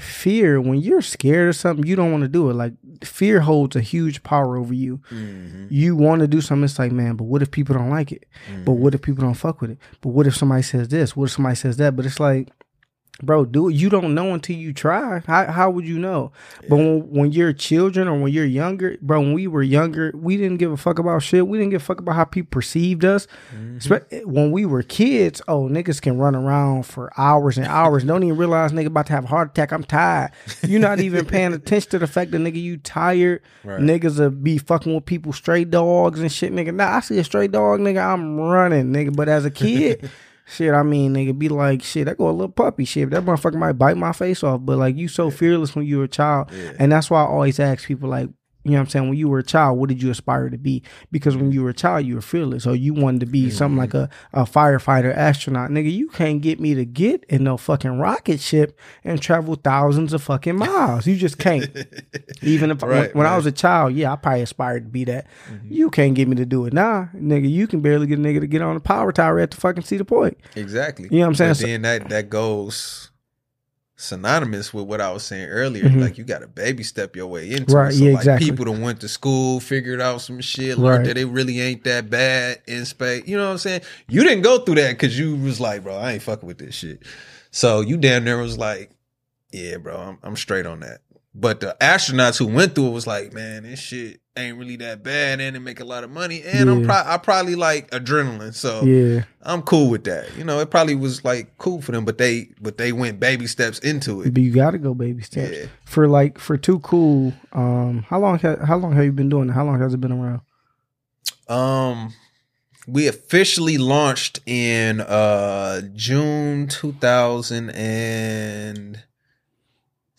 fear. 0.00 0.60
When 0.60 0.80
you're 0.80 1.02
scared 1.02 1.50
of 1.50 1.56
something, 1.56 1.86
you 1.86 1.94
don't 1.94 2.10
want 2.10 2.22
to 2.22 2.28
do 2.28 2.50
it. 2.50 2.54
Like 2.54 2.72
fear 3.04 3.40
holds 3.40 3.76
a 3.76 3.80
huge 3.80 4.22
power 4.24 4.56
over 4.56 4.74
you. 4.74 5.00
Mhm. 5.12 5.68
You 5.70 5.94
want 5.94 6.20
to 6.20 6.26
do 6.26 6.40
something. 6.40 6.64
It's 6.64 6.78
like, 6.80 6.90
man, 6.90 7.14
but 7.14 7.24
what 7.24 7.42
if 7.42 7.50
people 7.52 7.76
don't 7.76 7.90
like 7.90 8.10
it? 8.10 8.26
But 8.64 8.72
Mm-hmm. 8.72 8.80
what 8.82 8.94
if 8.94 9.02
people 9.02 9.22
don't 9.24 9.34
fuck 9.34 9.60
with 9.60 9.70
it? 9.70 9.78
But 10.00 10.08
what 10.08 10.26
if 10.26 10.34
somebody 10.36 10.62
says 10.62 10.88
this? 10.88 11.14
What 11.16 11.26
if 11.26 11.30
somebody 11.30 11.54
says 11.54 11.76
that? 11.76 11.94
But 11.94 12.06
it's 12.06 12.18
like, 12.18 12.50
bro, 13.22 13.44
do 13.44 13.68
it. 13.68 13.74
You 13.74 13.88
don't 13.88 14.14
know 14.14 14.34
until 14.34 14.56
you 14.56 14.72
try. 14.72 15.20
How 15.26 15.50
how 15.50 15.70
would 15.70 15.86
you 15.86 15.98
know? 15.98 16.32
But 16.68 16.76
when, 16.76 17.10
when 17.10 17.32
you're 17.32 17.52
children 17.52 18.08
or 18.08 18.18
when 18.18 18.32
you're 18.32 18.44
younger, 18.44 18.96
bro, 19.00 19.20
when 19.20 19.32
we 19.32 19.46
were 19.46 19.62
younger, 19.62 20.12
we 20.14 20.36
didn't 20.36 20.56
give 20.56 20.72
a 20.72 20.76
fuck 20.76 20.98
about 20.98 21.22
shit. 21.22 21.46
We 21.46 21.58
didn't 21.58 21.70
give 21.70 21.82
a 21.82 21.84
fuck 21.84 22.00
about 22.00 22.16
how 22.16 22.24
people 22.24 22.50
perceived 22.50 23.04
us. 23.04 23.26
Mm-hmm. 23.54 24.30
When 24.30 24.50
we 24.50 24.66
were 24.66 24.82
kids, 24.82 25.40
oh, 25.46 25.68
niggas 25.68 26.02
can 26.02 26.18
run 26.18 26.34
around 26.34 26.84
for 26.84 27.12
hours 27.16 27.56
and 27.56 27.66
hours. 27.66 28.04
don't 28.04 28.22
even 28.22 28.36
realize 28.36 28.72
nigga 28.72 28.86
about 28.86 29.06
to 29.06 29.12
have 29.12 29.24
a 29.24 29.28
heart 29.28 29.50
attack. 29.50 29.72
I'm 29.72 29.84
tired. 29.84 30.32
You're 30.62 30.80
not 30.80 31.00
even 31.00 31.24
paying 31.26 31.52
attention 31.52 31.90
to 31.92 31.98
the 31.98 32.06
fact 32.06 32.32
that 32.32 32.38
nigga 32.38 32.60
you 32.60 32.78
tired. 32.78 33.42
Right. 33.62 33.80
Niggas 33.80 34.18
will 34.18 34.30
be 34.30 34.58
fucking 34.58 34.94
with 34.94 35.06
people, 35.06 35.32
stray 35.32 35.64
dogs 35.64 36.20
and 36.20 36.30
shit, 36.30 36.52
nigga. 36.52 36.74
Nah, 36.74 36.96
I 36.96 37.00
see 37.00 37.18
a 37.18 37.24
stray 37.24 37.48
dog, 37.48 37.80
nigga, 37.80 38.04
I'm 38.04 38.40
running, 38.40 38.92
nigga. 38.92 39.14
But 39.14 39.28
as 39.28 39.44
a 39.44 39.50
kid, 39.50 40.10
shit, 40.46 40.72
I 40.72 40.82
mean, 40.82 41.14
nigga, 41.14 41.38
be 41.38 41.48
like, 41.48 41.82
shit, 41.82 42.06
that 42.06 42.18
go 42.18 42.28
a 42.28 42.30
little 42.30 42.48
puppy 42.48 42.84
shit. 42.84 43.10
That 43.10 43.24
motherfucker 43.24 43.54
might 43.54 43.72
bite 43.72 43.96
my 43.96 44.12
face 44.12 44.42
off. 44.42 44.60
But 44.62 44.78
like, 44.78 44.96
you 44.96 45.08
so 45.08 45.30
fearless 45.30 45.74
when 45.74 45.86
you 45.86 45.98
were 45.98 46.04
a 46.04 46.08
child. 46.08 46.50
And 46.78 46.92
that's 46.92 47.10
why 47.10 47.22
I 47.22 47.26
always 47.26 47.60
ask 47.60 47.86
people, 47.86 48.08
like, 48.08 48.28
you 48.64 48.70
know 48.70 48.78
what 48.78 48.80
I'm 48.84 48.88
saying? 48.88 49.08
When 49.10 49.18
you 49.18 49.28
were 49.28 49.38
a 49.40 49.44
child, 49.44 49.78
what 49.78 49.90
did 49.90 50.02
you 50.02 50.10
aspire 50.10 50.48
to 50.48 50.56
be? 50.56 50.82
Because 51.12 51.36
when 51.36 51.52
you 51.52 51.62
were 51.62 51.70
a 51.70 51.74
child, 51.74 52.06
you 52.06 52.14
were 52.14 52.22
fearless. 52.22 52.66
Or 52.66 52.74
you 52.74 52.94
wanted 52.94 53.20
to 53.20 53.26
be 53.26 53.50
something 53.50 53.76
like 53.76 53.92
a, 53.92 54.08
a 54.32 54.44
firefighter, 54.44 55.14
astronaut. 55.14 55.70
Nigga, 55.70 55.92
you 55.92 56.08
can't 56.08 56.40
get 56.40 56.58
me 56.58 56.74
to 56.74 56.84
get 56.86 57.24
in 57.28 57.44
no 57.44 57.56
fucking 57.58 57.98
rocket 57.98 58.40
ship 58.40 58.78
and 59.04 59.20
travel 59.20 59.54
thousands 59.56 60.12
of 60.14 60.22
fucking 60.22 60.56
miles. 60.56 61.06
You 61.06 61.16
just 61.16 61.38
can't. 61.38 61.64
Even 62.42 62.70
if 62.70 62.82
Right, 62.82 63.14
when, 63.14 63.18
when 63.18 63.26
I 63.26 63.36
was 63.36 63.46
a 63.46 63.52
child, 63.52 63.92
yeah, 63.94 64.12
I 64.12 64.16
probably 64.16 64.42
aspired 64.42 64.84
to 64.86 64.90
be 64.90 65.04
that. 65.04 65.26
Mm-hmm. 65.50 65.72
You 65.72 65.90
can't 65.90 66.14
get 66.14 66.26
me 66.28 66.36
to 66.36 66.46
do 66.46 66.64
it. 66.64 66.72
Nah, 66.72 67.06
nigga, 67.14 67.50
you 67.50 67.66
can 67.66 67.80
barely 67.80 68.06
get 68.06 68.18
a 68.18 68.22
nigga 68.22 68.40
to 68.40 68.46
get 68.46 68.62
on 68.62 68.74
the 68.74 68.80
power 68.80 69.12
tower 69.12 69.38
at 69.40 69.50
the 69.50 69.56
fucking 69.58 69.84
Cedar 69.84 70.04
Point. 70.04 70.38
Exactly. 70.56 71.08
You 71.10 71.18
know 71.18 71.26
what 71.26 71.28
I'm 71.28 71.34
saying? 71.34 71.50
But 71.50 71.56
So- 71.58 71.66
then 71.66 71.82
that 71.82 72.08
that 72.08 72.30
goes 72.30 73.10
synonymous 73.96 74.74
with 74.74 74.86
what 74.86 75.00
I 75.00 75.12
was 75.12 75.22
saying 75.22 75.48
earlier. 75.48 75.84
Mhm. 75.84 76.00
Like 76.00 76.18
you 76.18 76.24
got 76.24 76.40
to 76.40 76.48
baby 76.48 76.82
step 76.82 77.14
your 77.14 77.28
way 77.28 77.50
into 77.52 77.74
Right, 77.74 77.92
it. 77.92 77.96
So 77.96 78.04
yeah, 78.04 78.10
like 78.12 78.20
exactly. 78.22 78.50
people 78.50 78.64
that 78.66 78.80
went 78.80 79.00
to 79.02 79.08
school, 79.08 79.60
figured 79.60 80.00
out 80.00 80.20
some 80.20 80.40
shit, 80.40 80.78
learned 80.78 81.06
Right. 81.06 81.14
that 81.14 81.18
it 81.18 81.26
really 81.26 81.60
ain't 81.60 81.84
that 81.84 82.10
bad 82.10 82.60
in 82.66 82.84
space. 82.86 83.22
You 83.26 83.36
know 83.36 83.44
what 83.46 83.52
I'm 83.52 83.58
saying? 83.58 83.82
You 84.08 84.24
didn't 84.24 84.42
go 84.42 84.58
through 84.58 84.76
that 84.76 84.90
because 84.92 85.16
you 85.18 85.36
was 85.36 85.60
like, 85.60 85.84
bro, 85.84 85.96
I 85.96 86.12
ain't 86.14 86.22
fucking 86.22 86.46
with 86.46 86.58
this 86.58 86.74
shit. 86.74 87.02
So 87.52 87.80
you 87.82 87.96
damn 87.96 88.24
near 88.24 88.40
was 88.40 88.58
like, 88.58 88.90
yeah, 89.52 89.76
bro, 89.76 89.96
I'm, 89.96 90.18
I'm 90.24 90.36
straight 90.36 90.66
on 90.66 90.80
that. 90.80 90.98
But 91.34 91.60
the 91.60 91.76
astronauts 91.80 92.38
who 92.38 92.46
went 92.46 92.74
through 92.76 92.88
it 92.88 92.92
was 92.92 93.08
like, 93.08 93.32
man, 93.32 93.64
this 93.64 93.80
shit 93.80 94.20
ain't 94.36 94.56
really 94.56 94.76
that 94.76 95.02
bad, 95.02 95.40
and 95.40 95.56
they 95.56 95.58
make 95.58 95.80
a 95.80 95.84
lot 95.84 96.04
of 96.04 96.10
money, 96.10 96.42
and 96.44 96.70
I'm 96.70 96.84
pro- 96.84 97.02
I 97.04 97.18
probably 97.18 97.56
like 97.56 97.90
adrenaline, 97.90 98.54
so 98.54 98.84
Yeah. 98.84 99.24
I'm 99.42 99.62
cool 99.62 99.90
with 99.90 100.04
that. 100.04 100.36
You 100.36 100.44
know, 100.44 100.60
it 100.60 100.70
probably 100.70 100.94
was 100.94 101.24
like 101.24 101.58
cool 101.58 101.80
for 101.82 101.90
them, 101.90 102.04
but 102.04 102.18
they 102.18 102.50
but 102.60 102.78
they 102.78 102.92
went 102.92 103.18
baby 103.18 103.48
steps 103.48 103.80
into 103.80 104.22
it. 104.22 104.32
But 104.32 104.42
you 104.42 104.52
gotta 104.52 104.78
go 104.78 104.94
baby 104.94 105.22
steps. 105.22 105.56
Yeah. 105.56 105.66
For 105.84 106.06
like 106.08 106.38
for 106.38 106.56
too 106.56 106.78
cool, 106.80 107.32
um, 107.52 108.04
how 108.08 108.20
long 108.20 108.38
ha- 108.38 108.64
how 108.64 108.76
long 108.76 108.92
have 108.94 109.04
you 109.04 109.12
been 109.12 109.28
doing 109.28 109.48
it? 109.50 109.52
How 109.52 109.64
long 109.64 109.80
has 109.80 109.92
it 109.92 110.00
been 110.00 110.12
around? 110.12 110.40
Um, 111.48 112.12
we 112.86 113.08
officially 113.08 113.76
launched 113.78 114.38
in 114.46 115.00
uh 115.00 115.82
June 115.94 116.68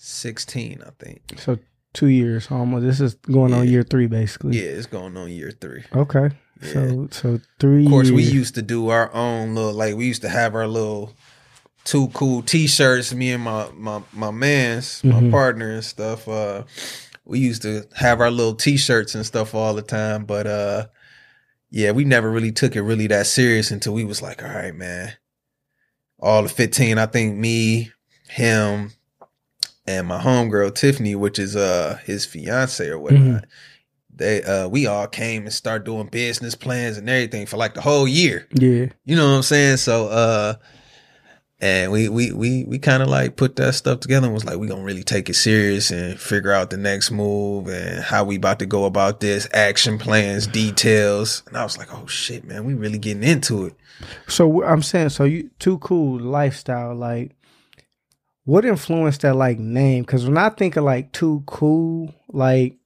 2016, 0.05 0.83
I 0.85 0.89
think. 1.03 1.39
So 1.39 1.57
two 1.93 2.07
years 2.07 2.49
almost. 2.51 2.85
This 2.85 3.01
is 3.01 3.15
going 3.15 3.53
on 3.53 3.67
year 3.67 3.83
three, 3.83 4.07
basically. 4.07 4.57
Yeah, 4.57 4.69
it's 4.69 4.85
going 4.85 5.17
on 5.17 5.31
year 5.31 5.51
three. 5.51 5.83
Okay. 5.95 6.29
Yeah. 6.61 6.71
So 6.71 7.07
so 7.11 7.39
three. 7.59 7.85
Of 7.85 7.91
course, 7.91 8.11
we 8.11 8.23
used 8.23 8.55
to 8.55 8.61
do 8.61 8.89
our 8.89 9.13
own 9.13 9.55
little 9.55 9.73
like 9.73 9.95
we 9.95 10.05
used 10.05 10.21
to 10.21 10.29
have 10.29 10.55
our 10.55 10.67
little 10.67 11.13
too 11.83 12.07
cool 12.09 12.41
t-shirts. 12.43 13.13
Me 13.13 13.31
and 13.31 13.43
my 13.43 13.69
my 13.73 14.01
my 14.13 14.31
man's 14.31 15.03
my 15.03 15.19
Mhm. 15.21 15.31
partner 15.31 15.71
and 15.71 15.83
stuff. 15.83 16.27
Uh, 16.27 16.63
we 17.25 17.39
used 17.39 17.63
to 17.63 17.83
have 17.95 18.21
our 18.21 18.31
little 18.31 18.55
t-shirts 18.55 19.15
and 19.15 19.25
stuff 19.25 19.53
all 19.55 19.73
the 19.73 19.81
time. 19.81 20.25
But 20.25 20.47
uh, 20.47 20.85
yeah, 21.71 21.91
we 21.91 22.05
never 22.05 22.29
really 22.31 22.51
took 22.51 22.75
it 22.75 22.81
really 22.83 23.07
that 23.07 23.25
serious 23.27 23.71
until 23.71 23.93
we 23.93 24.05
was 24.05 24.21
like, 24.21 24.43
all 24.43 24.49
right, 24.49 24.75
man. 24.75 25.13
All 26.19 26.43
the 26.43 26.49
fifteen, 26.49 26.97
I 26.97 27.05
think 27.07 27.37
me, 27.37 27.91
him, 28.29 28.91
and 29.87 30.07
my 30.07 30.19
homegirl 30.19 30.73
Tiffany, 30.75 31.15
which 31.15 31.39
is 31.39 31.55
uh 31.55 31.99
his 32.05 32.25
fiance 32.25 32.87
or 32.87 32.99
whatnot. 32.99 33.45
They 34.13 34.43
uh 34.43 34.67
we 34.67 34.87
all 34.87 35.07
came 35.07 35.43
and 35.43 35.53
started 35.53 35.85
doing 35.85 36.07
business 36.07 36.55
plans 36.55 36.97
and 36.97 37.09
everything 37.09 37.45
for 37.45 37.57
like 37.57 37.73
the 37.73 37.81
whole 37.81 38.07
year. 38.07 38.47
Yeah. 38.53 38.87
You 39.03 39.15
know 39.15 39.29
what 39.29 39.35
I'm 39.35 39.43
saying? 39.43 39.77
So 39.77 40.07
uh 40.07 40.53
and 41.61 41.91
we 41.91 42.09
we 42.09 42.31
we 42.33 42.65
we 42.65 42.79
kind 42.79 43.01
of 43.01 43.09
like 43.09 43.37
put 43.37 43.55
that 43.55 43.73
stuff 43.75 44.01
together 44.01 44.27
and 44.27 44.33
was 44.33 44.43
like 44.45 44.57
we 44.57 44.67
gonna 44.67 44.83
really 44.83 45.03
take 45.03 45.29
it 45.29 45.35
serious 45.35 45.89
and 45.89 46.19
figure 46.19 46.51
out 46.51 46.69
the 46.69 46.77
next 46.77 47.11
move 47.11 47.67
and 47.67 48.03
how 48.03 48.23
we 48.25 48.35
about 48.35 48.59
to 48.59 48.65
go 48.65 48.85
about 48.85 49.21
this 49.21 49.47
action 49.53 49.97
plans 49.97 50.47
details 50.47 51.43
and 51.47 51.55
i 51.55 51.63
was 51.63 51.77
like 51.77 51.87
oh 51.93 52.05
shit 52.07 52.43
man 52.43 52.65
we 52.65 52.73
really 52.73 52.97
getting 52.97 53.23
into 53.23 53.65
it 53.65 53.73
So 54.27 54.63
I'm 54.63 54.81
saying, 54.81 55.09
so 55.09 55.23
you 55.23 55.49
too 55.59 55.77
cool 55.77 56.19
lifestyle. 56.19 56.93
Like, 56.93 57.34
what 58.45 58.63
influenced 58.65 59.21
that 59.21 59.35
like 59.35 59.59
name? 59.59 60.03
Because 60.03 60.25
when 60.25 60.37
I 60.37 60.49
think 60.49 60.75
of 60.77 60.83
like 60.83 61.11
too 61.11 61.43
cool, 61.45 62.13
like, 62.29 62.77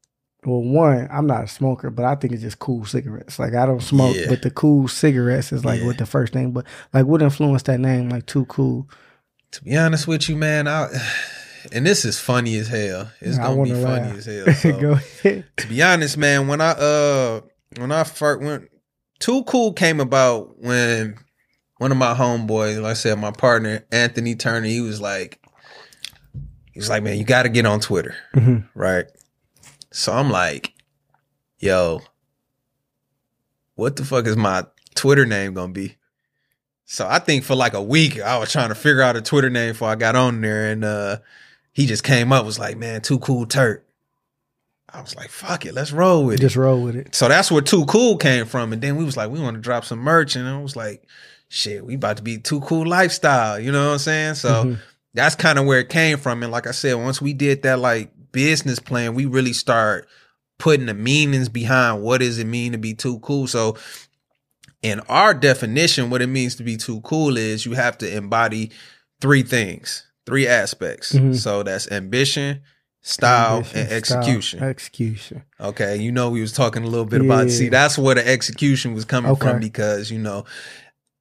well, 0.45 0.61
one, 0.63 1.07
I'm 1.11 1.27
not 1.27 1.43
a 1.43 1.47
smoker, 1.47 1.89
but 1.89 2.05
I 2.05 2.15
think 2.15 2.33
it's 2.33 2.41
just 2.41 2.59
cool 2.59 2.85
cigarettes. 2.85 3.37
Like 3.39 3.53
I 3.53 3.65
don't 3.65 3.81
smoke, 3.83 4.15
Yeah. 4.15 4.27
but 4.29 4.41
the 4.41 4.51
cool 4.51 4.87
cigarettes 4.87 5.51
is 5.51 5.63
like 5.65 5.81
Yeah. 5.81 5.85
what 5.87 5.97
the 5.97 6.05
first 6.05 6.33
name. 6.33 6.51
But 6.51 6.65
like, 6.93 7.05
what 7.05 7.21
influenced 7.21 7.65
that 7.67 7.79
name? 7.79 8.09
Like 8.09 8.25
too 8.25 8.45
cool. 8.45 8.89
to 9.51 9.63
be 9.63 9.75
honest 9.75 10.07
with 10.07 10.29
you 10.29 10.35
man 10.35 10.67
i 10.67 10.87
and 11.71 11.83
this 11.85 12.05
is 12.05 12.19
funny 12.19 12.55
as 12.57 12.67
hell 12.67 13.09
it's 13.19 13.37
gonna 13.39 13.63
be 13.63 13.71
funny 13.71 13.83
laugh. 13.83 14.17
as 14.17 14.25
hell 14.25 14.53
so. 14.53 14.79
Go 14.79 14.91
ahead. 14.91 15.45
to 15.57 15.67
be 15.67 15.81
honest, 15.81 16.17
man, 16.17 16.47
when 16.47 16.61
I 16.61 16.71
uh 16.71 17.41
when 17.77 17.91
I 17.91 18.03
first 18.03 18.41
went 18.43 18.69
Too 19.19 19.43
Cool 19.45 19.73
came 19.73 19.99
about 19.99 20.57
when 20.61 21.17
one 21.79 21.91
of 21.91 21.97
my 21.97 22.13
homeboys, 22.13 22.81
like 22.81 22.91
I 22.91 22.93
said, 22.93 23.17
my 23.19 23.31
partner, 23.31 23.83
Anthony 23.91 24.35
Turner, 24.35 24.67
he 24.67 24.81
was 24.81 25.01
like 25.01 25.39
he 26.71 26.79
was 26.79 26.89
like, 26.89 27.03
Man, 27.03 27.17
you 27.17 27.23
gotta 27.23 27.49
get 27.49 27.65
on 27.65 27.79
Twitter, 27.79 28.15
Mhm. 28.35 28.67
right? 28.75 29.05
So 29.91 30.13
I'm 30.13 30.29
like, 30.29 30.73
yo, 31.59 32.01
what 33.75 33.95
the 33.95 34.05
fuck 34.05 34.27
is 34.27 34.35
my 34.37 34.65
Twitter 34.95 35.25
name 35.25 35.53
gonna 35.53 35.73
be? 35.73 35.95
So 36.85 37.07
I 37.07 37.19
think 37.19 37.43
for 37.43 37.55
like 37.55 37.73
a 37.73 37.81
week 37.81 38.19
I 38.19 38.37
was 38.37 38.51
trying 38.51 38.69
to 38.69 38.75
figure 38.75 39.01
out 39.01 39.15
a 39.15 39.21
Twitter 39.21 39.49
name 39.49 39.71
before 39.73 39.89
I 39.89 39.95
got 39.95 40.15
on 40.15 40.41
there 40.41 40.71
and 40.71 40.83
uh 40.83 41.17
he 41.71 41.85
just 41.85 42.03
came 42.03 42.31
up 42.33 42.45
was 42.45 42.59
like, 42.59 42.77
man, 42.77 43.01
too 43.01 43.19
cool 43.19 43.45
Turt. 43.45 43.85
I 44.91 45.01
was 45.01 45.15
like, 45.15 45.29
fuck 45.29 45.65
it, 45.67 45.73
let's 45.75 45.91
roll 45.91 46.25
with 46.25 46.39
it. 46.39 46.41
Just 46.41 46.55
roll 46.55 46.81
with 46.81 46.95
it. 46.95 47.13
So 47.13 47.27
that's 47.27 47.51
where 47.51 47.61
Too 47.61 47.85
Cool 47.85 48.17
came 48.17 48.47
from. 48.47 48.73
And 48.73 48.81
then 48.81 48.95
we 48.95 49.05
was 49.05 49.15
like, 49.15 49.29
we 49.29 49.39
want 49.39 49.53
to 49.53 49.61
drop 49.61 49.85
some 49.85 49.99
merch. 49.99 50.35
And 50.35 50.47
I 50.47 50.59
was 50.59 50.75
like, 50.75 51.03
shit, 51.47 51.85
we 51.85 51.93
about 51.93 52.17
to 52.17 52.23
be 52.23 52.39
Too 52.39 52.59
Cool 52.61 52.87
Lifestyle. 52.87 53.59
You 53.59 53.71
know 53.71 53.85
what 53.85 53.93
I'm 53.93 53.99
saying? 53.99 54.33
So 54.33 54.49
Mhm. 54.63 54.79
That's 55.13 55.35
kind 55.35 55.57
of 55.59 55.65
where 55.65 55.79
it 55.79 55.89
came 55.89 56.17
from. 56.17 56.43
And 56.43 56.51
like 56.51 56.67
I 56.67 56.71
said, 56.71 56.93
once 56.95 57.21
we 57.21 57.33
did 57.33 57.63
that 57.63 57.79
like 57.79 58.11
business 58.31 58.79
plan, 58.79 59.15
we 59.15 59.25
really 59.25 59.53
start 59.53 60.07
putting 60.59 60.85
the 60.87 60.93
meanings 60.93 61.49
behind 61.49 62.01
what 62.03 62.19
does 62.19 62.37
it 62.37 62.45
mean 62.45 62.73
to 62.73 62.77
be 62.77 62.93
too 62.93 63.19
cool. 63.19 63.47
So 63.47 63.77
in 64.81 64.99
our 65.01 65.33
definition, 65.33 66.09
what 66.09 66.21
it 66.21 66.27
means 66.27 66.55
to 66.55 66.63
be 66.63 66.77
too 66.77 67.01
cool 67.01 67.37
is 67.37 67.65
you 67.65 67.73
have 67.73 67.97
to 67.99 68.15
embody 68.15 68.71
three 69.21 69.43
things, 69.43 70.05
three 70.25 70.47
aspects. 70.47 71.13
Mhm. 71.13 71.35
So 71.35 71.63
that's 71.63 71.89
ambition, 71.91 72.61
style, 73.01 73.57
Ambition, 73.57 73.77
and 73.79 74.05
style, 74.05 74.17
execution. 74.19 74.63
execution. 74.63 75.43
Okay, 75.59 75.97
you 75.97 76.11
know 76.11 76.29
we 76.29 76.41
was 76.41 76.51
talking 76.53 76.83
a 76.83 76.87
little 76.87 77.05
bit 77.05 77.21
about 77.21 77.49
see 77.49 77.69
that's 77.69 77.97
where 77.97 78.15
the 78.15 78.27
execution 78.27 78.93
was 78.93 79.05
coming 79.05 79.31
Okay. 79.31 79.47
from 79.49 79.59
because 79.59 80.11
you 80.11 80.19
know 80.19 80.45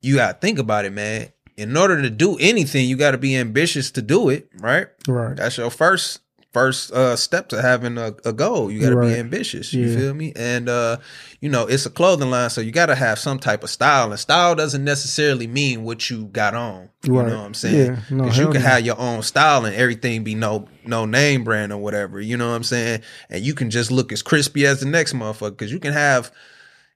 you 0.00 0.16
got 0.16 0.40
to 0.40 0.46
think 0.46 0.58
about 0.60 0.84
it, 0.84 0.92
man. 0.92 1.28
In 1.58 1.76
order 1.76 2.00
to 2.00 2.08
do 2.10 2.36
anything, 2.38 2.88
you 2.88 2.96
got 2.96 3.10
to 3.10 3.18
be 3.18 3.36
ambitious 3.36 3.90
to 3.92 4.02
do 4.02 4.28
it, 4.28 4.48
right? 4.60 4.86
Right. 5.08 5.36
That's 5.36 5.58
your 5.58 5.70
first 5.70 6.20
first 6.54 6.90
uh 6.92 7.14
step 7.14 7.48
to 7.50 7.60
having 7.60 7.98
a, 7.98 8.14
a 8.24 8.32
goal. 8.32 8.70
You 8.70 8.80
got 8.80 8.88
to 8.90 8.96
Right. 8.96 9.12
be 9.12 9.18
ambitious. 9.20 9.74
You 9.74 9.86
Yeah. 9.86 9.96
feel 9.96 10.14
me? 10.14 10.32
And 10.34 10.68
uh 10.68 10.96
you 11.40 11.48
know, 11.50 11.66
it's 11.66 11.84
a 11.84 11.90
clothing 11.90 12.30
line, 12.30 12.48
so 12.50 12.60
you 12.62 12.70
got 12.72 12.86
to 12.86 12.94
have 12.94 13.18
some 13.18 13.38
type 13.38 13.62
of 13.62 13.70
style. 13.70 14.10
And 14.10 14.18
style 14.18 14.54
doesn't 14.54 14.82
necessarily 14.82 15.46
mean 15.46 15.84
what 15.84 16.08
you 16.08 16.24
got 16.24 16.54
on. 16.54 16.88
You 17.04 17.12
Right. 17.12 17.28
know 17.28 17.38
what 17.38 17.44
I'm 17.46 17.54
saying? 17.54 17.86
Yeah. 17.92 18.00
No, 18.10 18.24
Because 18.24 18.38
you 18.38 18.46
can 18.50 18.62
no. 18.62 18.68
have 18.68 18.86
your 18.86 18.98
own 18.98 19.22
style 19.22 19.64
and 19.66 19.74
everything 19.76 20.24
be 20.24 20.34
no 20.34 20.68
no 20.86 21.04
name 21.04 21.44
brand 21.44 21.70
or 21.72 21.78
whatever. 21.78 22.18
You 22.20 22.36
know 22.38 22.48
what 22.48 22.56
I'm 22.56 22.64
saying? 22.64 23.02
And 23.28 23.44
you 23.44 23.52
can 23.54 23.68
just 23.68 23.90
look 23.90 24.10
as 24.12 24.22
crispy 24.22 24.64
as 24.64 24.80
the 24.80 24.86
next 24.86 25.12
motherfucker. 25.12 25.50
Because 25.50 25.72
you 25.72 25.80
can 25.80 25.92
have. 25.92 26.30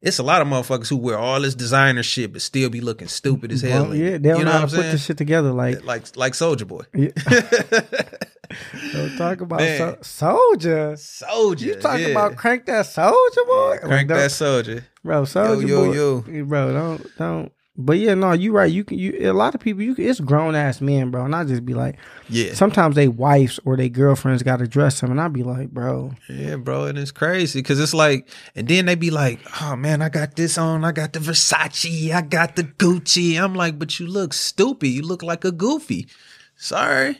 It's 0.02 0.18
a 0.18 0.24
lot 0.24 0.42
of 0.42 0.48
motherfuckers 0.48 0.88
who 0.88 0.96
wear 0.96 1.16
all 1.16 1.40
this 1.40 1.54
designer 1.54 2.02
shit 2.02 2.32
but 2.32 2.42
still 2.42 2.68
be 2.68 2.80
looking 2.80 3.06
stupid 3.06 3.52
as 3.52 3.62
hell. 3.62 3.84
Well, 3.84 3.94
yeah, 3.94 4.18
they 4.18 4.18
don't 4.18 4.40
you 4.40 4.44
know 4.44 4.50
know 4.50 4.58
how 4.58 4.66
to 4.66 4.76
I'm 4.76 4.82
put 4.82 4.90
this 4.90 5.04
shit 5.04 5.16
together. 5.16 5.52
Like, 5.52 5.84
like 5.84 6.16
like 6.16 6.34
Soldier 6.34 6.64
Boy. 6.64 6.82
yeah. 6.92 7.10
Don't 8.92 9.16
talk 9.16 9.40
about 9.40 9.60
so- 9.60 9.98
soldier. 10.02 10.96
Soldier. 10.96 11.66
You 11.66 11.74
talking 11.76 12.02
yeah. 12.06 12.08
about 12.10 12.36
crank 12.36 12.66
that 12.66 12.86
soldier 12.86 13.44
boy? 13.46 13.78
Crank 13.82 14.08
that 14.08 14.30
soldier. 14.30 14.84
bro. 15.02 15.24
Soldier 15.24 15.66
yo, 15.66 15.86
boy, 15.86 15.94
yo. 16.32 16.44
Bro. 16.44 16.72
Don't 16.72 17.16
don't. 17.18 17.52
But 17.74 17.94
yeah, 17.98 18.12
no, 18.12 18.32
you 18.32 18.52
right. 18.52 18.70
You 18.70 18.84
can. 18.84 18.98
You 18.98 19.30
a 19.30 19.32
lot 19.32 19.54
of 19.54 19.60
people. 19.62 19.82
You 19.82 19.94
can, 19.94 20.04
it's 20.04 20.20
grown 20.20 20.54
ass 20.54 20.82
men, 20.82 21.10
bro. 21.10 21.24
And 21.24 21.34
I 21.34 21.42
just 21.44 21.64
be 21.64 21.72
like, 21.72 21.96
Yeah. 22.28 22.52
sometimes 22.52 22.96
they 22.96 23.08
wives 23.08 23.58
or 23.64 23.78
they 23.78 23.88
girlfriends 23.88 24.42
got 24.42 24.58
to 24.58 24.68
dress 24.68 25.00
them, 25.00 25.10
and 25.10 25.18
I 25.18 25.28
be 25.28 25.42
like, 25.42 25.70
bro, 25.70 26.12
Yeah, 26.28 26.56
bro, 26.56 26.84
and 26.84 26.98
it's 26.98 27.10
crazy 27.10 27.60
because 27.60 27.80
it's 27.80 27.94
like, 27.94 28.28
and 28.54 28.68
then 28.68 28.84
they 28.84 28.94
be 28.94 29.10
like, 29.10 29.40
"Oh 29.62 29.74
man, 29.74 30.02
I 30.02 30.10
got 30.10 30.36
this 30.36 30.58
on, 30.58 30.84
I 30.84 30.92
got 30.92 31.14
the 31.14 31.18
Versace, 31.20 32.12
I 32.12 32.20
got 32.20 32.56
the 32.56 32.64
Gucci." 32.64 33.42
I'm 33.42 33.54
like, 33.54 33.78
"But 33.78 33.98
you 33.98 34.06
look 34.06 34.34
stupid. 34.34 34.88
You 34.88 35.00
look 35.02 35.22
like 35.22 35.46
a 35.46 35.50
goofy." 35.52 36.08
Sorry, 36.56 37.16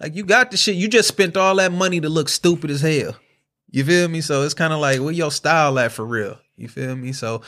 like 0.00 0.16
you 0.16 0.24
got 0.24 0.50
the 0.50 0.56
shit. 0.56 0.74
You 0.74 0.88
just 0.88 1.06
spent 1.06 1.36
all 1.36 1.54
that 1.56 1.70
money 1.72 2.00
to 2.00 2.08
look 2.08 2.28
stupid 2.28 2.70
as 2.70 2.80
hell. 2.80 3.14
You 3.70 3.84
feel 3.84 4.08
me? 4.08 4.20
So 4.22 4.42
it's 4.42 4.54
kind 4.54 4.72
of 4.72 4.80
like, 4.80 5.00
where 5.00 5.12
your 5.12 5.30
style 5.30 5.78
at 5.78 5.92
for 5.92 6.04
real? 6.04 6.38
You 6.56 6.68
feel 6.68 6.94
me? 6.94 7.12
So, 7.12 7.42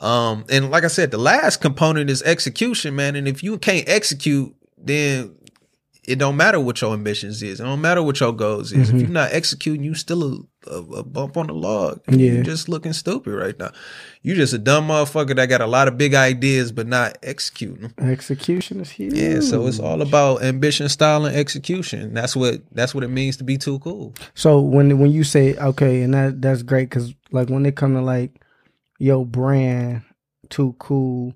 um, 0.00 0.44
and 0.50 0.70
like 0.70 0.84
I 0.84 0.88
said, 0.88 1.10
the 1.10 1.18
last 1.18 1.60
component 1.60 2.10
is 2.10 2.22
execution, 2.22 2.96
man. 2.96 3.16
And 3.16 3.28
if 3.28 3.42
you 3.42 3.58
can't 3.58 3.88
execute, 3.88 4.54
then 4.78 5.34
it 6.04 6.18
don't 6.18 6.36
matter 6.36 6.58
what 6.58 6.80
your 6.80 6.94
ambitions 6.94 7.42
is. 7.42 7.60
It 7.60 7.62
don't 7.62 7.80
matter 7.80 8.02
what 8.02 8.18
your 8.18 8.32
goals 8.32 8.72
is. 8.72 8.90
Mhm. 8.90 8.94
If 8.94 9.00
you're 9.02 9.10
not 9.10 9.32
executing, 9.32 9.84
you 9.84 9.94
still 9.94 10.46
a, 10.66 10.70
a, 10.70 10.76
a 10.78 11.04
bump 11.04 11.36
on 11.36 11.46
the 11.48 11.52
log. 11.52 12.00
Yeah. 12.08 12.32
You're 12.32 12.42
just 12.42 12.68
looking 12.68 12.94
stupid 12.94 13.32
right 13.34 13.56
now. 13.58 13.70
You 14.22 14.34
just 14.34 14.54
a 14.54 14.58
dumb 14.58 14.88
motherfucker 14.88 15.36
that 15.36 15.46
got 15.46 15.60
a 15.60 15.66
lot 15.66 15.86
of 15.88 15.98
big 15.98 16.14
ideas 16.14 16.72
but 16.72 16.86
not 16.86 17.18
executing. 17.22 17.92
execution 17.98 18.80
is 18.80 18.90
huge. 18.90 19.12
Yeah, 19.12 19.40
so 19.40 19.66
it's 19.66 19.78
all 19.78 20.00
about 20.02 20.42
ambition, 20.42 20.88
style, 20.88 21.26
and 21.26 21.36
execution. 21.36 22.14
That's 22.14 22.34
what 22.34 22.62
that's 22.72 22.94
what 22.94 23.04
it 23.04 23.08
means 23.08 23.36
to 23.36 23.44
be 23.44 23.58
too 23.58 23.78
cool. 23.80 24.14
So 24.34 24.60
when 24.60 24.98
when 24.98 25.10
you 25.12 25.22
say 25.24 25.54
okay, 25.56 26.02
and 26.02 26.14
that 26.14 26.40
that's 26.40 26.62
great 26.62 26.88
because 26.88 27.14
like 27.30 27.50
when 27.50 27.62
they 27.62 27.72
come 27.72 27.94
to 27.94 28.00
like 28.00 28.32
yo 29.00 29.24
brand 29.24 30.02
too 30.50 30.76
cool, 30.78 31.34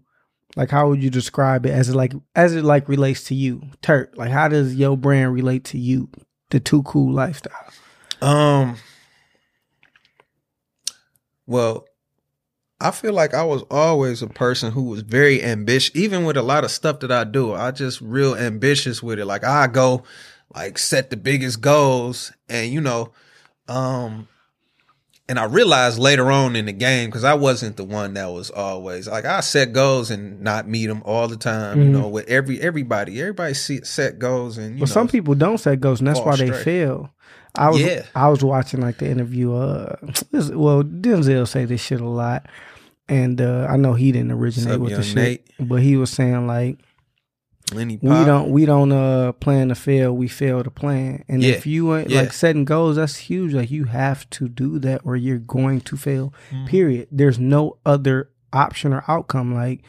like 0.55 0.71
how 0.71 0.89
would 0.89 1.03
you 1.03 1.11
describe 1.11 1.67
it 1.67 1.71
as 1.71 1.89
it 1.89 1.97
like 1.97 2.13
as 2.37 2.55
it 2.55 2.65
like 2.65 2.89
relates 2.89 3.25
to 3.25 3.35
you, 3.35 3.63
Turt? 3.83 4.17
Like 4.17 4.31
how 4.31 4.47
does 4.49 4.77
your 4.77 4.97
brand 4.97 5.33
relate 5.33 5.65
to 5.67 5.79
you, 5.79 6.09
the 6.51 6.61
too 6.61 6.83
cool 6.85 7.13
lifestyle? 7.13 7.71
Um. 8.23 8.77
Well, 11.47 11.87
I 12.81 12.91
feel 12.91 13.13
like 13.13 13.35
I 13.35 13.45
was 13.45 13.63
always 13.71 14.23
a 14.23 14.27
person 14.27 14.73
who 14.73 14.85
was 14.85 15.03
very 15.03 15.43
ambitious, 15.43 15.95
even 15.95 16.25
with 16.25 16.37
a 16.37 16.43
lot 16.43 16.65
of 16.65 16.71
stuff 16.71 17.01
that 17.01 17.13
I 17.13 17.25
do. 17.25 17.53
I 17.53 17.71
just 17.71 18.01
real 18.01 18.35
ambitious 18.35 19.03
with 19.03 19.19
it. 19.19 19.27
Like 19.27 19.45
I 19.45 19.67
go, 19.67 20.05
like 20.55 20.79
set 20.79 21.11
the 21.11 21.17
biggest 21.17 21.61
goals, 21.61 22.33
and 22.49 22.73
you 22.73 22.81
know, 22.81 23.13
um, 23.69 24.29
and 25.29 25.39
I 25.39 25.45
realized 25.45 25.99
later 25.99 26.31
on 26.31 26.55
in 26.57 26.67
the 26.67 26.73
game 26.73 27.09
because 27.09 27.25
I 27.25 27.35
wasn't 27.35 27.77
the 27.77 27.85
one 27.85 28.15
that 28.15 28.27
was 28.27 28.51
always 28.51 29.09
like 29.09 29.25
I 29.25 29.41
set 29.41 29.73
goals 29.73 30.11
and 30.11 30.41
not 30.41 30.69
meet 30.69 30.87
them 30.87 31.03
all 31.05 31.29
the 31.29 31.37
time. 31.37 31.81
You 31.81 31.89
Mhm. 31.89 31.93
know, 31.93 32.09
with 32.09 32.29
every 32.29 32.61
everybody, 32.61 33.21
everybody 33.21 33.55
set 33.55 34.19
goals, 34.19 34.59
and 34.59 34.75
you 34.77 34.81
Well, 34.83 34.87
know, 34.89 34.93
some 34.93 35.09
people 35.09 35.35
don't 35.35 35.59
set 35.59 35.81
goals, 35.81 36.01
and 36.01 36.09
that's 36.09 36.21
why 36.21 36.37
they 36.37 36.51
fail. 36.53 37.11
I 37.55 37.71
was 37.71 37.81
Yeah. 37.81 38.03
I 38.15 38.29
was 38.29 38.43
watching 38.43 38.81
like 38.81 38.99
the 38.99 39.09
interview. 39.09 39.55
Uh, 39.55 39.97
well, 40.33 40.83
Denzel 40.83 41.47
say 41.49 41.65
this 41.65 41.81
shit 41.81 42.01
a 42.01 42.09
lot, 42.09 42.47
and 43.09 43.41
uh, 43.41 43.67
I 43.71 43.77
know 43.77 43.95
he 43.95 44.13
didn't 44.13 44.33
originate 44.33 44.75
up, 44.75 44.81
with 44.81 44.97
the 44.97 45.03
shit, 45.05 45.15
Nate? 45.15 45.47
but 45.61 45.81
he 45.81 45.97
was 45.97 46.11
saying 46.11 46.47
like 46.47 46.79
Lenny 47.75 47.99
we 48.01 48.09
don't 48.25 48.51
we 48.51 48.65
don't 48.67 48.93
uh 48.93 49.33
plan 49.33 49.69
to 49.69 49.75
fail, 49.75 50.15
we 50.17 50.29
fail 50.29 50.63
to 50.63 50.71
plan. 50.71 51.25
And 51.29 51.43
Yeah. 51.43 51.53
if 51.53 51.67
you 51.67 51.95
ain't 51.97 52.11
Yeah. 52.11 52.21
like 52.23 52.33
setting 52.33 52.65
goals, 52.65 52.97
that's 52.97 53.17
huge. 53.17 53.53
Like 53.53 53.71
you 53.71 53.85
have 53.85 54.29
to 54.31 54.49
do 54.49 54.79
that 54.81 55.01
or 55.05 55.17
you're 55.17 55.39
going 55.39 55.81
to 55.83 55.97
fail. 55.97 56.33
Mhm. 56.53 56.67
Period. 56.67 57.09
There's 57.11 57.39
no 57.39 57.77
other 57.85 58.31
option 58.53 58.93
or 58.93 59.03
outcome. 59.09 59.55
Like 59.55 59.83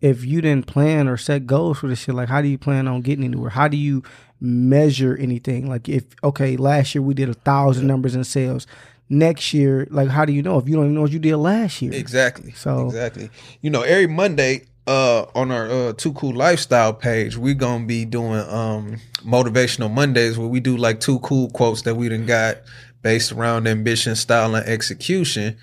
if 0.00 0.24
you 0.24 0.40
didn't 0.40 0.66
plan 0.66 1.08
or 1.08 1.16
set 1.16 1.46
goals 1.46 1.78
for 1.78 1.86
this 1.88 2.00
shit, 2.00 2.14
like 2.14 2.28
how 2.28 2.42
do 2.42 2.48
you 2.48 2.58
plan 2.58 2.88
on 2.88 3.00
getting 3.02 3.24
anywhere? 3.24 3.50
How 3.50 3.68
do 3.68 3.76
you 3.76 4.02
measure 4.40 5.16
anything? 5.16 5.68
Like 5.68 5.88
if 5.88 6.04
okay, 6.24 6.56
last 6.56 6.94
year 6.94 7.02
we 7.02 7.14
did 7.14 7.28
a 7.28 7.34
thousand 7.34 7.86
numbers 7.86 8.14
in 8.14 8.24
sales. 8.24 8.66
Next 9.08 9.52
year, 9.52 9.86
like 9.90 10.08
how 10.08 10.24
do 10.24 10.32
you 10.32 10.42
know 10.42 10.58
if 10.58 10.66
you 10.68 10.74
don't 10.74 10.84
even 10.86 10.94
know 10.94 11.02
what 11.02 11.12
you 11.12 11.18
did 11.18 11.36
last 11.36 11.82
year? 11.82 11.92
Exactly. 11.92 12.52
So- 12.52 12.86
exactly. 12.86 13.28
You 13.60 13.68
know, 13.70 13.82
every 13.82 14.06
Monday 14.06 14.62
uh 14.86 15.26
on 15.34 15.50
our 15.50 15.70
uh 15.70 15.92
Too 15.92 16.12
Cool 16.12 16.34
Lifestyle 16.34 16.92
page, 16.92 17.36
we're 17.36 17.54
gonna 17.54 17.86
be 17.86 18.04
doing 18.04 18.40
um 18.48 18.96
motivational 19.18 19.90
Mondays 19.92 20.38
where 20.38 20.48
we 20.48 20.60
do 20.60 20.76
like 20.76 21.00
two 21.00 21.18
cool 21.20 21.50
quotes 21.50 21.82
that 21.82 21.94
we 21.94 22.08
done 22.08 22.26
got 22.26 22.58
based 23.02 23.32
around 23.32 23.66
ambition, 23.66 24.14
style, 24.16 24.54
and 24.54 24.66
execution. 24.66 25.56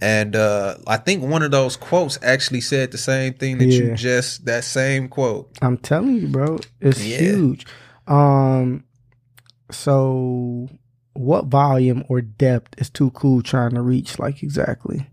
And 0.00 0.36
uh 0.36 0.76
I 0.86 0.98
think 0.98 1.22
one 1.22 1.42
of 1.42 1.50
those 1.50 1.76
quotes 1.76 2.18
actually 2.22 2.60
said 2.60 2.90
the 2.90 2.98
same 2.98 3.32
thing 3.34 3.58
that 3.58 3.66
you 3.66 3.94
just 3.94 4.44
that 4.44 4.64
same 4.64 5.08
quote. 5.08 5.50
I'm 5.62 5.78
telling 5.78 6.16
you, 6.16 6.28
bro, 6.28 6.58
it's 6.80 7.02
Yeah. 7.02 7.18
huge. 7.18 7.66
Um, 8.06 8.84
so 9.70 10.68
what 11.14 11.46
volume 11.46 12.04
or 12.08 12.20
depth 12.20 12.80
is 12.80 12.90
too 12.90 13.10
cool 13.12 13.42
trying 13.42 13.72
to 13.74 13.80
reach? 13.80 14.18
Like 14.18 14.42
exactly, 14.42 15.06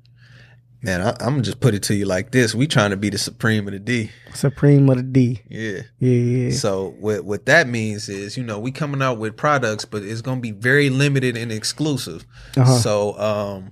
Man, 0.84 1.02
I, 1.02 1.10
I'm 1.22 1.34
gonna 1.36 1.42
just 1.44 1.62
put 1.62 1.74
it 1.74 1.84
to 1.84 1.96
you 1.96 2.06
like 2.06 2.32
this: 2.32 2.54
we 2.54 2.68
trying 2.68 2.90
to 2.92 2.98
be 2.98 3.10
the 3.10 3.18
supreme 3.18 3.66
of 3.68 3.74
the 3.74 3.80
D. 3.80 4.12
supreme 4.34 4.90
of 4.90 4.98
the 4.98 5.04
D. 5.04 5.42
Yeah. 5.50 5.82
Yeah, 6.00 6.12
yeah. 6.12 6.52
So 6.52 6.96
what 7.00 7.24
what 7.24 7.46
that 7.46 7.68
means 7.70 8.10
is, 8.10 8.36
you 8.38 8.44
know, 8.44 8.60
we 8.60 8.72
coming 8.72 9.02
out 9.02 9.18
with 9.18 9.38
products, 9.38 9.86
but 9.86 10.04
it's 10.04 10.22
gonna 10.22 10.42
be 10.42 10.52
very 10.52 10.90
limited 10.90 11.38
and 11.38 11.52
exclusive. 11.52 12.26
Uh-huh. 12.58 12.78
So 12.80 13.18
um 13.18 13.72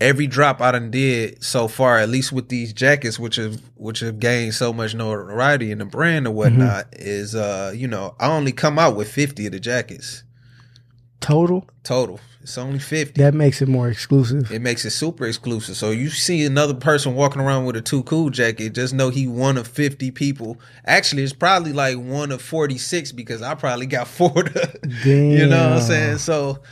every 0.00 0.26
drop 0.28 0.60
I 0.62 0.70
done 0.72 0.90
did 0.90 1.42
so 1.42 1.68
far, 1.68 1.98
at 1.98 2.08
least 2.08 2.32
with 2.32 2.48
these 2.48 2.72
jackets, 2.72 3.18
which 3.18 3.36
have 3.36 3.60
which 3.74 4.00
have 4.00 4.18
gained 4.18 4.54
so 4.54 4.72
much 4.72 4.94
notoriety 4.94 5.70
in 5.70 5.78
the 5.78 5.84
brand 5.84 6.26
or 6.26 6.30
whatnot, 6.30 6.90
Mm-hmm. 6.92 7.02
is 7.02 7.34
uh, 7.34 7.72
you 7.76 7.88
know, 7.88 8.14
I 8.18 8.28
only 8.28 8.52
come 8.52 8.78
out 8.78 8.96
with 8.96 9.12
fifty 9.12 9.44
of 9.46 9.52
the 9.52 9.60
jackets 9.60 10.22
Total. 11.20 11.68
total. 11.82 12.20
It's 12.48 12.56
only 12.56 12.78
fifty. 12.78 13.20
That 13.22 13.34
makes 13.34 13.60
it 13.60 13.68
more 13.68 13.90
exclusive. 13.90 14.50
It 14.50 14.62
makes 14.62 14.82
it 14.86 14.90
super 14.90 15.26
exclusive. 15.26 15.76
So 15.76 15.90
you 15.90 16.08
see 16.08 16.46
another 16.46 16.72
person 16.72 17.14
walking 17.14 17.42
around 17.42 17.66
with 17.66 17.76
a 17.76 17.82
too 17.82 18.02
cool 18.04 18.30
jacket, 18.30 18.72
just 18.72 18.94
know 18.94 19.10
he 19.10 19.26
one 19.26 19.58
of 19.58 19.68
fifty 19.68 20.10
people. 20.10 20.58
Actually, 20.86 21.24
it's 21.24 21.34
probably 21.34 21.74
like 21.74 21.98
one 21.98 22.32
of 22.32 22.40
forty 22.40 22.78
six 22.78 23.12
because 23.12 23.42
I 23.42 23.54
probably 23.54 23.84
got 23.84 24.08
four. 24.08 24.32
To, 24.32 24.80
you 25.04 25.46
know 25.46 25.68
what 25.68 25.76
I'm 25.76 25.80
saying? 25.82 26.18
So 26.18 26.62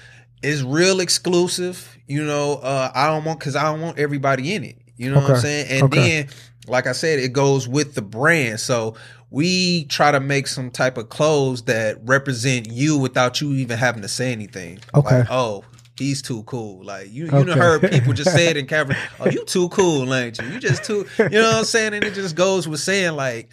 it's 0.42 0.62
real 0.62 1.00
exclusive. 1.00 1.94
You 2.06 2.24
know, 2.24 2.54
uh, 2.54 2.90
I 2.94 3.08
don't 3.08 3.24
want 3.26 3.38
because 3.40 3.54
I 3.54 3.64
don't 3.64 3.82
want 3.82 3.98
everybody 3.98 4.54
in 4.54 4.64
it. 4.64 4.78
You 4.96 5.10
know 5.10 5.20
what 5.20 5.30
I'm 5.30 5.40
saying? 5.42 5.66
And 5.70 5.82
Okay. 5.92 6.22
then, 6.22 6.28
like 6.68 6.86
I 6.86 6.92
said, 6.92 7.18
it 7.18 7.34
goes 7.34 7.68
with 7.68 7.94
the 7.94 8.00
brand. 8.02 8.60
So 8.60 8.94
we 9.30 9.84
try 9.86 10.10
to 10.12 10.20
make 10.20 10.46
some 10.46 10.70
type 10.70 10.96
of 10.98 11.08
clothes 11.08 11.62
that 11.62 11.98
represent 12.04 12.70
you 12.70 12.96
without 12.98 13.40
you 13.40 13.52
even 13.54 13.76
having 13.78 14.02
to 14.02 14.08
say 14.08 14.32
anything. 14.32 14.78
Okay. 14.94 15.18
Like, 15.20 15.26
oh, 15.30 15.64
he's 15.98 16.22
too 16.22 16.42
cool. 16.44 16.84
Like 16.84 17.08
you, 17.10 17.24
you 17.26 17.30
Okay. 17.32 17.44
done 17.44 17.58
heard 17.58 17.90
people 17.90 18.12
just 18.12 18.32
say 18.32 18.48
it 18.48 18.56
in 18.56 18.66
camera. 18.68 18.96
Oh, 19.18 19.28
you 19.28 19.44
too 19.44 19.68
cool, 19.70 20.12
ain't 20.14 20.38
you? 20.38 20.46
You 20.48 20.60
just 20.60 20.84
too. 20.84 21.06
You 21.18 21.28
know 21.30 21.42
what 21.48 21.56
I'm 21.56 21.64
saying? 21.64 21.94
And 21.94 22.04
it 22.04 22.14
just 22.14 22.36
goes 22.36 22.68
with 22.68 22.80
saying 22.80 23.14
like, 23.16 23.50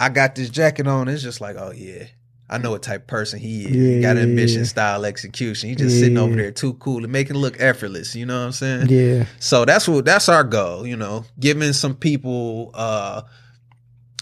I 0.00 0.08
got 0.08 0.34
this 0.34 0.48
jacket 0.50 0.86
on. 0.86 1.08
It's 1.08 1.22
just 1.22 1.40
like, 1.40 1.56
oh 1.56 1.72
yeah. 1.74 2.04
I 2.48 2.58
know 2.58 2.70
what 2.72 2.82
type 2.82 3.00
of 3.02 3.06
person 3.06 3.38
he 3.40 3.64
is. 3.64 3.70
He 3.70 4.00
got 4.02 4.16
yeah, 4.16 4.22
ambition, 4.22 4.58
yeah. 4.60 4.66
style, 4.66 5.06
execution. 5.06 5.70
He 5.70 5.74
just 5.74 5.98
sitting 5.98 6.18
over 6.18 6.36
there 6.36 6.50
too 6.52 6.74
cool 6.74 7.02
and 7.02 7.10
making 7.10 7.36
it 7.36 7.38
look 7.38 7.58
effortless. 7.58 8.14
You 8.14 8.26
know 8.26 8.38
what 8.38 8.44
I'm 8.46 8.52
saying? 8.52 8.88
Yeah. 8.90 9.24
So 9.40 9.64
that's 9.64 9.88
what 9.88 10.04
that's 10.04 10.28
our 10.28 10.44
goal, 10.44 10.86
you 10.86 10.96
know, 10.96 11.24
giving 11.40 11.72
some 11.72 11.94
people 11.94 12.70
uh 12.74 13.22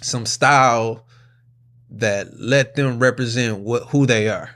some 0.03 0.27
style 0.27 1.07
that 1.91 2.39
let 2.41 2.75
them 2.75 2.99
represent 2.99 3.59
what 3.59 3.85
who 3.89 4.07
they 4.07 4.29
are 4.29 4.51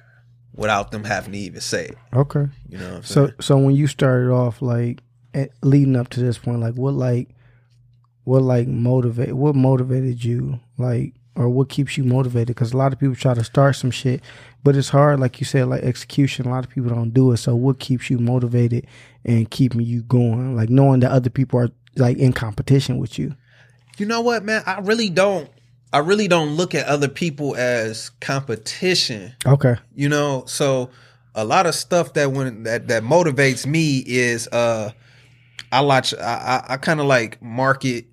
without 0.54 0.90
them 0.90 1.04
having 1.04 1.32
to 1.32 1.38
even 1.38 1.60
say 1.60 1.86
it. 1.86 1.98
Okay. 2.14 2.46
You 2.68 2.78
know 2.78 2.88
what 2.88 2.96
I'm 2.96 3.02
So 3.02 3.26
saying? 3.26 3.34
so 3.40 3.58
when 3.58 3.74
you 3.76 3.86
started 3.86 4.30
off 4.32 4.62
like 4.62 5.02
at, 5.34 5.50
leading 5.62 5.96
up 5.96 6.08
to 6.10 6.20
this 6.20 6.38
point, 6.38 6.60
like 6.60 6.74
what 6.74 6.94
like 6.94 7.28
what 8.24 8.42
like 8.42 8.66
motivate 8.66 9.34
what 9.34 9.54
motivated 9.54 10.24
you 10.24 10.58
like 10.78 11.12
or 11.34 11.48
what 11.50 11.68
keeps 11.68 11.98
you 11.98 12.04
motivated? 12.04 12.48
Because 12.48 12.72
a 12.72 12.76
lot 12.78 12.92
of 12.94 12.98
people 12.98 13.14
try 13.14 13.34
to 13.34 13.44
start 13.44 13.76
some 13.76 13.90
shit, 13.90 14.22
but 14.64 14.74
it's 14.74 14.88
hard. 14.88 15.20
Like 15.20 15.38
you 15.38 15.44
said, 15.44 15.68
like 15.68 15.82
execution. 15.82 16.46
A 16.46 16.50
lot 16.50 16.64
of 16.64 16.70
people 16.70 16.88
don't 16.88 17.12
do 17.12 17.30
it. 17.32 17.36
So 17.36 17.54
what 17.54 17.78
keeps 17.78 18.08
you 18.08 18.18
motivated 18.18 18.86
and 19.26 19.50
keeping 19.50 19.82
you 19.82 20.02
going? 20.04 20.56
Like 20.56 20.70
knowing 20.70 21.00
that 21.00 21.10
other 21.12 21.28
people 21.28 21.60
are 21.60 21.68
like 21.96 22.16
in 22.16 22.32
competition 22.32 22.96
with 22.96 23.18
you. 23.18 23.34
You 23.96 24.06
know 24.06 24.20
what, 24.20 24.44
man? 24.44 24.62
I 24.66 24.80
really 24.80 25.08
don't 25.08 25.50
I 25.92 25.98
really 26.00 26.28
don't 26.28 26.50
look 26.56 26.74
at 26.74 26.86
other 26.86 27.08
people 27.08 27.56
as 27.56 28.10
competition. 28.20 29.32
Okay. 29.46 29.76
you 29.94 30.08
know 30.08 30.44
so 30.46 30.90
a 31.34 31.44
lot 31.44 31.66
of 31.66 31.74
stuff 31.74 32.14
that 32.14 32.32
when 32.32 32.64
that 32.64 32.88
that 32.88 33.02
motivates 33.02 33.66
me 33.66 33.98
is 34.06 34.48
uh 34.48 34.90
i 35.70 35.80
watch 35.80 36.14
i 36.14 36.62
i, 36.68 36.74
I 36.74 36.76
kind 36.78 36.98
of 36.98 37.06
like 37.06 37.40
market 37.42 38.06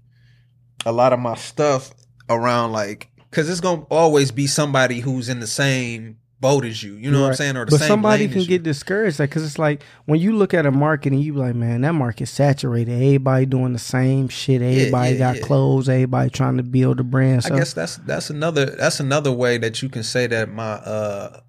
a 0.86 0.92
lot 0.92 1.14
of 1.14 1.20
my 1.20 1.36
stuff 1.36 1.94
around 2.30 2.74
like 2.74 3.10
because 3.30 3.50
it's 3.50 3.62
gonna 3.62 3.84
always 3.90 4.32
be 4.32 4.46
somebody 4.46 5.00
who's 5.00 5.30
in 5.30 5.40
the 5.40 5.48
same 5.48 6.18
boat 6.44 6.66
as 6.66 6.84
you 6.84 6.96
you 6.96 7.10
know 7.10 7.22
what 7.22 7.30
i'm 7.30 7.36
saying 7.36 7.56
or 7.56 7.64
the 7.64 7.72
but 7.72 7.80
same 7.80 7.88
somebody 7.88 8.28
can 8.28 8.44
get 8.44 8.64
discouraged, 8.64 9.20
like, 9.20 9.32
cause 9.32 9.44
it's 9.44 9.58
like 9.58 9.82
when 10.06 10.20
you 10.20 10.36
look 10.36 10.54
at 10.54 10.66
a 10.66 10.72
market 10.72 11.14
and 11.14 11.22
you 11.22 11.34
be 11.34 11.40
like, 11.40 11.56
man, 11.56 11.82
that 11.82 11.94
market's 11.94 12.32
saturated. 12.32 12.92
Everybody 12.92 13.46
doing 13.46 13.74
the 13.74 13.80
same 13.80 14.28
shit. 14.28 14.62
Everybody 14.62 15.14
yeah, 15.14 15.18
got 15.18 15.36
yeah. 15.38 15.42
clothes. 15.44 15.88
Everybody 15.90 16.30
trying 16.30 16.58
to 16.58 16.64
build 16.64 17.00
a 17.00 17.04
brand. 17.04 17.44
So 17.44 17.56
I 17.56 17.58
guess 17.60 17.74
that's 17.74 17.98
that's 17.98 18.30
another 18.30 18.66
that's 18.66 19.00
another 19.00 19.32
way 19.32 19.58
that 19.60 19.82
you 19.82 19.90
can 19.90 20.04
say 20.04 20.28
that 20.28 20.50
my 20.50 20.74
uh 20.74 21.42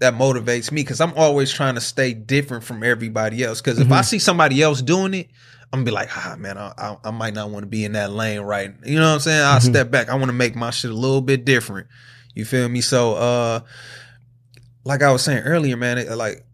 that 0.00 0.14
motivates 0.14 0.72
me 0.72 0.82
because 0.82 1.00
I'm 1.00 1.12
always 1.14 1.52
trying 1.52 1.74
to 1.74 1.80
stay 1.80 2.14
different 2.14 2.64
from 2.64 2.82
everybody 2.82 3.44
else. 3.44 3.60
Because 3.60 3.78
if 3.78 3.92
I 3.92 4.00
see 4.00 4.18
somebody 4.18 4.62
else 4.62 4.80
doing 4.80 5.12
it, 5.12 5.28
I'm 5.72 5.80
gonna 5.80 5.84
be 5.84 5.90
like, 5.90 6.08
ah, 6.16 6.36
man, 6.38 6.56
I, 6.56 6.72
I, 6.76 6.96
I 7.04 7.10
might 7.10 7.34
not 7.34 7.50
want 7.50 7.64
to 7.64 7.68
be 7.68 7.84
in 7.84 7.92
that 7.92 8.10
lane, 8.10 8.40
right? 8.40 8.72
You 8.84 8.96
know 8.96 9.08
what 9.08 9.14
I'm 9.14 9.20
saying? 9.20 9.42
I'll 9.42 9.60
step 9.60 9.90
back. 9.90 10.08
I 10.08 10.14
want 10.14 10.28
to 10.28 10.32
make 10.32 10.56
my 10.56 10.70
shit 10.70 10.90
a 10.90 10.94
little 10.94 11.20
bit 11.20 11.44
different. 11.44 11.86
You 12.34 12.44
feel 12.44 12.68
me? 12.68 12.80
So, 12.80 13.14
uh, 13.14 13.60
like 14.84 15.02
I 15.02 15.12
was 15.12 15.22
saying 15.22 15.42
earlier, 15.44 15.76
man, 15.76 15.98
it, 15.98 16.10
like 16.16 16.44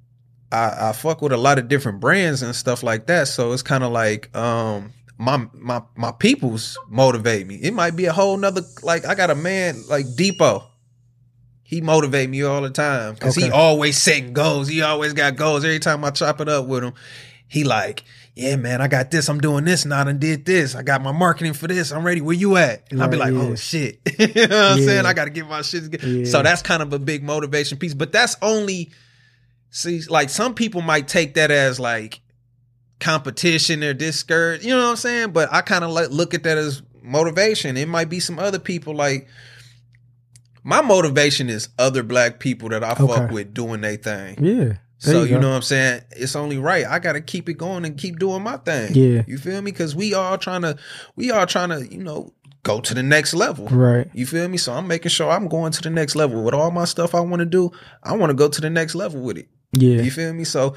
I, 0.50 0.88
I 0.88 0.92
fuck 0.92 1.22
with 1.22 1.32
a 1.32 1.36
lot 1.36 1.58
of 1.58 1.68
different 1.68 2.00
brands 2.00 2.42
and 2.42 2.54
stuff 2.54 2.82
like 2.82 3.06
that. 3.06 3.28
So 3.28 3.52
it's 3.52 3.62
kind 3.62 3.84
of 3.84 3.92
like, 3.92 4.34
um, 4.36 4.92
my 5.18 5.46
my 5.54 5.82
my 5.96 6.12
peoples 6.12 6.78
motivate 6.88 7.46
me. 7.46 7.56
It 7.56 7.72
might 7.72 7.96
be 7.96 8.04
a 8.06 8.12
whole 8.12 8.36
nother 8.36 8.62
like 8.82 9.06
I 9.06 9.14
got 9.14 9.30
a 9.30 9.34
man 9.34 9.82
like 9.88 10.04
Depot. 10.14 10.64
He 11.62 11.80
motivate 11.80 12.30
me 12.30 12.42
all 12.42 12.62
the 12.62 12.70
time 12.70 13.14
because 13.14 13.34
he 13.34 13.50
always 13.50 13.96
setting 13.96 14.32
goals. 14.32 14.68
He 14.68 14.82
always 14.82 15.14
got 15.14 15.34
goals. 15.34 15.64
Every 15.64 15.80
time 15.80 16.04
I 16.04 16.10
chop 16.10 16.40
it 16.40 16.48
up 16.48 16.66
with 16.66 16.84
him, 16.84 16.92
he 17.48 17.64
like, 17.64 18.04
yeah, 18.36 18.56
man, 18.56 18.82
I 18.82 18.88
got 18.88 19.10
this. 19.10 19.30
I'm 19.30 19.40
doing 19.40 19.64
this 19.64 19.86
now. 19.86 20.02
I 20.02 20.04
done 20.04 20.18
did 20.18 20.44
this. 20.44 20.74
I 20.74 20.82
got 20.82 21.02
my 21.02 21.10
marketing 21.10 21.54
for 21.54 21.66
this. 21.66 21.90
I'm 21.90 22.04
ready. 22.04 22.20
Where 22.20 22.36
you 22.36 22.58
at? 22.58 22.92
And 22.92 23.02
I'll 23.02 23.08
be 23.08 23.16
like, 23.16 23.32
oh, 23.32 23.42
yeah. 23.42 23.48
oh 23.48 23.54
shit. 23.54 24.00
you 24.18 24.26
know 24.26 24.42
what 24.42 24.72
I'm 24.72 24.78
saying? 24.82 25.06
I 25.06 25.14
got 25.14 25.24
to 25.24 25.30
get 25.30 25.48
my 25.48 25.62
shit 25.62 25.84
together. 25.84 26.06
Yeah. 26.06 26.26
So 26.26 26.42
that's 26.42 26.60
kind 26.60 26.82
of 26.82 26.92
a 26.92 26.98
big 26.98 27.22
motivation 27.22 27.78
piece. 27.78 27.94
But 27.94 28.12
that's 28.12 28.36
only 28.42 28.92
see, 29.70 30.02
like 30.02 30.28
some 30.28 30.52
people 30.54 30.82
might 30.82 31.08
take 31.08 31.32
that 31.34 31.50
as 31.50 31.80
like 31.80 32.20
competition 33.00 33.82
or 33.82 33.94
discourage. 33.94 34.64
You 34.64 34.74
know 34.74 34.84
what 34.84 34.90
I'm 34.90 34.96
saying? 34.96 35.30
But 35.32 35.50
I 35.50 35.62
kind 35.62 35.82
of 35.82 35.90
like 35.92 36.10
look 36.10 36.34
at 36.34 36.42
that 36.42 36.58
as 36.58 36.82
motivation. 37.02 37.78
It 37.78 37.88
might 37.88 38.10
be 38.10 38.20
some 38.20 38.38
other 38.38 38.58
people 38.58 38.94
like 38.94 39.28
my 40.62 40.82
motivation 40.82 41.48
is 41.48 41.70
other 41.78 42.02
black 42.02 42.38
people 42.38 42.68
that 42.68 42.84
I 42.84 42.94
fuck 42.96 43.30
with 43.30 43.54
doing 43.54 43.80
their 43.80 43.96
thing. 43.96 44.44
yeah. 44.44 44.76
So 44.98 45.22
you 45.22 45.34
you, 45.34 45.38
know 45.38 45.50
what 45.50 45.56
I'm 45.56 45.62
saying? 45.62 46.02
It's 46.12 46.34
only 46.34 46.58
right. 46.58 46.86
I 46.86 46.98
got 46.98 47.12
to 47.12 47.20
keep 47.20 47.48
it 47.48 47.54
going 47.54 47.84
and 47.84 47.98
keep 47.98 48.18
doing 48.18 48.42
my 48.42 48.56
thing. 48.56 48.94
Yeah. 48.94 49.22
You 49.26 49.38
feel 49.38 49.60
me? 49.60 49.72
Cuz 49.72 49.94
we 49.94 50.14
all 50.14 50.38
trying 50.38 50.62
to 50.62 50.76
we 51.16 51.30
all 51.30 51.46
trying 51.46 51.68
to, 51.68 51.86
you 51.86 52.02
know, 52.02 52.32
go 52.62 52.80
to 52.80 52.94
the 52.94 53.02
next 53.02 53.34
level. 53.34 53.68
Right. 53.68 54.08
You 54.14 54.26
feel 54.26 54.48
me? 54.48 54.56
So 54.56 54.72
I'm 54.72 54.88
making 54.88 55.10
sure 55.10 55.30
I'm 55.30 55.48
going 55.48 55.72
to 55.72 55.82
the 55.82 55.90
next 55.90 56.16
level 56.16 56.42
with 56.42 56.54
all 56.54 56.70
my 56.70 56.84
stuff 56.84 57.14
I 57.14 57.20
want 57.20 57.40
to 57.40 57.46
do. 57.46 57.70
I 58.02 58.16
want 58.16 58.30
to 58.30 58.34
go 58.34 58.48
to 58.48 58.60
the 58.60 58.70
next 58.70 58.94
level 58.94 59.20
with 59.20 59.38
it. 59.38 59.48
Yeah. 59.72 60.00
You 60.00 60.10
feel 60.10 60.32
me? 60.32 60.44
So 60.44 60.74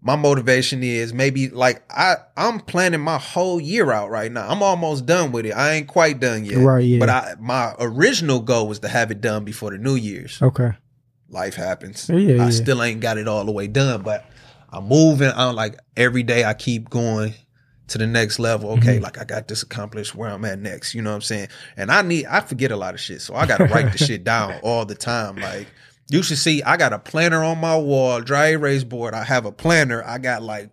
my 0.00 0.16
motivation 0.16 0.82
is 0.82 1.12
maybe 1.12 1.48
like 1.48 1.82
I 1.90 2.16
I'm 2.36 2.60
planning 2.60 3.00
my 3.00 3.18
whole 3.18 3.60
year 3.60 3.90
out 3.92 4.10
right 4.10 4.30
now. 4.30 4.48
I'm 4.48 4.62
almost 4.62 5.06
done 5.06 5.32
with 5.32 5.46
it. 5.46 5.52
I 5.52 5.74
ain't 5.74 5.88
quite 5.88 6.20
done 6.20 6.44
yet. 6.44 6.58
Right, 6.58 6.84
yeah. 6.84 6.98
But 6.98 7.08
I 7.10 7.34
my 7.40 7.74
original 7.80 8.40
goal 8.40 8.68
was 8.68 8.78
to 8.80 8.88
have 8.88 9.10
it 9.10 9.20
done 9.20 9.44
before 9.44 9.70
the 9.70 9.78
New 9.78 9.96
Year's. 9.96 10.40
Okay. 10.40 10.72
Life 11.28 11.54
happens. 11.54 12.08
Yeah, 12.08 12.16
yeah. 12.16 12.44
I 12.44 12.50
still 12.50 12.82
ain't 12.82 13.00
got 13.00 13.18
it 13.18 13.28
all 13.28 13.44
the 13.44 13.52
way 13.52 13.66
done, 13.66 14.02
but 14.02 14.24
I'm 14.70 14.84
moving. 14.84 15.30
I'm 15.34 15.54
like 15.54 15.78
every 15.96 16.22
day 16.22 16.44
I 16.44 16.54
keep 16.54 16.88
going 16.88 17.34
to 17.88 17.98
the 17.98 18.06
next 18.06 18.38
level. 18.38 18.70
Okay, 18.72 18.94
mm-hmm. 18.94 19.04
like 19.04 19.18
I 19.18 19.24
got 19.24 19.48
this 19.48 19.62
accomplished 19.62 20.14
where 20.14 20.30
I'm 20.30 20.44
at 20.44 20.58
next. 20.58 20.94
You 20.94 21.02
know 21.02 21.10
what 21.10 21.16
I'm 21.16 21.22
saying? 21.22 21.48
And 21.76 21.90
I 21.90 22.02
need 22.02 22.26
I 22.26 22.40
forget 22.40 22.70
a 22.70 22.76
lot 22.76 22.94
of 22.94 23.00
shit. 23.00 23.20
So 23.20 23.34
I 23.34 23.46
gotta 23.46 23.64
write 23.64 23.92
the 23.92 23.98
shit 23.98 24.24
down 24.24 24.58
all 24.62 24.84
the 24.84 24.94
time. 24.94 25.36
Like 25.36 25.66
you 26.08 26.22
should 26.22 26.38
see 26.38 26.62
I 26.62 26.76
got 26.76 26.92
a 26.92 26.98
planner 26.98 27.42
on 27.42 27.58
my 27.58 27.76
wall, 27.76 28.20
dry 28.20 28.48
erase 28.48 28.84
board. 28.84 29.14
I 29.14 29.24
have 29.24 29.46
a 29.46 29.52
planner. 29.52 30.02
I 30.04 30.18
got 30.18 30.42
like 30.42 30.70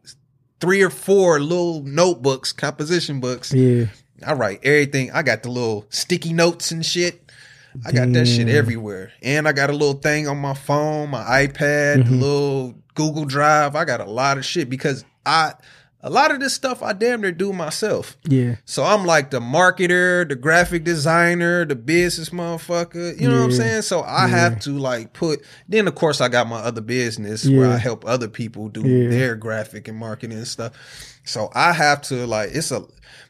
three 0.60 0.82
or 0.82 0.90
four 0.90 1.40
little 1.40 1.84
notebooks, 1.84 2.52
composition 2.52 3.20
books. 3.20 3.54
Yeah. 3.54 3.86
I 4.26 4.34
write 4.34 4.60
everything. 4.64 5.12
I 5.12 5.24
got 5.24 5.44
the 5.44 5.50
little 5.50 5.86
sticky 5.90 6.34
notes 6.34 6.72
and 6.72 6.86
shit. 6.86 7.25
I 7.86 7.92
got 7.92 8.12
that 8.14 8.26
shit 8.28 8.48
everywhere. 8.48 9.12
And 9.24 9.48
I 9.48 9.52
got 9.52 9.70
a 9.70 9.74
little 9.74 9.94
thing 9.96 10.28
on 10.28 10.38
my 10.38 10.54
phone, 10.54 11.10
my 11.10 11.24
iPad, 11.48 11.98
Mm-hmm. 12.04 12.12
the 12.12 12.16
little 12.18 12.76
Google 12.94 13.26
Drive. 13.26 13.76
I 13.76 13.86
got 13.86 14.00
a 14.02 14.06
lot 14.06 14.38
of 14.38 14.46
shit 14.46 14.70
because 14.70 15.04
I 15.26 15.54
a 16.06 16.10
lot 16.12 16.30
of 16.30 16.40
this 16.40 16.54
stuff 16.54 16.84
I 16.84 16.94
damn 16.94 17.22
near 17.22 17.32
do 17.32 17.52
myself. 17.52 18.16
Yeah. 18.26 18.58
So 18.66 18.84
I'm 18.84 19.06
like 19.06 19.32
the 19.32 19.40
marketer, 19.40 20.30
the 20.30 20.36
graphic 20.36 20.84
designer, 20.84 21.66
the 21.66 21.76
business 21.76 22.30
motherfucker. 22.30 23.20
You 23.20 23.28
know 23.28 23.40
what 23.40 23.46
I'm 23.46 23.52
saying? 23.52 23.82
So 23.82 24.04
I 24.04 24.28
have 24.28 24.60
to 24.62 24.78
like 24.78 25.14
put. 25.14 25.44
Then 25.68 25.88
of 25.88 25.96
course 25.96 26.22
I 26.22 26.28
got 26.30 26.48
my 26.48 26.60
other 26.60 26.82
business 26.82 27.50
where 27.50 27.72
I 27.72 27.78
help 27.78 28.06
other 28.06 28.28
people 28.28 28.70
do 28.70 28.88
Yeah. 28.88 29.10
their 29.10 29.36
graphic 29.36 29.88
and 29.88 29.98
marketing 29.98 30.38
and 30.38 30.48
stuff. 30.48 30.74
So 31.24 31.50
I 31.56 31.74
have 31.74 32.04
to 32.04 32.28
like 32.28 32.52
it's 32.54 32.70
a 32.72 32.84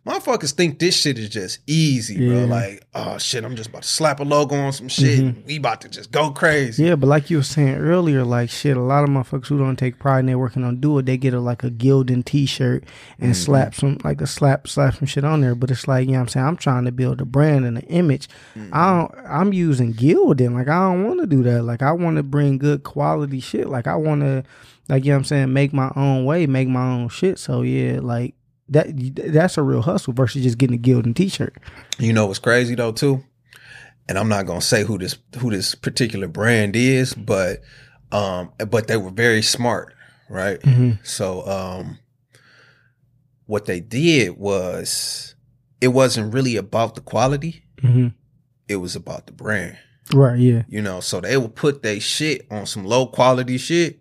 motherfuckers 0.05 0.51
think 0.51 0.79
this 0.79 0.95
shit 0.99 1.17
is 1.17 1.29
just 1.29 1.59
easy, 1.65 2.27
bro. 2.27 2.43
Like 2.43 2.83
oh 2.93 3.17
shit, 3.17 3.45
I'm 3.45 3.55
just 3.55 3.69
about 3.69 3.83
to 3.83 3.87
slap 3.87 4.19
a 4.19 4.23
logo 4.23 4.55
on 4.55 4.73
some 4.73 4.89
shit. 4.89 5.33
We 5.45 5.57
about 5.57 5.79
to 5.81 5.89
just 5.89 6.11
go 6.11 6.31
crazy. 6.31 6.83
Mm-hmm. 6.83 6.89
Yeah, 6.89 6.95
but 6.95 7.07
like 7.07 7.29
you 7.29 7.37
were 7.37 7.43
saying 7.43 7.75
earlier, 7.75 8.25
like 8.25 8.49
shit, 8.49 8.75
a 8.75 8.81
lot 8.81 9.05
of 9.05 9.09
motherfuckers 9.09 9.47
who 9.47 9.57
don't 9.57 9.77
take 9.77 9.97
pride 9.97 10.19
in 10.19 10.25
their 10.25 10.37
working 10.37 10.65
on 10.65 10.81
do 10.81 10.97
it, 10.99 11.05
they 11.05 11.15
get 11.15 11.33
a 11.33 11.39
like 11.39 11.63
a 11.63 11.69
Gildan 11.69 12.25
t 12.25 12.45
shirt 12.45 12.64
and 12.73 12.81
Mm-hmm. 13.19 13.31
slap 13.33 13.75
some 13.75 13.97
like 14.03 14.21
a 14.21 14.27
slap 14.27 14.67
slap 14.67 14.95
some 14.95 15.05
shit 15.07 15.23
on 15.23 15.41
there. 15.41 15.55
But 15.55 15.71
it's 15.71 15.87
like, 15.87 16.05
you 16.07 16.13
know 16.13 16.19
what 16.19 16.23
I'm 16.23 16.27
saying? 16.29 16.45
I'm 16.45 16.57
trying 16.57 16.85
to 16.85 16.91
build 16.91 17.21
a 17.21 17.25
brand 17.25 17.65
and 17.65 17.77
an 17.77 17.85
image. 17.85 18.27
Mm-hmm. 18.55 18.69
I 18.73 18.97
don't 18.97 19.25
I'm 19.27 19.53
using 19.53 19.93
Gildan. 19.93 20.53
Like 20.53 20.67
I 20.67 20.79
don't 20.91 21.07
want 21.07 21.19
to 21.21 21.27
do 21.27 21.43
that. 21.43 21.63
Like 21.63 21.81
I 21.81 21.91
want 21.91 22.17
to 22.17 22.23
bring 22.23 22.57
good 22.57 22.83
quality 22.83 23.39
shit. 23.39 23.67
Like 23.69 23.87
I 23.87 23.95
want 23.95 24.21
to 24.21 24.43
like 24.89 25.03
you 25.05 25.11
know 25.11 25.15
what 25.15 25.19
I'm 25.19 25.23
saying, 25.25 25.53
make 25.53 25.73
my 25.73 25.91
own 25.95 26.25
way, 26.25 26.45
make 26.47 26.67
my 26.67 26.85
own 26.93 27.09
shit. 27.09 27.39
So 27.39 27.61
yeah, 27.61 27.99
like 28.01 28.35
that 28.69 28.87
that's 29.31 29.57
a 29.57 29.61
real 29.63 29.81
hustle 29.81 30.13
versus 30.13 30.41
just 30.43 30.57
getting 30.57 30.75
a 30.75 30.79
Gildan 30.81 31.15
t 31.15 31.29
shirt. 31.29 31.55
You 31.99 32.13
know 32.13 32.25
what's 32.25 32.39
crazy 32.39 32.73
though 32.75 32.91
too, 32.91 33.23
and 34.09 34.17
I'm 34.17 34.27
not 34.29 34.45
gonna 34.47 34.61
say 34.61 34.83
who 34.83 34.97
this 34.97 35.17
who 35.37 35.51
this 35.51 35.75
particular 35.75 36.27
brand 36.27 36.75
is, 36.75 37.13
but 37.13 37.61
um, 38.11 38.51
but 38.69 38.87
they 38.87 38.97
were 38.97 39.11
very 39.11 39.41
smart, 39.41 39.93
right? 40.29 40.59
Mhm. 40.61 40.97
So 41.05 41.45
um, 41.47 41.99
what 43.45 43.65
they 43.65 43.79
did 43.79 44.37
was 44.37 45.35
it 45.81 45.89
wasn't 45.89 46.33
really 46.33 46.55
about 46.55 46.95
the 46.95 47.01
quality; 47.01 47.63
hmm 47.81 48.07
it 48.67 48.77
was 48.77 48.95
about 48.95 49.27
the 49.27 49.31
brand. 49.33 49.77
Right, 50.13 50.39
yeah. 50.39 50.63
You 50.67 50.81
know, 50.81 50.99
so 50.99 51.21
they 51.21 51.37
would 51.37 51.53
put 51.55 51.83
their 51.83 51.99
shit 51.99 52.47
on 52.49 52.65
some 52.65 52.83
low 52.85 53.05
quality 53.07 53.57
shit, 53.59 53.99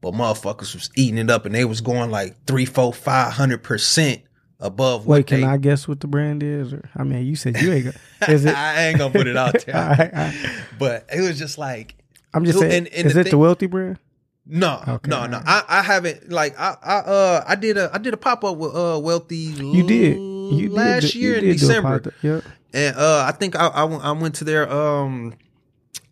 but 0.00 0.12
motherfuckers 0.14 0.74
was 0.74 0.90
eating 0.96 1.18
it 1.18 1.28
up, 1.30 1.44
and 1.46 1.54
they 1.54 1.64
was 1.64 1.80
going 1.80 2.10
like 2.10 2.36
three, 2.46 2.66
four, 2.66 2.92
five 2.92 3.32
hundred 3.32 3.62
percent 3.64 4.22
above. 4.60 5.06
what 5.06 5.14
Wait, 5.16 5.26
can 5.26 5.40
they- 5.40 5.46
I 5.46 5.56
guess 5.56 5.86
what 5.88 6.00
the 6.00 6.06
brand 6.06 6.42
is? 6.42 6.72
Or, 6.72 6.88
I 6.96 7.02
mean, 7.02 7.26
you 7.26 7.34
said 7.36 7.60
you 7.60 7.72
ain't. 7.72 7.84
Gonna, 7.86 8.32
is 8.32 8.44
it? 8.44 8.54
I 8.56 8.86
ain't 8.88 8.98
gonna 8.98 9.12
put 9.12 9.26
it 9.26 9.36
out 9.36 9.60
there. 9.66 9.76
All 9.76 9.88
right, 9.90 10.14
all 10.14 10.20
right. 10.20 10.50
But 10.78 11.06
it 11.12 11.20
was 11.22 11.36
just 11.38 11.58
like 11.58 11.94
I'm 12.34 12.44
just 12.44 12.60
Dude, 12.60 12.70
saying. 12.70 12.86
and- 12.86 12.94
and 12.94 13.06
is 13.08 13.14
the 13.14 13.20
it 13.20 13.30
the 13.30 13.38
wealthy 13.38 13.66
brand? 13.66 13.98
No, 14.46 14.82
Okay, 14.88 15.10
no, 15.10 15.26
no. 15.26 15.40
I, 15.44 15.64
I 15.68 15.82
haven't 15.82 16.30
like 16.30 16.58
I, 16.58 16.76
I 16.82 16.94
uh 16.98 17.44
I 17.48 17.54
did 17.56 17.76
a 17.76 17.90
I 17.92 17.98
did 17.98 18.14
a 18.14 18.16
pop 18.16 18.44
up 18.44 18.56
with 18.56 18.74
uh 18.74 18.98
Wealthy. 19.02 19.36
You 19.36 19.82
did. 19.82 20.16
You 20.18 20.68
last 20.70 21.02
did, 21.02 21.14
year 21.16 21.38
you 21.38 21.50
in 21.50 21.56
December, 21.56 22.02
Yep. 22.22 22.44
and 22.72 22.96
uh 22.96 23.24
I 23.28 23.32
think 23.32 23.56
I 23.56 23.66
I 23.66 23.84
went, 23.84 24.04
I 24.04 24.12
went 24.12 24.34
to 24.36 24.44
their 24.44 24.70
um 24.72 25.34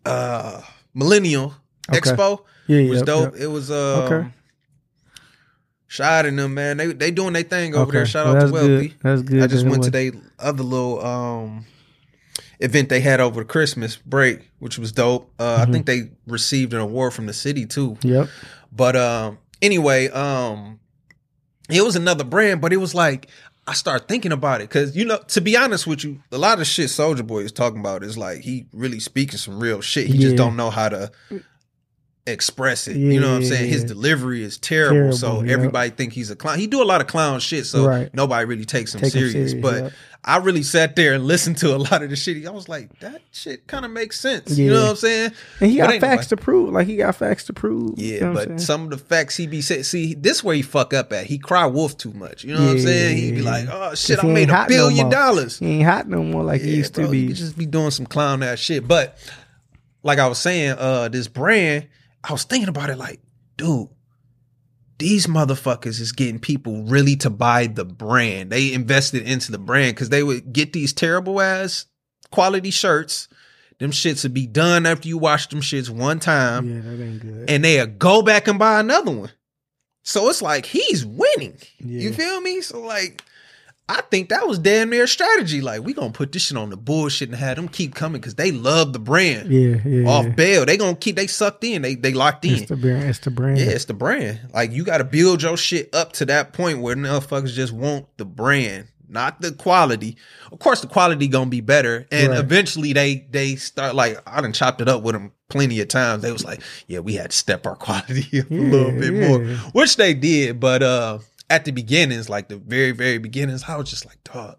uh 0.05 0.61
Millennial 0.93 1.53
Okay. 1.89 1.99
Expo. 1.99 2.41
Yeah, 2.67 2.79
It 2.79 2.89
was 2.89 2.99
yep, 2.99 3.05
dope. 3.05 3.33
yep. 3.33 3.41
It 3.41 3.47
was 3.47 3.71
uh 3.71 4.09
Okay. 4.11 4.29
Shot 5.87 6.25
in 6.25 6.35
them 6.35 6.53
man. 6.55 6.77
They 6.77 6.87
they 6.87 7.11
doing 7.11 7.33
their 7.33 7.43
thing 7.43 7.75
over 7.75 7.91
there. 7.91 8.05
Shout 8.05 8.25
Well, 8.25 8.35
out 8.37 8.47
to 8.47 8.51
Wealthy. 8.51 8.87
good. 8.89 8.97
That's 9.01 9.21
good. 9.21 9.43
I 9.43 9.47
just 9.47 9.65
went 9.65 9.83
to 9.83 9.91
their 9.91 10.11
other 10.39 10.63
little 10.63 11.05
um 11.05 11.65
event 12.59 12.89
they 12.89 13.01
had 13.01 13.19
over 13.19 13.41
the 13.41 13.45
Christmas 13.45 13.97
break, 13.97 14.49
which 14.59 14.77
was 14.77 14.91
dope. 14.91 15.31
Uh, 15.39 15.55
Mm-hmm. 15.55 15.69
I 15.69 15.73
think 15.73 15.85
they 15.85 16.09
received 16.27 16.73
an 16.73 16.79
award 16.79 17.13
from 17.13 17.25
the 17.25 17.33
city 17.33 17.65
too. 17.65 17.97
Yep. 18.01 18.29
But 18.71 18.95
um, 18.95 19.37
anyway, 19.61 20.09
um, 20.09 20.79
it 21.69 21.81
was 21.81 21.95
another 21.95 22.23
brand, 22.23 22.61
but 22.61 22.73
it 22.73 22.77
was 22.77 22.93
like 22.93 23.29
I 23.67 23.73
started 23.73 24.07
thinking 24.07 24.31
about 24.31 24.61
it 24.61 24.69
because 24.69 24.95
you 24.95 25.05
know, 25.05 25.17
to 25.29 25.41
be 25.41 25.57
honest 25.57 25.87
with 25.87 26.03
you, 26.03 26.21
a 26.31 26.37
lot 26.37 26.59
of 26.59 26.67
shit 26.67 26.89
Soldier 26.89 27.23
Boy 27.23 27.39
is 27.39 27.51
talking 27.51 27.79
about 27.79 28.03
is 28.03 28.17
like 28.17 28.39
he 28.41 28.65
really 28.73 28.99
speaking 28.99 29.37
some 29.37 29.59
real 29.59 29.81
shit. 29.81 30.07
He 30.07 30.17
just 30.17 30.35
don't 30.35 30.55
know 30.55 30.69
how 30.69 30.89
to 30.89 31.11
express 32.27 32.87
it. 32.87 32.97
you 32.97 33.19
know 33.19 33.29
what 33.29 33.35
I'm 33.35 33.41
Yeah, 33.43 33.49
saying? 33.49 33.69
His 33.69 33.83
delivery 33.83 34.43
is 34.43 34.57
terrible, 34.57 34.95
Terrible, 34.95 35.17
so 35.17 35.43
yeah. 35.43 35.53
everybody 35.53 35.91
think 35.91 36.13
he's 36.13 36.31
a 36.31 36.35
clown. 36.35 36.57
He 36.57 36.65
do 36.67 36.81
a 36.81 36.85
lot 36.85 36.99
of 37.01 37.07
clown 37.07 37.39
shit, 37.39 37.65
so 37.67 37.85
Right. 37.85 38.11
nobody 38.15 38.45
really 38.45 38.65
takes 38.65 38.95
him 38.95 39.01
Take 39.01 39.13
him 39.13 39.29
serious. 39.29 39.51
serious, 39.51 39.53
but 39.53 39.83
yeah. 39.83 39.89
I 40.27 40.37
really 40.37 40.63
sat 40.63 40.95
there 40.95 41.13
and 41.13 41.23
listened 41.27 41.57
to 41.59 41.75
a 41.75 41.77
lot 41.77 42.01
of 42.01 42.09
the 42.09 42.15
shit. 42.15 42.47
I 42.47 42.49
was 42.49 42.67
like, 42.67 42.97
that 43.01 43.21
shit 43.31 43.67
kind 43.67 43.85
of 43.85 43.91
makes 43.91 44.19
sense. 44.19 44.57
You 44.57 44.71
know 44.71 44.81
what 44.85 44.89
I'm 44.89 44.95
saying? 44.95 45.31
And 45.59 45.69
he 45.69 45.77
But 45.79 45.91
got 45.91 46.01
facts 46.01 46.25
to 46.29 46.37
prove. 46.37 46.73
Like 46.73 46.87
he 46.87 46.95
got 46.95 47.15
facts 47.15 47.43
to 47.43 47.53
prove. 47.53 47.99
yeah, 47.99 48.13
You 48.15 48.19
know 48.21 48.33
but 48.33 48.59
some 48.59 48.85
of 48.85 48.89
the 48.89 48.97
facts 48.97 49.37
he 49.37 49.45
be 49.45 49.61
saying, 49.61 49.83
see, 49.83 50.15
this 50.15 50.43
where 50.43 50.55
he 50.55 50.63
fuck 50.63 50.95
up 50.95 51.13
at. 51.13 51.27
He 51.27 51.37
cry 51.37 51.67
wolf 51.67 51.95
too 51.95 52.11
much. 52.13 52.43
You 52.43 52.55
know 52.55 52.61
what 52.61 52.71
I'm 52.71 52.79
saying? 52.79 53.17
He 53.17 53.31
be 53.33 53.43
like, 53.43 53.67
oh 53.71 53.93
shit, 53.93 54.23
I 54.23 54.25
made 54.25 54.49
a 54.49 54.53
hot 54.55 54.69
no 54.71 54.75
billion 54.75 55.09
dollars. 55.09 55.59
he 55.59 55.67
ain't 55.67 55.83
hot 55.85 56.09
no 56.09 56.23
more 56.23 56.43
like 56.43 56.61
he 56.61 56.73
used 56.77 56.95
bro, 56.95 57.05
to 57.05 57.11
be. 57.11 57.27
Could 57.27 57.35
just 57.35 57.55
be 57.55 57.67
doing 57.67 57.91
some 57.91 58.07
clown 58.07 58.41
ass 58.41 58.57
shit. 58.57 58.87
But 58.87 59.19
like 60.01 60.17
I 60.17 60.27
was 60.27 60.39
saying, 60.39 60.75
uh, 60.79 61.07
this 61.09 61.27
brand, 61.27 61.85
I 62.27 62.31
was 62.31 62.43
thinking 62.43 62.69
about 62.69 62.89
it 62.89 62.97
like, 62.97 63.19
dude, 63.57 63.89
these 64.97 65.27
motherfuckers 65.27 65.99
is 65.99 66.11
getting 66.11 66.39
people 66.39 66.83
really 66.83 67.15
to 67.17 67.29
buy 67.29 67.67
the 67.67 67.85
brand. 67.85 68.49
They 68.49 68.73
invested 68.73 69.23
into 69.27 69.51
the 69.51 69.57
brand 69.57 69.95
because 69.95 70.09
they 70.09 70.23
would 70.23 70.53
get 70.53 70.73
these 70.73 70.93
terrible 70.93 71.41
ass 71.41 71.85
quality 72.31 72.71
shirts. 72.71 73.27
Them 73.77 73.91
shits 73.91 74.23
would 74.23 74.33
be 74.33 74.47
done 74.47 74.85
after 74.85 75.07
you 75.07 75.17
wash 75.17 75.47
them 75.47 75.59
shits 75.59 75.89
one 75.89 76.19
time 76.19 76.69
yeah, 76.69 76.81
that 76.81 77.03
ain't 77.03 77.21
good. 77.21 77.49
and 77.49 77.63
they'll 77.63 77.87
go 77.87 78.21
back 78.21 78.47
and 78.47 78.57
buy 78.57 78.79
another 78.79 79.11
one. 79.11 79.31
So 80.03 80.29
it's 80.29 80.41
like 80.41 80.65
he's 80.65 81.05
winning. 81.05 81.57
Yeah. 81.79 81.99
You 82.01 82.13
feel 82.13 82.39
me? 82.39 82.61
So 82.61 82.79
like 82.79 83.21
I 83.87 84.01
think 84.09 84.29
that 84.29 84.47
was 84.47 84.57
damn 84.57 84.89
near 84.89 85.03
a 85.03 85.07
strategy. 85.07 85.61
Like 85.61 85.83
we 85.83 85.93
gonna 85.93 86.11
put 86.11 86.31
this 86.31 86.43
shit 86.47 86.57
on 86.57 86.71
the 86.71 86.77
bullshit 86.77 87.29
and 87.29 87.37
have 87.37 87.55
them 87.55 87.67
keep 87.67 87.93
coming 87.93 88.19
because 88.19 88.33
they 88.35 88.51
love 88.51 88.93
the 88.93 88.99
brand. 88.99 89.51
yeah, 89.51 89.77
yeah. 89.85 90.09
Off 90.09 90.25
yeah. 90.25 90.31
bail, 90.31 90.65
they 90.65 90.75
gonna 90.77 90.95
keep 90.95 91.15
they 91.15 91.27
sucked 91.27 91.63
in. 91.63 91.83
They 91.83 91.93
they 91.95 92.13
locked 92.13 92.45
in. 92.45 92.55
It's 92.55 92.69
the 92.69 92.75
brand. 92.77 93.03
It's 93.09 93.19
the 93.19 93.29
brand. 93.31 93.59
yeah, 93.59 93.65
it's 93.67 93.85
the 93.85 93.93
brand. 93.93 94.39
Like 94.53 94.71
you 94.71 94.83
got 94.83 94.97
to 94.97 95.03
build 95.03 95.43
your 95.43 95.55
shit 95.55 95.93
up 95.93 96.13
to 96.13 96.25
that 96.25 96.53
point 96.53 96.79
where 96.79 96.95
motherfuckers 96.95 97.53
just 97.53 97.73
want 97.73 98.07
the 98.17 98.25
brand, 98.25 98.87
not 99.07 99.39
the 99.41 99.51
quality. 99.51 100.17
Of 100.51 100.57
course, 100.57 100.81
the 100.81 100.87
quality 100.87 101.27
gonna 101.27 101.49
be 101.51 101.61
better, 101.61 102.07
and 102.11 102.29
Right. 102.29 102.39
eventually 102.39 102.93
they 102.93 103.27
they 103.29 103.55
start 103.55 103.93
like 103.93 104.17
I 104.25 104.41
done 104.41 104.53
chopped 104.53 104.81
it 104.81 104.89
up 104.89 105.03
with 105.03 105.13
them 105.13 105.31
plenty 105.49 105.79
of 105.79 105.89
times. 105.89 106.23
They 106.23 106.31
was 106.31 106.43
like, 106.43 106.61
yeah, 106.87 106.99
we 106.99 107.13
had 107.13 107.29
to 107.29 107.37
step 107.37 107.67
our 107.67 107.75
quality 107.85 108.39
up 108.39 108.49
a 108.49 108.53
little 108.55 108.91
bit 108.91 109.13
yeah. 109.13 109.27
more, 109.27 109.45
which 109.73 109.95
they 109.97 110.15
did. 110.15 110.59
But 110.59 110.81
uh 110.81 111.19
at 111.49 111.65
the 111.65 111.71
beginnings, 111.71 112.29
like 112.29 112.47
the 112.49 112.57
very 112.57 112.91
very 112.91 113.17
beginnings, 113.17 113.63
I 113.67 113.75
was 113.77 113.89
just 113.89 114.05
like, 114.05 114.23
dog, 114.23 114.57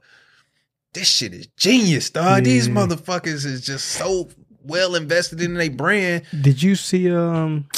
this 0.92 1.08
shit 1.08 1.34
is 1.34 1.46
genius, 1.56 2.10
dog. 2.10 2.44
These 2.44 2.68
motherfuckers 2.68 3.44
is 3.44 3.64
just 3.64 3.86
so 3.86 4.28
well 4.62 4.94
invested 4.94 5.40
in 5.40 5.54
their 5.54 5.70
brand. 5.70 6.22
Did 6.40 6.62
you 6.62 6.74
see 6.74 7.12
um 7.14 7.68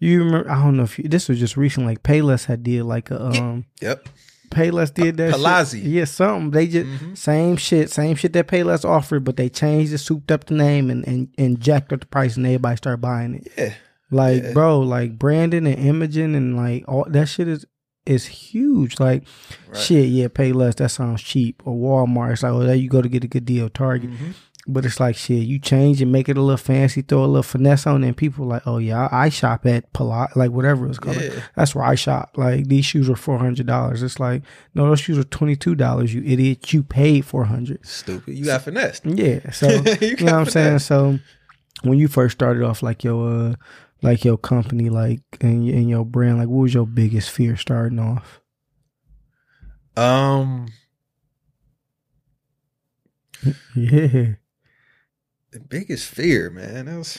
you 0.00 0.22
remember 0.24 0.50
I 0.50 0.62
don't 0.62 0.76
know 0.76 0.84
if 0.84 0.98
you, 0.98 1.08
this 1.08 1.28
was 1.28 1.38
just 1.38 1.56
recent 1.56 1.86
like 1.86 2.02
Payless 2.02 2.44
had 2.46 2.62
did 2.62 2.84
like 2.84 3.10
a 3.10 3.22
um 3.22 3.64
Yep. 3.80 4.08
Payless 4.50 4.94
did 4.94 5.18
that 5.18 5.32
shit. 5.34 5.40
Palessi. 5.44 5.82
Yeah, 5.84 6.04
something. 6.06 6.50
They 6.52 6.66
just 6.68 6.86
Mhm. 6.88 7.18
same 7.18 7.56
shit, 7.56 7.90
same 7.90 8.16
shit 8.16 8.32
that 8.32 8.46
Payless 8.48 8.82
offered, 8.84 9.22
but 9.24 9.36
they 9.36 9.50
changed 9.50 9.92
it, 9.92 9.98
souped 9.98 10.30
up 10.32 10.44
the 10.46 10.54
name 10.54 10.88
and, 10.90 11.06
and, 11.06 11.28
and 11.36 11.60
jacked 11.60 11.92
up 11.92 12.00
the 12.00 12.06
price 12.06 12.36
and 12.38 12.46
everybody 12.46 12.76
started 12.78 13.02
buying 13.02 13.34
it. 13.34 13.52
Yeah. 13.58 13.74
Like, 14.10 14.42
Yeah. 14.42 14.52
bro, 14.54 14.80
like 14.80 15.18
branding 15.18 15.66
and 15.66 15.78
imaging 15.78 16.34
and 16.34 16.56
like 16.56 16.84
all 16.88 17.04
that 17.10 17.28
shit 17.28 17.46
is 17.46 17.66
is 18.08 18.26
huge. 18.26 18.98
Like 19.00 19.24
Right. 19.68 19.76
shit, 19.76 20.08
yeah, 20.08 20.28
pay 20.28 20.52
less, 20.52 20.74
that 20.76 20.90
sounds 20.90 21.22
cheap. 21.22 21.62
Or 21.64 21.74
Walmart, 21.74 22.32
it's 22.32 22.42
like, 22.42 22.52
oh 22.52 22.60
there 22.60 22.74
you 22.74 22.88
go 22.88 23.02
to 23.02 23.08
get 23.08 23.24
a 23.24 23.28
good 23.28 23.44
deal, 23.44 23.68
Target. 23.68 24.10
Mhm. 24.10 24.34
But 24.70 24.84
it's 24.84 25.00
like 25.00 25.16
shit, 25.16 25.44
you 25.46 25.58
change 25.58 26.02
and 26.02 26.12
make 26.12 26.28
it 26.28 26.36
a 26.36 26.42
little 26.42 26.58
fancy, 26.58 27.00
throw 27.00 27.24
a 27.24 27.26
little 27.26 27.42
finesse 27.42 27.86
on 27.86 28.04
it, 28.04 28.08
and 28.08 28.14
people 28.16 28.44
like, 28.44 28.66
oh 28.66 28.76
yeah, 28.76 29.06
I, 29.10 29.24
I 29.24 29.28
shop 29.30 29.64
at 29.64 29.90
Pilat, 29.94 30.36
like 30.36 30.50
whatever 30.50 30.86
it's 30.86 30.98
called. 30.98 31.16
Yeah. 31.16 31.30
That's 31.56 31.74
where 31.74 31.86
I 31.86 31.94
shop. 31.94 32.32
Like 32.36 32.68
these 32.68 32.84
shoes 32.84 33.08
are 33.08 33.16
four 33.16 33.38
hundred 33.38 33.66
dollars. 33.66 34.02
It's 34.02 34.20
like 34.20 34.42
no, 34.74 34.86
those 34.86 35.00
shoes 35.00 35.16
are 35.16 35.24
twenty 35.24 35.56
two 35.56 35.74
dollars. 35.74 36.12
You 36.12 36.22
idiot! 36.22 36.70
You 36.74 36.82
paid 36.82 37.24
four 37.24 37.44
hundred. 37.46 37.86
Stupid. 37.86 38.36
You 38.36 38.44
got 38.44 38.60
finessed. 38.62 39.06
Yeah. 39.06 39.40
So 39.52 39.68
You 39.70 39.96
you, 40.02 40.16
know 40.26 40.32
what 40.32 40.34
I'm 40.34 40.46
saying. 40.50 40.78
So 40.80 41.18
when 41.82 41.96
you 41.98 42.06
first 42.08 42.36
started 42.36 42.62
off, 42.62 42.82
like 42.82 43.02
your 43.04 43.50
uh, 43.50 43.54
like 44.02 44.24
your 44.24 44.38
company, 44.38 44.88
like 44.90 45.20
and, 45.40 45.68
and 45.68 45.88
your 45.88 46.04
brand, 46.04 46.38
like 46.38 46.48
what 46.48 46.62
was 46.62 46.74
your 46.74 46.86
biggest 46.86 47.30
fear 47.30 47.56
starting 47.56 47.98
off? 47.98 48.40
Um, 49.96 50.68
Yeah. 53.74 54.34
the 55.50 55.60
biggest 55.68 56.08
fear, 56.08 56.50
man. 56.50 56.86
That 56.86 56.96
was 56.98 57.18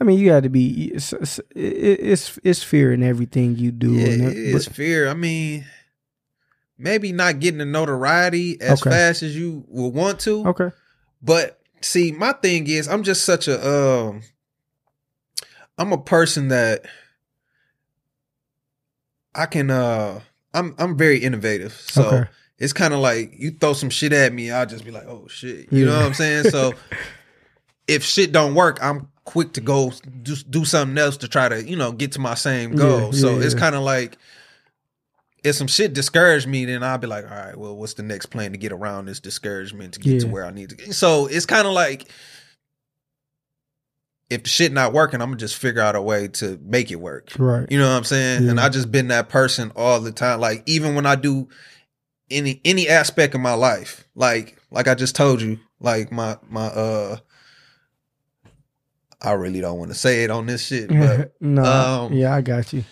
I 0.00 0.04
mean, 0.04 0.18
you 0.18 0.28
got 0.28 0.42
to 0.42 0.48
be. 0.48 0.86
It's, 0.94 1.12
it's 1.12 1.40
it's 1.54 2.38
it's 2.42 2.62
fear 2.62 2.92
in 2.92 3.02
everything 3.02 3.56
you 3.56 3.70
do. 3.70 3.92
yeah, 3.92 4.06
it 4.06 4.20
it- 4.20 4.36
is 4.36 4.66
but- 4.66 4.74
fear. 4.74 5.08
I 5.08 5.14
mean, 5.14 5.64
maybe 6.78 7.12
not 7.12 7.38
getting 7.40 7.58
the 7.58 7.64
notoriety 7.64 8.60
as 8.60 8.80
Okay. 8.82 8.90
fast 8.90 9.22
as 9.22 9.36
you 9.36 9.64
would 9.68 9.94
want 9.94 10.20
to. 10.20 10.46
okay. 10.48 10.70
But 11.22 11.60
see, 11.80 12.12
my 12.12 12.32
thing 12.32 12.66
is, 12.66 12.88
I'm 12.88 13.02
just 13.02 13.24
such 13.24 13.46
a 13.48 13.66
um, 13.66 14.22
I'm 15.78 15.92
a 15.92 15.98
person 15.98 16.48
that 16.48 16.84
I 19.34 19.46
can 19.46 19.70
uh, 19.70 20.20
I'm 20.52 20.74
I'm 20.78 20.96
very 20.96 21.18
innovative. 21.18 21.72
So 21.72 22.04
Okay. 22.04 22.30
it's 22.58 22.72
kind 22.72 22.94
of 22.94 23.00
like 23.00 23.32
you 23.36 23.50
throw 23.50 23.72
some 23.72 23.90
shit 23.90 24.12
at 24.12 24.32
me, 24.32 24.50
I'll 24.50 24.66
just 24.66 24.84
be 24.84 24.90
like, 24.90 25.06
oh 25.06 25.26
shit, 25.28 25.72
you 25.72 25.84
know 25.84 25.98
what 25.98 26.06
I'm 26.06 26.14
saying? 26.14 26.44
So 26.44 26.74
if 27.88 28.04
shit 28.04 28.32
don't 28.32 28.54
work, 28.54 28.78
I'm 28.82 29.08
quick 29.24 29.54
to 29.54 29.60
go 29.60 29.92
do, 30.22 30.36
do 30.36 30.64
something 30.64 30.96
else 30.98 31.16
to 31.18 31.28
try 31.28 31.48
to 31.48 31.62
you 31.62 31.76
know 31.76 31.92
get 31.92 32.12
to 32.12 32.20
my 32.20 32.34
same 32.34 32.72
goal. 32.72 33.12
Yeah, 33.12 33.20
so 33.20 33.38
yeah, 33.38 33.44
it's 33.46 33.54
kind 33.54 33.74
of 33.74 33.82
like. 33.82 34.16
If 35.42 35.56
some 35.56 35.66
shit 35.66 35.92
discouraged 35.92 36.46
me, 36.48 36.64
then 36.64 36.82
I'll 36.82 36.96
be 36.96 37.06
like, 37.06 37.30
all 37.30 37.36
right, 37.36 37.54
well, 37.54 37.76
what's 37.76 37.92
the 37.92 38.02
next 38.02 38.26
plan 38.26 38.52
to 38.52 38.56
get 38.56 38.72
around 38.72 39.04
this 39.04 39.20
discouragement 39.20 39.92
to 39.92 40.00
get 40.00 40.20
to 40.20 40.26
where 40.26 40.46
I 40.46 40.50
need 40.50 40.70
to 40.70 40.74
get? 40.74 40.94
So 40.94 41.26
it's 41.26 41.44
kind 41.44 41.66
of 41.66 41.74
like 41.74 42.08
if 44.30 44.42
the 44.44 44.48
shit 44.48 44.72
not 44.72 44.92
working, 44.92 45.20
I'm 45.20 45.28
gonna 45.28 45.36
just 45.38 45.56
figure 45.56 45.82
out 45.82 45.94
a 45.96 46.02
way 46.02 46.28
to 46.28 46.58
make 46.62 46.90
it 46.90 46.96
work. 46.96 47.32
Right. 47.38 47.70
You 47.70 47.78
know 47.78 47.88
what 47.88 47.96
I'm 47.96 48.04
saying? 48.04 48.48
And 48.48 48.58
Yeah. 48.58 48.64
I 48.64 48.68
just 48.68 48.90
been 48.90 49.08
that 49.08 49.28
person 49.28 49.70
all 49.76 50.00
the 50.00 50.12
time. 50.12 50.40
Like 50.40 50.62
even 50.66 50.94
when 50.94 51.06
I 51.06 51.14
do 51.16 51.48
any 52.30 52.60
any 52.64 52.88
aspect 52.88 53.34
of 53.34 53.40
my 53.40 53.54
life, 53.54 54.06
like 54.14 54.56
like 54.70 54.88
I 54.88 54.94
just 54.94 55.14
told 55.14 55.42
you, 55.42 55.58
like 55.78 56.10
my 56.10 56.36
my 56.48 56.66
uh 56.66 57.16
I 59.20 59.32
really 59.32 59.60
don't 59.60 59.78
want 59.78 59.90
to 59.90 59.96
say 59.96 60.24
it 60.24 60.30
on 60.30 60.46
this 60.46 60.66
shit, 60.66 60.88
but 60.90 61.34
no. 61.40 61.64
um, 61.64 62.12
yeah, 62.12 62.34
I 62.34 62.40
got 62.42 62.72
you. 62.72 62.84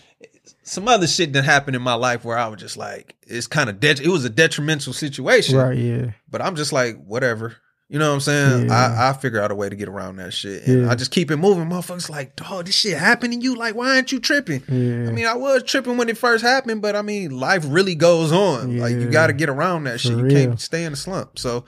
some 0.62 0.88
other 0.88 1.06
shit 1.06 1.32
that 1.34 1.44
happened 1.44 1.76
in 1.76 1.82
my 1.82 1.94
life 1.94 2.24
where 2.24 2.38
I 2.38 2.48
was 2.48 2.60
just 2.60 2.76
like, 2.76 3.16
it's 3.26 3.46
kind 3.46 3.68
of 3.68 3.80
det- 3.80 4.00
it 4.00 4.08
was 4.08 4.24
a 4.24 4.30
detrimental 4.30 4.92
situation. 4.94 5.56
Right. 5.58 5.76
Yeah. 5.76 6.12
But 6.30 6.40
I'm 6.40 6.56
just 6.56 6.72
like, 6.72 7.02
whatever. 7.04 7.56
You 7.92 7.98
know 7.98 8.08
what 8.08 8.14
I'm 8.14 8.20
saying? 8.20 8.68
Yeah. 8.68 8.96
I, 8.98 9.10
I 9.10 9.12
figure 9.12 9.40
out 9.42 9.50
a 9.50 9.54
way 9.54 9.68
to 9.68 9.76
get 9.76 9.86
around 9.88 10.16
that 10.16 10.32
shit. 10.32 10.66
And 10.66 10.84
Yeah. 10.86 10.90
I 10.90 10.94
just 10.94 11.10
keep 11.10 11.30
it 11.30 11.36
moving. 11.36 11.68
Motherfuckers 11.68 12.08
like, 12.08 12.34
dog, 12.36 12.64
this 12.64 12.74
shit 12.74 12.96
happened 12.96 13.34
to 13.34 13.38
you. 13.38 13.54
Like, 13.54 13.74
why 13.74 13.94
aren't 13.96 14.10
you 14.12 14.18
tripping? 14.18 14.62
Yeah. 14.66 15.08
I 15.08 15.12
mean, 15.12 15.26
I 15.26 15.34
was 15.34 15.62
tripping 15.64 15.98
when 15.98 16.08
it 16.08 16.16
first 16.16 16.42
happened, 16.42 16.80
but 16.80 16.96
I 16.96 17.02
mean, 17.02 17.30
life 17.38 17.64
really 17.68 17.94
goes 17.94 18.32
on. 18.32 18.78
Like, 18.78 18.92
you 18.92 19.10
got 19.10 19.26
to 19.26 19.34
get 19.34 19.50
around 19.50 19.84
that 19.84 19.92
For 20.00 20.08
shit. 20.08 20.16
You 20.16 20.24
real. 20.24 20.34
can't 20.34 20.60
stay 20.60 20.84
in 20.84 20.92
the 20.92 20.96
slump. 20.96 21.38
So 21.38 21.66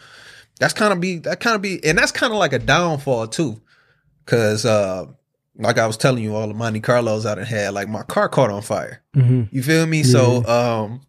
that's 0.58 0.72
kind 0.72 0.92
of 0.94 1.00
be 1.00 1.18
that 1.18 1.40
kind 1.40 1.56
of 1.56 1.60
be, 1.62 1.84
and 1.84 1.98
that's 1.98 2.12
kind 2.12 2.32
of 2.32 2.38
like 2.38 2.52
a 2.54 2.58
downfall 2.58 3.26
too, 3.26 3.60
because 4.24 4.64
uh, 4.64 5.04
like 5.56 5.78
I 5.78 5.86
was 5.86 5.96
telling 5.96 6.22
you, 6.22 6.34
all 6.34 6.48
the 6.48 6.54
Monte 6.54 6.80
Carlos 6.80 7.26
I 7.26 7.34
done 7.34 7.44
had, 7.44 7.74
like 7.74 7.88
my 7.88 8.02
car 8.02 8.28
caught 8.28 8.50
on 8.50 8.62
fire. 8.62 9.02
hmm 9.14 9.42
You 9.50 9.62
feel 9.62 9.84
me? 9.86 10.02
So 10.04 10.44
um 10.46 11.02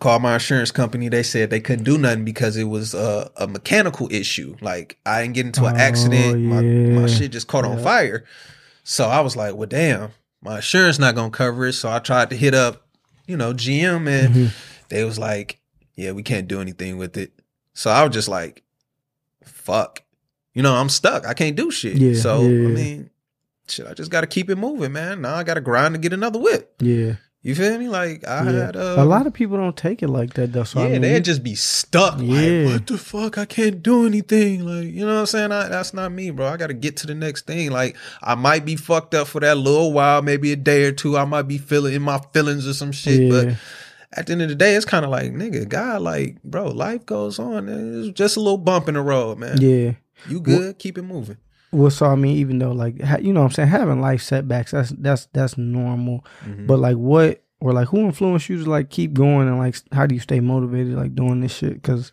called 0.00 0.22
my 0.22 0.34
insurance 0.34 0.70
company. 0.72 1.08
They 1.08 1.22
said 1.22 1.50
they 1.50 1.60
couldn't 1.60 1.84
do 1.84 1.96
nothing 1.98 2.24
because 2.24 2.56
it 2.56 2.64
was 2.64 2.94
a, 2.94 3.30
a 3.36 3.46
mechanical 3.46 4.08
issue. 4.10 4.56
Like 4.60 4.98
I 5.06 5.22
didn't 5.22 5.34
get 5.34 5.46
into 5.46 5.64
an 5.66 5.76
Oh, 5.76 5.78
accident. 5.78 6.40
My 6.40 6.60
my 6.62 7.06
shit 7.06 7.30
just 7.32 7.46
caught 7.46 7.64
on 7.64 7.78
fire. 7.82 8.24
So 8.82 9.08
I 9.08 9.20
was 9.20 9.36
like, 9.36 9.54
well 9.54 9.68
damn, 9.68 10.10
my 10.42 10.56
insurance 10.56 10.98
not 10.98 11.14
gonna 11.14 11.30
cover 11.30 11.66
it. 11.66 11.74
So 11.74 11.90
I 11.90 11.98
tried 12.00 12.30
to 12.30 12.36
hit 12.36 12.54
up, 12.54 12.86
you 13.26 13.36
know, 13.36 13.52
GM 13.52 14.08
and 14.08 14.34
Mhm. 14.34 14.50
they 14.88 15.04
was 15.04 15.18
like, 15.18 15.60
Yeah, 15.96 16.12
we 16.12 16.22
can't 16.22 16.48
do 16.48 16.60
anything 16.60 16.96
with 16.98 17.16
it. 17.16 17.32
So 17.74 17.90
I 17.90 18.02
was 18.04 18.12
just 18.14 18.28
like, 18.28 18.62
fuck. 19.44 20.02
You 20.54 20.62
know, 20.62 20.74
I'm 20.74 20.88
stuck. 20.88 21.26
I 21.26 21.34
can't 21.34 21.56
do 21.56 21.70
shit. 21.70 21.96
Yeah, 21.96 22.14
so 22.20 22.42
yeah. 22.42 22.68
I 22.68 22.70
mean, 22.72 23.10
shit, 23.68 23.86
I 23.86 23.94
just 23.94 24.10
gotta 24.10 24.26
keep 24.26 24.50
it 24.50 24.56
moving, 24.56 24.92
man. 24.92 25.20
Now 25.22 25.34
I 25.36 25.44
gotta 25.44 25.60
grind 25.60 25.94
to 25.94 26.00
get 26.00 26.12
another 26.12 26.38
whip. 26.40 26.74
Yeah. 26.80 27.14
You 27.42 27.54
feel 27.54 27.78
me? 27.78 27.88
Like 27.88 28.26
I 28.28 28.44
yeah. 28.44 28.66
had 28.66 28.76
uh, 28.76 28.96
a 28.98 29.04
lot 29.04 29.26
of 29.26 29.32
people 29.32 29.56
don't 29.56 29.76
take 29.76 30.02
it 30.02 30.08
like 30.08 30.34
that 30.34 30.52
though. 30.52 30.64
So 30.64 30.80
yeah, 30.80 30.86
I 30.86 30.88
mean, 30.90 31.02
they'd 31.02 31.24
just 31.24 31.42
be 31.42 31.54
stuck. 31.54 32.18
Yeah. 32.20 32.64
Like, 32.64 32.72
what 32.72 32.86
the 32.86 32.98
fuck? 32.98 33.38
I 33.38 33.46
can't 33.46 33.82
do 33.82 34.06
anything. 34.06 34.66
Like, 34.66 34.92
you 34.92 35.06
know 35.06 35.14
what 35.14 35.20
I'm 35.20 35.26
saying? 35.26 35.52
I, 35.52 35.68
that's 35.68 35.94
not 35.94 36.12
me, 36.12 36.30
bro. 36.30 36.46
I 36.46 36.58
got 36.58 36.66
to 36.66 36.74
get 36.74 36.98
to 36.98 37.06
the 37.06 37.14
next 37.14 37.46
thing. 37.46 37.70
Like, 37.70 37.96
I 38.22 38.34
might 38.34 38.66
be 38.66 38.76
fucked 38.76 39.14
up 39.14 39.26
for 39.26 39.40
that 39.40 39.56
little 39.56 39.92
while, 39.94 40.20
maybe 40.20 40.52
a 40.52 40.56
day 40.56 40.84
or 40.84 40.92
two. 40.92 41.16
I 41.16 41.24
might 41.24 41.48
be 41.48 41.56
feeling 41.56 41.94
in 41.94 42.02
my 42.02 42.18
feelings 42.34 42.68
or 42.68 42.74
some 42.74 42.92
shit. 42.92 43.20
yeah. 43.22 43.30
But 43.30 43.56
at 44.18 44.26
the 44.26 44.32
end 44.32 44.42
of 44.42 44.50
the 44.50 44.54
day, 44.54 44.74
it's 44.74 44.84
kind 44.84 45.06
of 45.06 45.10
like, 45.10 45.32
nigga, 45.32 45.66
God, 45.66 46.02
like, 46.02 46.42
bro, 46.42 46.68
life 46.68 47.06
goes 47.06 47.38
on. 47.38 47.70
It's 47.70 48.10
just 48.10 48.36
a 48.36 48.40
little 48.40 48.58
bump 48.58 48.86
in 48.86 48.94
the 48.94 49.02
road, 49.02 49.38
man. 49.38 49.58
yeah. 49.60 49.92
You 50.28 50.40
good? 50.40 50.78
Keep 50.78 50.98
it 50.98 51.02
moving. 51.02 51.38
Well, 51.72 51.90
so 51.90 52.06
I 52.06 52.16
mean, 52.16 52.36
even 52.36 52.58
though 52.58 52.72
like 52.72 52.96
you 53.20 53.32
know, 53.32 53.40
what 53.40 53.46
I'm 53.46 53.52
saying 53.52 53.68
having 53.68 54.00
life 54.00 54.22
setbacks, 54.22 54.72
that's 54.72 54.90
that's 54.90 55.26
that's 55.32 55.56
normal. 55.56 56.24
Mhm. 56.44 56.66
But 56.66 56.78
like, 56.80 56.96
what 56.96 57.42
or 57.60 57.72
like 57.72 57.88
who 57.88 57.98
influenced 58.00 58.48
you 58.48 58.64
to 58.64 58.70
like 58.70 58.90
keep 58.90 59.12
going 59.12 59.46
and 59.48 59.58
like 59.58 59.76
how 59.92 60.06
do 60.06 60.14
you 60.14 60.20
stay 60.20 60.40
motivated 60.40 60.94
like 60.94 61.14
doing 61.14 61.40
this 61.40 61.54
shit? 61.54 61.74
Because 61.74 62.12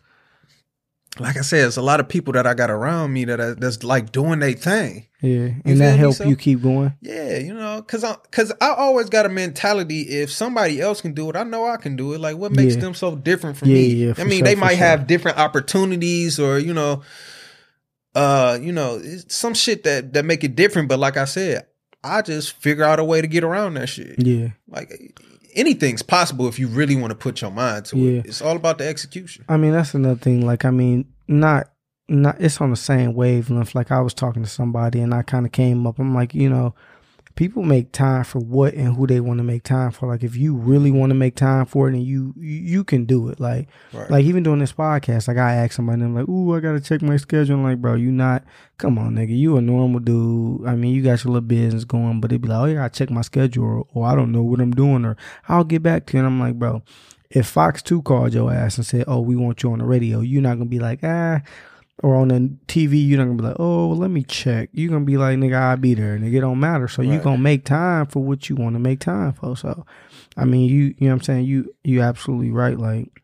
like 1.18 1.36
I 1.36 1.40
said, 1.40 1.66
it's 1.66 1.76
a 1.76 1.82
lot 1.82 1.98
of 1.98 2.08
people 2.08 2.32
that 2.34 2.46
I 2.46 2.54
got 2.54 2.70
around 2.70 3.12
me 3.12 3.24
that 3.24 3.40
are, 3.40 3.54
that's 3.56 3.82
like 3.82 4.12
doing 4.12 4.38
their 4.38 4.52
thing. 4.52 5.06
yeah, 5.20 5.46
You 5.46 5.62
and 5.64 5.80
that 5.80 5.98
help 5.98 6.14
so? 6.16 6.24
you 6.24 6.36
keep 6.36 6.62
going. 6.62 6.92
Yeah, 7.00 7.38
you 7.38 7.54
know, 7.54 7.82
cause 7.82 8.04
I, 8.04 8.14
cause 8.30 8.52
I 8.60 8.68
always 8.68 9.08
got 9.08 9.26
a 9.26 9.28
mentality. 9.28 10.02
If 10.02 10.30
somebody 10.30 10.80
else 10.80 11.00
can 11.00 11.14
do 11.14 11.28
it, 11.30 11.34
I 11.34 11.42
know 11.42 11.66
I 11.66 11.76
can 11.76 11.96
do 11.96 12.12
it. 12.12 12.20
Like, 12.20 12.36
what 12.36 12.52
makes 12.52 12.74
Yeah. 12.74 12.80
them 12.82 12.94
so 12.94 13.16
different 13.16 13.56
from 13.56 13.70
Yeah, 13.70 13.74
me? 13.78 13.86
yeah, 13.86 14.14
I 14.16 14.22
mean, 14.24 14.38
sure, 14.40 14.44
they 14.44 14.54
might 14.54 14.76
sure. 14.76 14.86
have 14.86 15.06
different 15.08 15.38
opportunities, 15.38 16.38
or 16.38 16.58
you 16.60 16.74
know, 16.74 17.02
uh, 18.18 18.58
you 18.60 18.72
know, 18.72 19.00
some 19.28 19.54
shit 19.54 19.84
that 19.84 20.12
that 20.14 20.24
make 20.24 20.42
it 20.44 20.56
different. 20.56 20.88
But 20.88 20.98
like 20.98 21.16
I 21.16 21.24
said, 21.24 21.66
I 22.02 22.22
just 22.22 22.52
figure 22.52 22.84
out 22.84 22.98
a 22.98 23.04
way 23.04 23.20
to 23.20 23.26
get 23.26 23.44
around 23.44 23.74
that 23.74 23.88
shit. 23.88 24.16
Yeah, 24.24 24.48
Like 24.68 24.90
anything's 25.54 26.02
possible 26.02 26.48
if 26.48 26.58
you 26.58 26.68
really 26.68 26.96
want 26.96 27.10
to 27.10 27.14
put 27.16 27.40
your 27.40 27.50
mind 27.50 27.86
to 27.86 27.96
Yeah. 27.98 28.20
it. 28.20 28.26
It's 28.26 28.42
all 28.42 28.56
about 28.56 28.78
the 28.78 28.86
execution. 28.86 29.44
I 29.48 29.56
mean 29.56 29.72
that's 29.72 29.94
another 29.94 30.18
thing. 30.20 30.44
Like 30.46 30.64
I 30.64 30.70
mean, 30.70 31.06
not 31.26 31.70
not 32.08 32.40
it's 32.40 32.60
on 32.60 32.70
the 32.70 32.76
same 32.76 33.14
wavelength. 33.14 33.74
Like 33.74 33.90
I 33.90 34.00
was 34.00 34.14
talking 34.14 34.42
to 34.42 34.48
somebody 34.48 35.00
and 35.00 35.12
I 35.14 35.22
kind 35.22 35.46
of 35.46 35.52
came 35.52 35.86
up. 35.86 35.98
I'm 35.98 36.14
like, 36.14 36.34
you 36.34 36.48
know, 36.50 36.74
people 37.38 37.62
make 37.62 37.92
time 37.92 38.24
for 38.24 38.40
what 38.40 38.74
and 38.74 38.96
who 38.96 39.06
they 39.06 39.20
want 39.20 39.38
to 39.38 39.44
make 39.44 39.62
time 39.62 39.92
for. 39.92 40.08
Like 40.08 40.24
if 40.24 40.34
you 40.34 40.56
really 40.56 40.90
want 40.90 41.10
to 41.10 41.14
make 41.14 41.36
time 41.36 41.66
for 41.66 41.88
it, 41.88 41.94
and 41.94 42.02
you 42.02 42.34
you 42.36 42.82
can 42.82 43.04
do 43.04 43.28
it. 43.28 43.38
Like 43.38 43.68
Right. 43.92 44.10
like 44.10 44.24
even 44.24 44.42
doing 44.42 44.58
this 44.58 44.72
podcast, 44.72 45.28
like 45.28 45.36
I 45.36 45.54
asked 45.54 45.74
somebody, 45.76 46.02
and 46.02 46.08
I'm 46.10 46.14
like, 46.16 46.28
ooh, 46.28 46.52
I 46.56 46.58
gotta 46.58 46.80
check 46.80 47.00
my 47.00 47.16
schedule. 47.16 47.54
I'm 47.54 47.62
like, 47.62 47.80
bro, 47.80 47.94
you 47.94 48.10
not 48.10 48.42
come 48.76 48.98
on, 48.98 49.14
nigga, 49.14 49.38
you 49.38 49.56
a 49.56 49.60
normal 49.60 50.00
dude. 50.00 50.66
I 50.66 50.74
mean, 50.74 50.92
you 50.92 51.00
got 51.00 51.22
your 51.22 51.32
little 51.32 51.46
business 51.46 51.84
going, 51.84 52.20
but 52.20 52.32
it'd 52.32 52.42
be 52.42 52.48
like, 52.48 52.58
oh 52.58 52.64
yeah, 52.64 52.84
I 52.84 52.88
check 52.88 53.08
my 53.08 53.22
schedule, 53.22 53.64
or, 53.64 53.86
or 53.94 54.06
I 54.08 54.16
don't 54.16 54.32
know 54.32 54.42
what 54.42 54.60
I'm 54.60 54.72
doing, 54.72 55.04
or 55.04 55.16
I'll 55.48 55.62
get 55.62 55.84
back 55.84 56.06
to 56.06 56.14
you. 56.14 56.18
And 56.18 56.26
I'm 56.26 56.40
like, 56.40 56.58
bro, 56.58 56.82
if 57.30 57.46
Fox 57.46 57.82
Two 57.82 58.02
called 58.02 58.34
your 58.34 58.52
ass 58.52 58.78
and 58.78 58.84
said, 58.86 59.04
oh, 59.06 59.20
we 59.20 59.36
want 59.36 59.62
you 59.62 59.70
on 59.70 59.78
the 59.78 59.84
radio, 59.84 60.18
you're 60.20 60.42
not 60.42 60.54
gonna 60.54 60.64
be 60.64 60.80
like, 60.80 61.00
ah. 61.04 61.40
Or 62.00 62.14
on 62.14 62.28
the 62.28 62.56
TV, 62.68 63.08
you're 63.08 63.18
not 63.18 63.24
gonna 63.24 63.36
be 63.36 63.42
like, 63.48 63.56
oh, 63.58 63.88
well, 63.88 63.96
let 63.96 64.10
me 64.10 64.22
check. 64.22 64.70
You're 64.72 64.90
gonna 64.90 65.04
be 65.04 65.16
like, 65.16 65.36
nigga, 65.38 65.56
I'll 65.56 65.76
be 65.76 65.94
there. 65.94 66.16
Nigga, 66.16 66.34
it 66.36 66.40
don't 66.42 66.60
matter. 66.60 66.86
So 66.86 67.02
you 67.02 67.14
Right. 67.14 67.22
gonna 67.22 67.38
make 67.38 67.64
time 67.64 68.06
for 68.06 68.22
what 68.22 68.48
you 68.48 68.54
want 68.54 68.76
to 68.76 68.78
make 68.78 69.00
time 69.00 69.32
for. 69.32 69.56
So, 69.56 69.84
I 70.36 70.44
mean, 70.44 70.68
you, 70.70 70.84
you 70.84 70.94
know 71.00 71.06
what 71.08 71.12
I'm 71.14 71.22
saying? 71.22 71.46
You, 71.46 71.74
you 71.82 72.00
absolutely 72.00 72.50
right. 72.52 72.78
Like, 72.78 73.22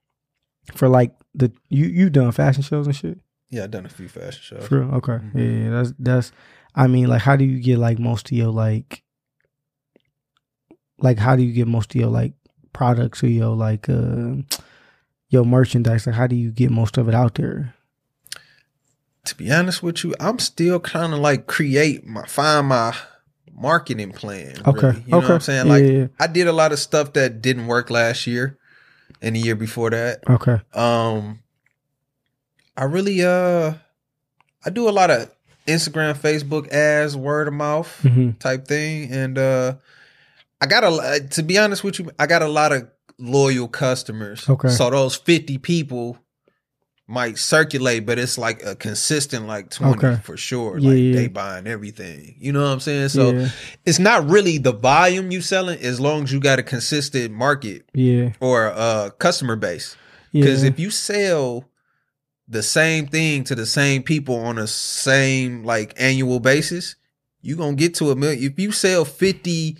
for 0.74 0.88
like 0.88 1.12
the 1.34 1.52
you 1.68 1.84
you 1.86 2.10
done 2.10 2.32
fashion 2.32 2.62
shows 2.62 2.86
and 2.88 2.96
shit. 2.96 3.18
yeah, 3.50 3.64
I 3.64 3.66
done 3.68 3.86
a 3.86 3.88
few 3.90 4.08
fashion 4.08 4.40
shows. 4.42 4.68
Real? 4.70 4.90
Okay, 4.94 5.18
Mhm. 5.24 5.64
yeah, 5.64 5.70
that's 5.70 5.92
that's. 5.98 6.32
I 6.74 6.88
mean, 6.88 7.06
like, 7.08 7.22
how 7.22 7.36
do 7.36 7.44
you 7.44 7.60
get 7.60 7.78
like 7.78 8.00
most 8.00 8.32
of 8.32 8.36
your 8.36 8.50
like, 8.50 9.04
like, 10.98 11.18
how 11.18 11.36
do 11.36 11.42
you 11.42 11.52
get 11.52 11.68
most 11.68 11.94
of 11.94 12.00
your 12.00 12.10
like 12.10 12.32
products 12.72 13.22
or 13.22 13.28
your 13.28 13.54
like 13.54 13.88
uh 13.88 14.36
your 15.28 15.44
merchandise? 15.44 16.06
Like, 16.06 16.16
how 16.16 16.26
do 16.26 16.34
you 16.36 16.50
get 16.50 16.70
most 16.70 16.98
of 16.98 17.08
it 17.08 17.14
out 17.14 17.34
there? 17.36 17.74
To 19.24 19.34
be 19.36 19.50
honest 19.50 19.82
with 19.82 20.04
you, 20.04 20.14
I'm 20.20 20.38
still 20.38 20.80
kind 20.80 21.12
of 21.12 21.18
like 21.18 21.46
create 21.46 22.06
my 22.06 22.26
find 22.26 22.68
my 22.68 22.94
marketing 23.52 24.12
plan. 24.12 24.56
Okay, 24.66 24.86
really. 24.88 25.00
you 25.00 25.10
know 25.10 25.18
okay, 25.18 25.26
what 25.26 25.34
I'm 25.34 25.40
saying? 25.40 25.68
Like 25.68 25.84
yeah. 25.84 26.06
I 26.20 26.26
did 26.26 26.46
a 26.46 26.52
lot 26.52 26.72
of 26.72 26.78
stuff 26.78 27.12
that 27.14 27.40
didn't 27.40 27.66
work 27.66 27.90
last 27.90 28.26
year 28.26 28.58
and 29.22 29.36
the 29.36 29.40
year 29.40 29.56
before 29.56 29.90
that. 29.90 30.20
Okay, 30.28 30.60
Um, 30.72 31.40
I 32.76 32.84
really 32.84 33.24
uh, 33.24 33.74
I 34.64 34.70
do 34.70 34.88
a 34.88 34.90
lot 34.90 35.10
of 35.10 35.30
Instagram, 35.66 36.14
Facebook 36.14 36.68
ads, 36.68 37.16
word 37.16 37.48
of 37.48 37.54
mouth 37.54 37.90
hmm 38.02 38.32
type 38.32 38.66
thing, 38.66 39.10
and 39.10 39.38
uh, 39.38 39.76
I 40.60 40.66
got 40.66 40.84
a 40.84 41.26
to 41.30 41.42
be 41.42 41.58
honest 41.58 41.82
with 41.82 41.98
you, 41.98 42.10
I 42.18 42.26
got 42.26 42.42
a 42.42 42.48
lot 42.48 42.72
of 42.72 42.88
loyal 43.18 43.68
customers. 43.68 44.48
Okay. 44.48 44.68
so 44.68 44.90
those 44.90 45.16
fifty 45.16 45.56
people 45.56 46.18
might 47.06 47.36
circulate, 47.36 48.06
but 48.06 48.18
it's 48.18 48.38
like 48.38 48.62
a 48.64 48.74
consistent 48.74 49.46
like 49.46 49.68
20 49.70 49.98
Okay. 49.98 50.20
for 50.22 50.36
sure. 50.36 50.78
Yeah, 50.78 50.88
like 50.88 50.98
yeah. 50.98 51.14
they 51.14 51.28
buying 51.28 51.66
everything. 51.66 52.34
You 52.38 52.52
know 52.52 52.62
what 52.62 52.68
I'm 52.68 52.80
saying? 52.80 53.10
So 53.10 53.32
yeah, 53.32 53.48
it's 53.84 53.98
not 53.98 54.26
really 54.28 54.58
the 54.58 54.72
volume 54.72 55.30
you 55.30 55.42
selling 55.42 55.78
as 55.80 56.00
long 56.00 56.24
as 56.24 56.32
you 56.32 56.40
got 56.40 56.58
a 56.58 56.62
consistent 56.62 57.34
market 57.34 57.88
yeah, 57.92 58.30
or 58.40 58.68
uh 58.68 59.10
customer 59.18 59.56
base. 59.56 59.96
Because 60.32 60.64
if 60.64 60.80
you 60.80 60.90
sell 60.90 61.64
the 62.48 62.62
same 62.62 63.06
thing 63.06 63.44
to 63.44 63.54
the 63.54 63.66
same 63.66 64.02
people 64.02 64.34
on 64.36 64.58
a 64.58 64.66
same 64.66 65.62
like 65.62 65.94
annual 65.96 66.40
basis, 66.40 66.96
you're 67.40 67.56
gonna 67.56 67.76
get 67.76 67.94
to 67.96 68.10
a 68.10 68.16
million. 68.16 68.42
If 68.42 68.58
you 68.58 68.72
sell 68.72 69.04
50 69.04 69.76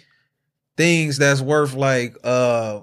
things 0.77 1.17
that's 1.19 1.41
worth 1.41 1.75
like 1.75 2.17
uh 2.23 2.81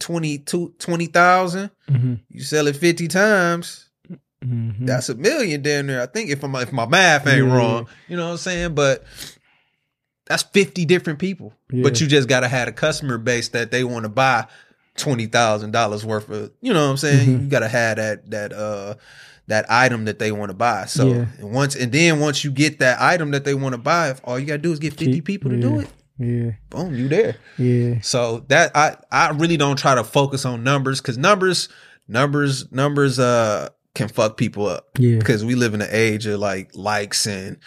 20 0.00 0.38
20,000, 0.38 1.70
Mhm, 1.90 2.20
you 2.30 2.42
sell 2.42 2.66
it 2.66 2.76
50 2.76 3.08
times, 3.08 3.86
mhm. 4.44 4.86
that's 4.86 5.08
a 5.08 5.14
million 5.14 5.62
down 5.62 5.86
there. 5.88 6.00
I 6.02 6.06
think 6.06 6.30
if 6.30 6.42
my 6.42 6.62
if 6.62 6.72
my 6.72 6.86
math 6.86 7.26
ain't 7.26 7.46
Yeah. 7.46 7.54
wrong, 7.56 7.86
you 8.08 8.16
know 8.16 8.26
what 8.26 8.32
I'm 8.32 8.36
saying? 8.38 8.74
But 8.74 9.04
that's 10.26 10.42
50 10.42 10.84
different 10.84 11.18
people. 11.18 11.52
Yeah. 11.72 11.82
But 11.82 12.00
you 12.00 12.06
just 12.06 12.28
gotta 12.28 12.48
have 12.48 12.68
a 12.68 12.72
customer 12.72 13.18
base 13.18 13.48
that 13.50 13.70
they 13.70 13.82
want 13.84 14.04
to 14.04 14.08
buy 14.08 14.46
twenty 14.96 15.26
thousand 15.26 15.70
dollars 15.70 16.04
worth 16.04 16.28
of 16.28 16.50
you 16.60 16.72
know 16.72 16.84
what 16.84 16.90
I'm 16.90 16.96
saying? 16.96 17.28
Mhm. 17.28 17.42
You 17.44 17.48
gotta 17.48 17.68
have 17.68 17.96
that 17.96 18.30
that 18.30 18.52
uh 18.52 18.94
that 19.46 19.64
item 19.70 20.04
that 20.04 20.18
they 20.18 20.30
want 20.30 20.50
to 20.50 20.54
buy. 20.54 20.84
So 20.86 21.08
Yeah. 21.08 21.26
and 21.38 21.50
once 21.52 21.74
and 21.74 21.90
then 21.90 22.20
once 22.20 22.44
you 22.44 22.50
get 22.50 22.80
that 22.80 23.00
item 23.00 23.30
that 23.30 23.44
they 23.44 23.54
want 23.54 23.72
to 23.74 23.78
buy, 23.78 24.14
all 24.24 24.38
you 24.38 24.44
gotta 24.46 24.58
do 24.58 24.72
is 24.72 24.78
get 24.78 24.90
50 24.92 25.14
Keep- 25.14 25.24
people 25.24 25.50
to 25.50 25.56
do 25.56 25.80
it, 25.80 25.88
yeah, 26.18 26.52
boom, 26.70 26.94
you 26.94 27.08
there. 27.08 27.36
yeah, 27.58 28.00
So 28.02 28.44
that 28.48 28.76
I 28.76 28.96
I 29.10 29.30
really 29.30 29.56
don't 29.56 29.78
try 29.78 29.94
to 29.94 30.04
focus 30.04 30.44
on 30.44 30.62
numbers 30.64 31.00
because 31.00 31.16
numbers 31.18 31.68
numbers 32.08 32.70
numbers 32.72 33.18
uh 33.18 33.68
can 33.94 34.08
fuck 34.08 34.36
people 34.36 34.66
up 34.66 34.86
yeah, 34.98 35.18
because 35.18 35.44
we 35.44 35.54
live 35.54 35.74
in 35.74 35.82
an 35.82 35.88
age 35.90 36.26
of 36.26 36.38
like 36.40 36.70
likes 36.74 37.26
and 37.26 37.58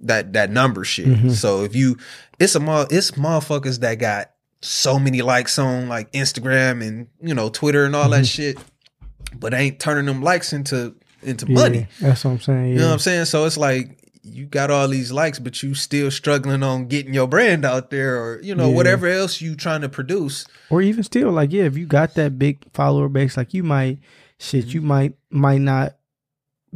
that 0.00 0.32
that 0.34 0.50
number 0.50 0.84
shit. 0.84 1.06
Mhm. 1.06 1.32
So 1.32 1.64
if 1.64 1.74
you 1.74 1.96
it's 2.38 2.54
a 2.54 2.86
it's 2.90 3.12
motherfuckers 3.12 3.80
that 3.80 3.96
got 3.96 4.30
so 4.62 4.98
many 4.98 5.22
likes 5.22 5.58
on 5.58 5.88
like 5.88 6.12
Instagram 6.12 6.86
and 6.86 7.06
you 7.22 7.34
know 7.34 7.48
Twitter 7.48 7.84
and 7.84 7.94
all 7.96 8.08
that 8.10 8.24
Mhm. 8.24 8.30
shit, 8.30 8.58
but 9.38 9.54
ain't 9.54 9.78
turning 9.80 10.06
them 10.06 10.22
likes 10.22 10.52
into 10.52 10.94
into 11.22 11.46
yeah. 11.46 11.54
money. 11.54 11.86
That's 12.00 12.24
what 12.24 12.30
I'm 12.32 12.40
saying. 12.40 12.64
Yeah, 12.68 12.72
You 12.72 12.78
know 12.78 12.86
what 12.88 12.92
I'm 12.94 12.98
saying? 12.98 13.24
So 13.26 13.44
it's 13.44 13.58
like 13.58 13.98
you 14.22 14.46
got 14.46 14.70
all 14.70 14.86
these 14.88 15.10
likes, 15.12 15.38
but 15.38 15.62
you 15.62 15.74
still 15.74 16.10
struggling 16.10 16.62
on 16.62 16.86
getting 16.88 17.14
your 17.14 17.26
brand 17.26 17.64
out 17.64 17.90
there, 17.90 18.16
or 18.22 18.40
you 18.42 18.54
know 18.54 18.68
Yeah. 18.68 18.74
whatever 18.74 19.06
else 19.06 19.40
you 19.40 19.54
trying 19.56 19.80
to 19.80 19.88
produce. 19.88 20.46
or 20.70 20.82
even 20.82 21.02
still, 21.02 21.30
like, 21.32 21.52
yeah, 21.52 21.64
if 21.64 21.76
you 21.76 21.86
got 21.86 22.14
that 22.14 22.38
big 22.38 22.62
follower 22.74 23.08
base, 23.08 23.36
like, 23.36 23.54
you 23.54 23.62
might 23.62 23.98
shit, 24.38 24.66
Mm-hmm. 24.66 24.70
you 24.74 24.82
might 24.82 25.14
might 25.30 25.60
not 25.60 25.96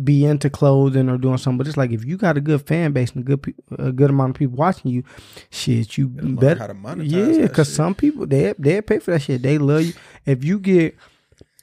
be 0.02 0.24
into 0.24 0.50
clothing 0.50 1.08
or 1.08 1.16
doing 1.18 1.38
something, 1.38 1.58
but 1.58 1.68
it's 1.68 1.76
like 1.76 1.92
if 1.92 2.04
you 2.04 2.16
got 2.16 2.36
a 2.36 2.40
good 2.40 2.66
fan 2.66 2.90
base 2.92 3.12
and 3.12 3.20
a 3.22 3.24
good 3.24 3.42
pe- 3.42 3.52
a 3.78 3.92
good 3.92 4.10
amount 4.10 4.30
of 4.30 4.36
people 4.36 4.56
watching 4.56 4.90
you, 4.90 5.04
shit, 5.50 5.96
you 5.96 6.08
Better 6.08 6.58
how 6.58 6.66
to 6.66 6.74
monetize 6.74 7.36
Yeah, 7.36 7.42
because 7.46 7.72
some 7.72 7.94
people 7.94 8.26
they 8.26 8.54
they 8.58 8.80
pay 8.82 8.98
for 8.98 9.12
that 9.12 9.22
shit. 9.22 9.42
They 9.42 9.58
love 9.58 9.82
you. 9.82 9.92
If 10.26 10.42
you 10.44 10.58
get 10.58 10.96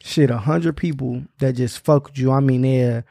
shit 0.02 0.30
a 0.32 0.38
hundred 0.38 0.78
people 0.78 1.24
that 1.40 1.54
just 1.54 1.80
fuck 1.84 2.18
you, 2.18 2.32
I 2.32 2.40
mean 2.40 2.62
they're 2.62 3.04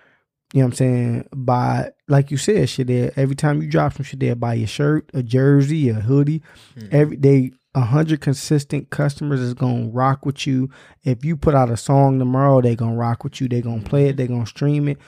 you 0.52 0.60
know 0.60 0.64
what 0.64 0.72
I'm 0.72 0.72
saying, 0.72 1.28
buy 1.34 1.92
like 2.10 2.30
you 2.30 2.36
said, 2.36 2.68
shit 2.68 2.88
they 2.88 3.10
every 3.16 3.34
time 3.36 3.62
you 3.62 3.68
drop 3.68 3.94
some 3.94 4.04
shit, 4.04 4.20
they'll 4.20 4.34
buy 4.34 4.54
your 4.54 4.66
shirt, 4.68 5.08
a 5.14 5.22
jersey, 5.22 5.88
a 5.88 5.94
hoodie. 5.94 6.42
Mhm. 6.78 6.88
Every 6.92 7.16
day 7.16 7.52
a 7.74 7.82
hundred 7.82 8.20
consistent 8.20 8.90
customers 8.90 9.40
is 9.40 9.54
gonna 9.54 9.88
rock 9.88 10.26
with 10.26 10.46
you. 10.46 10.68
If 11.04 11.24
you 11.24 11.36
put 11.36 11.54
out 11.54 11.70
a 11.70 11.76
song 11.76 12.18
tomorrow, 12.18 12.60
they 12.60 12.74
gonna 12.76 12.96
rock 12.96 13.22
with 13.24 13.40
you. 13.40 13.48
They 13.48 13.62
gonna 13.62 13.82
play 13.82 14.08
it, 14.08 14.16
they 14.16 14.26
gonna 14.26 14.44
stream 14.46 14.88
it. 14.88 14.98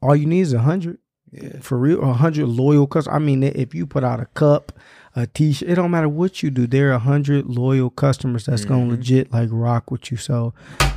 All 0.00 0.14
you 0.14 0.26
need 0.26 0.40
is 0.40 0.52
a 0.52 0.60
hundred 0.60 0.98
Yeah. 1.32 1.58
for 1.60 1.76
real 1.78 2.00
a 2.02 2.12
hundred 2.14 2.46
loyal 2.46 2.86
customers. 2.86 3.16
I 3.16 3.18
mean, 3.18 3.42
if 3.42 3.74
you 3.74 3.86
put 3.86 4.04
out 4.04 4.20
a 4.20 4.26
cup, 4.26 4.72
a 5.16 5.26
t-shirt, 5.26 5.68
it 5.68 5.74
don't 5.74 5.90
matter 5.90 6.08
what 6.08 6.42
you 6.42 6.50
do. 6.50 6.66
There 6.66 6.90
are 6.90 6.94
a 6.94 6.98
hundred 7.00 7.46
loyal 7.46 7.90
customers 7.90 8.46
that's 8.46 8.64
gonna 8.64 8.86
Mhm. 8.86 8.90
legit 8.90 9.32
like 9.32 9.48
rock 9.52 9.90
with 9.90 10.10
you. 10.10 10.16
So, 10.16 10.54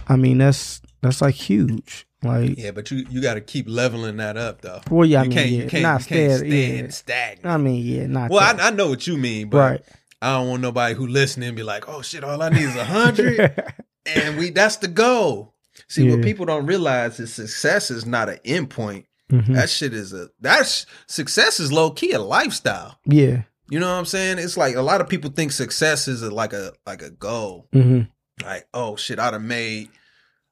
I 0.07 0.15
mean, 0.15 0.37
that's 0.37 0.81
that's 1.01 1.21
like 1.21 1.35
huge. 1.35 2.05
Like, 2.23 2.57
Yeah, 2.57 2.71
but 2.71 2.91
you 2.91 3.05
you 3.09 3.19
got 3.21 3.33
to 3.33 3.41
keep 3.41 3.65
leveling 3.67 4.17
that 4.17 4.37
up 4.37 4.61
though. 4.61 4.81
well, 4.91 5.05
yeah, 5.07 5.21
I 5.21 5.23
you 5.23 5.29
mean, 5.29 5.37
can't 5.37 5.49
yeah, 5.49 5.63
you 5.63 5.69
can't, 5.69 5.83
not 5.83 6.01
you 6.01 6.07
can't 6.07 6.31
stand, 6.37 6.51
stand 6.51 6.85
yeah. 6.85 6.89
stagnant. 6.91 7.45
I 7.47 7.57
mean, 7.57 7.83
yeah, 7.85 8.05
not 8.07 8.29
well. 8.29 8.41
I, 8.59 8.67
I 8.67 8.69
know 8.71 8.89
what 8.89 9.07
you 9.07 9.17
mean, 9.17 9.49
but 9.49 9.57
right. 9.57 9.81
I 10.21 10.37
don't 10.37 10.49
want 10.49 10.61
nobody 10.61 10.93
who 10.93 11.07
listening 11.07 11.55
be 11.55 11.63
like, 11.63 11.89
"Oh 11.89 12.01
shit, 12.03 12.23
all 12.23 12.41
I 12.43 12.49
need 12.49 12.61
is 12.61 12.75
a 12.75 12.85
hundred, 12.85 13.73
and 14.05 14.37
we 14.37 14.51
that's 14.51 14.77
the 14.77 14.87
goal." 14.87 15.55
See, 15.87 16.07
what 16.09 16.21
people 16.21 16.45
don't 16.45 16.67
realize 16.67 17.19
is 17.19 17.33
success 17.33 17.89
is 17.89 18.05
not 18.05 18.29
an 18.29 18.37
endpoint. 18.45 19.05
Mhm. 19.31 19.55
That 19.55 19.69
shit 19.69 19.93
is 19.93 20.13
a 20.13 20.29
that's 20.39 20.85
success 21.07 21.59
is 21.59 21.71
low 21.71 21.89
key 21.91 22.11
a 22.11 22.19
lifestyle. 22.19 22.99
yeah. 23.05 23.43
You 23.69 23.79
know 23.79 23.87
what 23.89 23.99
I'm 23.99 24.05
saying? 24.05 24.37
It's 24.37 24.57
like 24.57 24.75
a 24.75 24.81
lot 24.81 24.99
of 24.99 25.07
people 25.07 25.31
think 25.31 25.53
success 25.53 26.09
is 26.09 26.21
a, 26.21 26.29
like 26.29 26.51
a 26.51 26.73
like 26.85 27.01
a 27.01 27.09
goal. 27.09 27.67
hmm 27.73 28.01
Like, 28.43 28.67
oh 28.73 28.95
shit, 28.97 29.17
I'd 29.17 29.31
have 29.33 29.41
made 29.41 29.89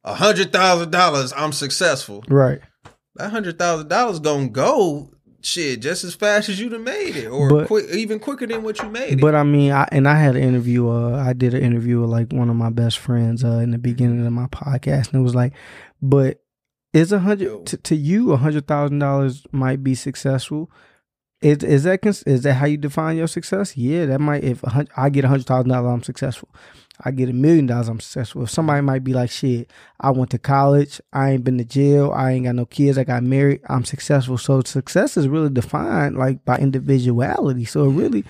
a 0.04 0.14
hundred 0.16 0.52
thousand 0.52 0.92
dollars. 0.92 1.34
I'm 1.36 1.52
successful. 1.52 2.24
Right. 2.28 2.60
That 3.16 3.32
hundred 3.32 3.60
thousand 3.60 3.90
dollars 3.90 4.20
gonna 4.20 4.50
go 4.50 5.12
shit 5.42 5.82
just 5.82 6.04
as 6.04 6.16
fast 6.16 6.50
as 6.50 6.60
you'd 6.60 6.74
have 6.74 6.82
made 6.82 7.16
it, 7.16 7.28
or 7.28 7.50
But- 7.50 7.68
quick, 7.68 7.90
even 7.92 8.20
quicker 8.20 8.46
than 8.48 8.64
what 8.64 8.82
you 8.82 8.90
made 8.90 9.14
it. 9.14 9.22
But 9.22 9.36
I 9.36 9.44
mean, 9.44 9.72
I 9.72 9.88
and 9.92 10.08
I 10.08 10.20
had 10.20 10.36
an 10.36 10.44
interview. 10.44 10.90
Uh, 10.90 11.16
I 11.18 11.34
did 11.34 11.54
an 11.54 11.64
interview 11.64 12.02
with 12.02 12.10
like 12.10 12.32
one 12.32 12.50
of 12.50 12.56
my 12.56 12.70
best 12.70 12.98
friends 13.00 13.44
uh, 13.44 13.60
in 13.60 13.72
the 13.72 13.78
beginning 13.78 14.26
of 14.26 14.34
my 14.34 14.48
podcast, 14.48 15.12
and 15.12 15.22
it 15.22 15.24
was 15.24 15.36
like, 15.36 15.54
but 16.02 16.42
is 16.94 17.12
a 17.12 17.20
hundred 17.20 17.66
to, 17.68 17.78
to 17.78 17.96
you 17.96 18.32
a 18.32 18.38
hundred 18.38 18.68
thousand 18.68 19.00
dollars 19.00 19.46
might 19.52 19.84
be 19.84 19.96
successful. 19.96 20.72
Is 21.42 21.64
is 21.64 21.84
that 21.84 22.06
is 22.06 22.44
that 22.44 22.54
how 22.56 22.66
you 22.66 22.76
define 22.78 23.16
your 23.16 23.28
success? 23.28 23.78
Yeah, 23.78 24.08
that 24.08 24.20
might. 24.20 24.44
If 24.44 24.62
I 24.98 25.10
get 25.10 25.24
a 25.24 25.28
hundred 25.30 25.46
thousand 25.46 25.70
dollars, 25.70 25.90
I'm 25.94 26.04
successful. 26.04 26.50
I 27.04 27.12
get 27.12 27.30
a 27.30 27.34
million 27.34 27.66
dollars, 27.66 27.88
I'm 27.88 28.00
successful. 28.00 28.44
If 28.44 28.50
somebody 28.50 28.82
might 28.82 29.04
be 29.06 29.14
like, 29.14 29.30
shit, 29.30 29.72
I 30.02 30.12
went 30.12 30.32
to 30.32 30.38
college, 30.38 31.00
I 31.14 31.32
ain't 31.32 31.44
been 31.46 31.58
to 31.58 31.64
jail, 31.64 32.12
I 32.14 32.32
ain't 32.32 32.46
got 32.46 32.56
no 32.56 32.66
kids, 32.66 32.98
I 32.98 33.04
got 33.06 33.24
married, 33.24 33.62
I'm 33.70 33.86
successful. 33.86 34.38
So 34.38 34.62
success 34.62 35.16
is 35.16 35.28
really 35.28 35.50
defined 35.50 36.18
like 36.18 36.44
by 36.44 36.58
individuality. 36.58 37.64
So 37.66 37.86
it 37.86 37.94
really, 37.94 38.26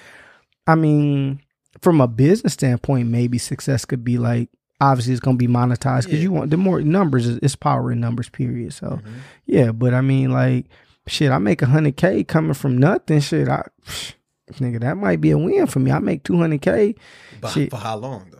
I 0.67 0.75
mean, 0.75 1.41
from 1.81 1.99
a 2.01 2.07
business 2.07 2.53
standpoint, 2.53 3.07
maybe 3.09 3.37
success 3.37 3.85
could 3.85 4.03
be 4.03 4.17
like 4.17 4.49
obviously 4.81 5.11
it's 5.13 5.19
gonna 5.19 5.35
be 5.37 5.47
monetized 5.47 6.03
because 6.05 6.19
Yeah. 6.19 6.23
you 6.23 6.31
want 6.31 6.51
the 6.51 6.57
more 6.57 6.81
numbers 6.81 7.27
it's 7.27 7.55
power 7.55 7.91
in 7.91 7.99
numbers. 7.99 8.29
Period. 8.29 8.71
So 8.73 8.87
Mhm. 9.03 9.11
yeah, 9.45 9.71
but 9.71 9.93
I 9.93 10.01
mean 10.01 10.31
like 10.31 10.67
shit, 11.07 11.31
I 11.31 11.37
make 11.37 11.61
a 11.61 11.65
hundred 11.65 11.97
k 11.97 12.23
coming 12.23 12.53
from 12.53 12.77
nothing. 12.77 13.19
Shit, 13.19 13.49
I 13.49 13.63
nigga 14.53 14.79
that 14.81 14.97
might 14.97 15.21
be 15.21 15.31
a 15.31 15.37
win 15.37 15.67
for 15.67 15.79
me. 15.79 15.91
I 15.91 15.99
make 15.99 16.23
two 16.23 16.37
hundred 16.37 16.61
k 16.61 16.95
But 17.41 17.49
shit. 17.49 17.69
for 17.71 17.77
how 17.77 17.97
long 17.97 18.27
though? 18.31 18.38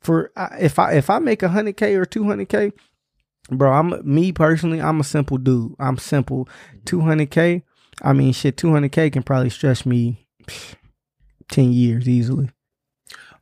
For 0.00 0.32
if 0.58 0.78
I 0.78 0.92
if 0.92 1.10
I 1.10 1.18
make 1.18 1.42
a 1.42 1.48
hundred 1.48 1.76
k 1.76 1.94
or 1.94 2.04
two 2.04 2.24
hundred 2.24 2.48
k, 2.48 2.72
bro, 3.50 3.72
I'm 3.72 4.00
me 4.04 4.32
personally, 4.32 4.80
I'm 4.80 5.00
a 5.00 5.04
simple 5.04 5.38
dude. 5.38 5.74
I'm 5.78 5.98
simple. 5.98 6.46
Mm-hmm. 6.46 6.84
Two 6.84 7.00
hundred 7.00 7.30
k, 7.30 7.62
I 8.02 8.12
mean 8.12 8.32
shit, 8.32 8.56
two 8.56 8.72
hundred 8.72 8.92
k 8.92 9.10
can 9.10 9.22
probably 9.22 9.50
stretch 9.50 9.84
me 9.86 10.26
ten 11.50 11.72
years 11.72 12.08
easily. 12.08 12.50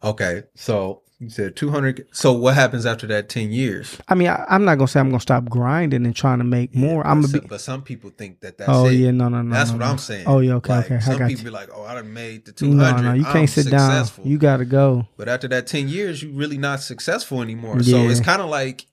Okay, 0.02 0.44
so 0.54 1.02
you 1.20 1.28
said 1.30 1.56
two 1.56 1.70
hundred. 1.70 2.06
So 2.12 2.32
what 2.32 2.54
happens 2.54 2.86
after 2.86 3.06
that 3.08 3.28
ten 3.28 3.50
years? 3.50 3.98
I 4.08 4.14
mean, 4.14 4.28
I, 4.28 4.44
I'm 4.48 4.64
not 4.64 4.76
gonna 4.78 4.88
say 4.88 5.00
I'm 5.00 5.08
gonna 5.10 5.20
stop 5.20 5.46
grinding 5.46 6.06
and 6.06 6.14
trying 6.14 6.38
to 6.38 6.44
make 6.44 6.74
more. 6.74 7.04
I'm 7.06 7.22
some, 7.24 7.40
be. 7.40 7.46
but 7.46 7.60
some 7.60 7.82
people 7.82 8.10
think 8.10 8.40
that 8.40 8.58
that's 8.58 8.70
Oh 8.70 8.86
it. 8.86 8.94
yeah, 8.94 9.10
no, 9.10 9.28
no, 9.28 9.42
no. 9.42 9.52
That's 9.52 9.70
no, 9.70 9.76
what 9.78 9.84
no. 9.84 9.90
I'm 9.92 9.98
saying. 9.98 10.24
Oh 10.26 10.38
yeah, 10.38 10.54
okay, 10.54 10.72
Like, 10.72 10.84
okay. 10.86 11.00
Some 11.00 11.18
got 11.18 11.28
people 11.28 11.44
you. 11.44 11.50
be 11.50 11.54
like, 11.54 11.70
"Oh, 11.74 11.82
I 11.84 11.94
done 11.94 12.12
made 12.12 12.44
the 12.44 12.52
two 12.52 12.68
No, 12.68 12.96
no, 12.96 13.12
you 13.14 13.24
I'm 13.24 13.32
can't 13.32 13.48
sit 13.50 13.64
successful. 13.64 14.24
down. 14.24 14.30
You 14.30 14.38
gotta 14.38 14.64
go. 14.64 15.08
But 15.16 15.28
after 15.28 15.48
that 15.48 15.66
ten 15.66 15.88
years, 15.88 16.22
you're 16.22 16.32
really 16.32 16.58
not 16.58 16.80
successful 16.80 17.42
anymore. 17.42 17.82
So 17.82 18.08
it's 18.08 18.20
kind 18.20 18.40
of 18.40 18.48
like 18.48 18.86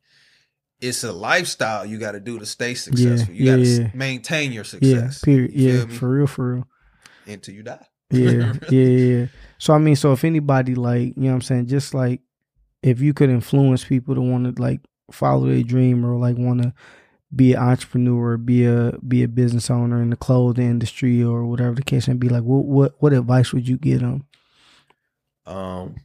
it's 0.82 1.04
a 1.04 1.12
lifestyle 1.12 1.86
you 1.86 1.98
got 1.98 2.12
to 2.12 2.20
do 2.20 2.38
to 2.38 2.46
stay 2.46 2.74
successful. 2.74 3.34
you 3.34 3.46
yeah, 3.46 3.52
got 3.56 3.64
to 3.64 3.82
yeah. 3.84 3.92
maintain 3.94 4.52
your 4.52 4.66
Yeah, 4.82 5.10
success. 5.10 5.22
period. 5.22 5.54
You 5.54 5.74
Yeah, 5.80 5.86
for 5.88 6.10
real, 6.10 6.28
for 6.28 6.54
real. 6.56 6.68
until 7.26 7.54
you 7.56 7.64
die. 7.64 7.86
Yeah, 8.12 8.54
yeah, 8.70 8.84
yeah. 8.88 9.26
So 9.58 9.74
I 9.74 9.78
mean, 9.78 9.96
so 9.96 10.12
if 10.12 10.24
anybody 10.24 10.76
like, 10.76 11.16
you 11.16 11.24
know 11.24 11.30
what 11.30 11.36
I'm 11.36 11.42
saying, 11.42 11.68
just 11.68 11.94
like 11.94 12.22
if 12.84 13.02
you 13.02 13.14
could 13.14 13.30
influence 13.30 13.84
people 13.84 14.16
to 14.16 14.22
want 14.22 14.56
to 14.56 14.62
like 14.62 14.82
follow 15.12 15.48
their 15.48 15.64
dream 15.64 16.06
or 16.06 16.18
like 16.18 16.38
want 16.38 16.62
to 16.62 16.74
be 17.36 17.54
an 17.54 17.60
entrepreneur, 17.60 18.38
be 18.38 18.66
a 18.66 18.94
be 19.08 19.24
a 19.24 19.28
business 19.28 19.70
owner 19.70 20.02
in 20.02 20.10
the 20.10 20.16
clothing 20.16 20.70
industry 20.70 21.24
or 21.24 21.46
whatever 21.46 21.76
the 21.76 21.84
case 21.84 22.08
may 22.08 22.14
be, 22.14 22.30
like 22.30 22.44
what 22.44 22.66
what 22.66 22.96
what 23.00 23.14
advice 23.14 23.54
would 23.54 23.68
you 23.68 23.78
give 23.78 24.02
them? 24.02 24.26
Um, 25.46 25.96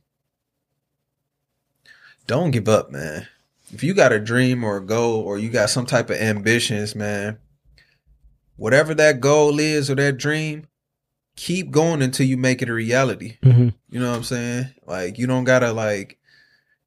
don't 2.27 2.51
give 2.51 2.69
up, 2.69 2.91
man. 2.91 3.27
If 3.73 3.85
you 3.85 3.95
got 3.95 4.13
a 4.13 4.19
dream 4.19 4.65
or 4.65 4.79
a 4.79 4.85
goal 4.85 5.21
or 5.21 5.39
you 5.39 5.51
got 5.51 5.71
some 5.71 5.87
type 5.87 6.11
of 6.11 6.17
ambitions, 6.17 6.95
man, 6.95 7.39
whatever 8.57 8.95
that 8.95 9.21
goal 9.21 9.61
is 9.61 9.91
or 9.91 9.95
that 9.97 10.17
dream, 10.17 10.67
keep 11.37 11.71
going 11.71 12.03
until 12.03 12.27
you 12.27 12.37
make 12.37 12.63
it 12.63 12.69
a 12.69 12.73
reality. 12.73 13.39
Mm-hmm. 13.43 13.69
You 13.89 14.01
know 14.01 14.11
what 14.11 14.17
I'm 14.19 14.25
saying? 14.25 14.67
Like 14.87 15.19
you 15.19 15.27
don't 15.27 15.45
gotta 15.45 15.73
like 15.73 16.19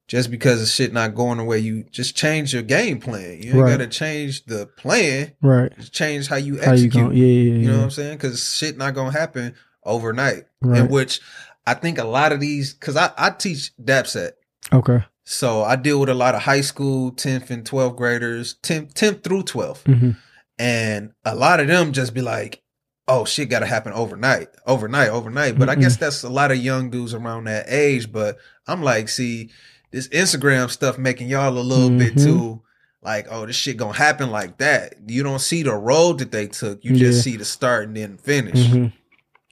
just 0.06 0.30
because 0.30 0.60
the 0.60 0.66
shit 0.66 0.92
not 0.92 1.14
going 1.14 1.38
the 1.38 1.44
way 1.44 1.58
you 1.58 1.84
just 1.90 2.14
change 2.14 2.52
your 2.52 2.62
game 2.62 3.00
plan. 3.00 3.40
You 3.42 3.52
ain't 3.52 3.54
Right. 3.54 3.70
gotta 3.70 3.86
change 3.86 4.44
the 4.44 4.66
plan. 4.66 5.32
Right. 5.42 5.74
Just 5.76 5.92
change 5.94 6.28
how 6.28 6.36
you 6.36 6.56
How 6.60 6.72
you 6.72 6.84
execute. 6.86 6.92
going? 6.92 7.16
Yeah, 7.16 7.24
yeah, 7.26 7.52
yeah. 7.52 7.58
You 7.60 7.68
know 7.70 7.78
what 7.78 7.84
I'm 7.84 7.90
saying? 7.90 8.16
Because 8.18 8.52
shit 8.54 8.76
not 8.76 8.94
gonna 8.94 9.12
happen 9.12 9.54
overnight. 9.84 10.44
Right. 10.60 10.80
In 10.80 10.88
which 10.88 11.20
I 11.66 11.74
think 11.74 11.98
a 11.98 12.04
lot 12.04 12.32
of 12.32 12.40
these, 12.40 12.74
because 12.74 12.96
I, 12.96 13.10
I 13.16 13.30
teach 13.30 13.72
DAPCEP. 13.82 14.32
Okay. 14.72 15.04
So 15.24 15.62
I 15.62 15.76
deal 15.76 15.98
with 16.00 16.10
a 16.10 16.14
lot 16.14 16.34
of 16.34 16.42
high 16.42 16.60
school, 16.60 17.10
10th 17.12 17.48
and 17.50 17.64
12th 17.64 17.96
graders, 17.96 18.56
10th, 18.62 18.92
10th 18.92 19.22
through 19.22 19.44
12th. 19.44 19.84
hmm 19.86 20.10
And 20.58 21.12
a 21.24 21.34
lot 21.34 21.60
of 21.60 21.66
them 21.68 21.92
just 21.92 22.12
be 22.12 22.20
like, 22.20 22.62
oh, 23.06 23.24
shit 23.24 23.50
got 23.50 23.60
to 23.60 23.66
happen 23.66 23.92
overnight, 23.92 24.48
overnight, 24.66 25.10
overnight. 25.10 25.58
But 25.58 25.68
I 25.68 25.76
Mm-mm. 25.76 25.80
guess 25.80 25.96
that's 25.96 26.22
a 26.22 26.28
lot 26.30 26.50
of 26.50 26.56
young 26.58 26.90
dudes 26.90 27.12
around 27.14 27.44
that 27.44 27.66
age. 27.68 28.10
But 28.10 28.38
I'm 28.66 28.82
like, 28.82 29.08
see, 29.08 29.50
this 29.90 30.08
Instagram 30.08 30.70
stuff 30.70 30.96
making 30.98 31.28
y'all 31.28 31.56
a 31.56 31.60
little 31.60 31.90
bit 31.90 32.14
Mhm. 32.14 32.24
too 32.24 32.62
like, 33.02 33.26
oh, 33.30 33.44
this 33.44 33.54
shit 33.56 33.76
gonna 33.76 33.92
happen 33.92 34.30
like 34.30 34.56
that. 34.58 34.94
You 35.06 35.22
don't 35.22 35.38
see 35.40 35.62
the 35.62 35.74
road 35.74 36.18
that 36.20 36.32
they 36.32 36.46
took. 36.46 36.82
You 36.84 36.96
just 36.96 37.18
Yeah. 37.26 37.32
see 37.32 37.36
the 37.36 37.44
start 37.44 37.86
and 37.86 37.94
then 37.96 38.16
finish. 38.16 38.66
hmm 38.68 38.86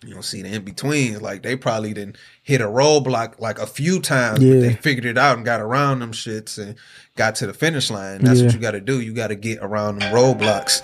You 0.05 0.15
don't 0.15 0.25
see 0.25 0.41
the 0.43 0.49
in 0.49 0.65
betweens. 0.65 1.21
Like 1.21 1.43
they 1.43 1.55
probably 1.55 1.93
didn't 1.93 2.17
hit 2.43 2.61
a 2.63 2.67
roadblock 2.67 3.39
like 3.39 3.59
a 3.61 3.67
few 3.67 4.01
times, 4.01 4.43
Yeah. 4.43 4.55
but 4.55 4.61
they 4.63 4.73
figured 4.73 5.05
it 5.05 5.19
out 5.19 5.37
and 5.37 5.45
got 5.45 5.61
around 5.61 6.01
them 6.01 6.13
shits 6.13 6.57
and 6.59 6.75
got 7.15 7.35
to 7.37 7.47
the 7.47 7.53
finish 7.53 7.91
line. 7.91 8.23
That's 8.25 8.41
what 8.41 8.55
you 8.55 8.59
got 8.59 8.71
to 8.73 8.81
do. 8.81 9.01
You 9.01 9.13
got 9.13 9.29
to 9.29 9.37
get 9.37 9.59
around 9.61 9.99
them 10.01 10.13
roadblocks 10.13 10.81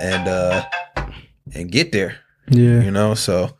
and 0.00 0.28
uh 0.28 0.64
and 1.54 1.70
get 1.70 1.92
there. 1.92 2.18
Yeah. 2.50 2.82
You 2.82 2.90
know, 2.90 3.14
so 3.14 3.56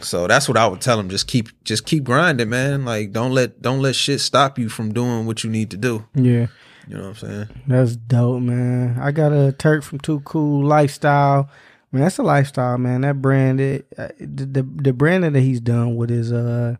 so 0.00 0.26
that's 0.26 0.48
what 0.48 0.58
I 0.58 0.66
would 0.66 0.80
tell 0.80 0.96
them. 0.96 1.08
Just 1.08 1.26
keep 1.26 1.48
just 1.64 1.86
keep 1.86 2.04
grinding, 2.04 2.48
man. 2.48 2.84
Like 2.84 3.12
don't 3.12 3.32
let 3.32 3.62
don't 3.62 3.80
let 3.80 3.96
shit 3.96 4.20
stop 4.20 4.58
you 4.58 4.68
from 4.68 4.92
doing 4.92 5.26
what 5.26 5.44
you 5.44 5.50
need 5.50 5.70
to 5.70 5.76
do. 5.76 6.06
Yeah. 6.14 6.46
You 6.88 6.96
know 6.96 7.08
what 7.08 7.22
I'm 7.22 7.28
saying? 7.28 7.48
That's 7.66 7.96
dope, 7.96 8.42
man. 8.42 8.98
I 9.00 9.10
got 9.10 9.32
a 9.32 9.52
Turt 9.52 9.82
from 9.82 9.98
Too 9.98 10.20
Cool 10.20 10.64
Lifestyle. 10.64 11.50
Man, 11.90 12.02
that's 12.02 12.18
a 12.18 12.22
lifestyle, 12.22 12.78
man. 12.78 13.00
That 13.00 13.20
brand, 13.22 13.60
it, 13.60 13.86
uh, 13.96 14.08
the, 14.20 14.44
the 14.46 14.62
the 14.62 14.92
branding 14.92 15.32
that 15.32 15.40
he's 15.40 15.60
done 15.60 15.96
with 15.96 16.10
his 16.10 16.32
uh 16.32 16.76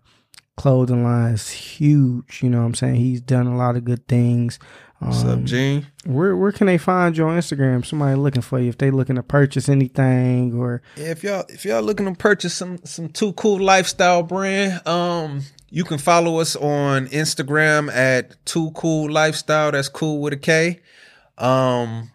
clothing 0.57 1.05
line 1.05 1.33
is 1.33 1.51
huge. 1.51 2.41
You 2.43 2.51
know 2.51 2.61
what 2.61 2.67
I'm 2.67 2.75
saying? 2.75 2.97
He's 2.97 3.21
done 3.21 3.47
a 3.47 3.57
lot 3.57 3.77
of 3.77 3.85
good 3.85 4.07
things. 4.09 4.59
Um, 5.01 5.09
What's 5.09 5.25
up, 5.25 5.43
Gene? 5.45 5.87
Where 6.07 6.35
where 6.37 6.53
can 6.53 6.67
they 6.69 6.79
find 6.79 7.15
you 7.17 7.27
on 7.29 7.37
Instagram? 7.39 7.85
Somebody 7.85 8.17
looking 8.17 8.41
for 8.43 8.59
you 8.59 8.71
if 8.71 8.79
they 8.79 8.91
looking 8.91 9.17
to 9.17 9.23
purchase 9.23 9.69
anything 9.69 10.59
or 10.59 10.81
Yeah, 10.97 11.11
if 11.11 11.23
y'all 11.23 11.45
if 11.51 11.65
y'all 11.67 11.83
looking 11.83 12.07
to 12.07 12.15
purchase 12.15 12.55
some 12.55 12.79
some 12.85 13.11
too 13.11 13.35
cool 13.35 13.61
lifestyle 13.61 14.23
brand, 14.23 14.81
um, 14.87 15.43
you 15.69 15.85
can 15.85 15.99
follow 15.99 16.41
us 16.41 16.57
on 16.57 17.09
Instagram 17.09 17.95
at 17.95 18.43
too 18.47 18.71
cool 18.75 19.11
lifestyle. 19.11 19.71
That's 19.73 19.91
cool 19.91 20.23
with 20.23 20.33
a 20.33 20.39
K. 20.39 20.81
Um, 21.37 22.11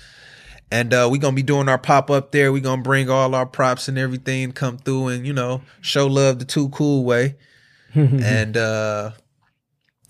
And 0.71 0.93
uh, 0.93 1.09
we're 1.11 1.21
going 1.21 1.35
to 1.35 1.37
be 1.37 1.43
doing 1.43 1.69
our 1.69 1.79
pop 1.79 2.11
up 2.11 2.33
there. 2.33 2.53
We're 2.53 2.63
going 2.63 2.81
to 2.81 2.89
bring 2.89 3.11
all 3.11 3.35
our 3.35 3.47
props 3.47 3.89
and 3.89 3.99
everything 3.99 4.53
come 4.53 4.79
through 4.79 5.09
and, 5.09 5.27
you 5.27 5.33
know, 5.33 5.63
show 5.81 6.07
love 6.07 6.39
the 6.39 6.45
too 6.45 6.71
cool 6.71 7.05
way 7.05 7.37
and 7.97 8.57
uh 8.57 9.11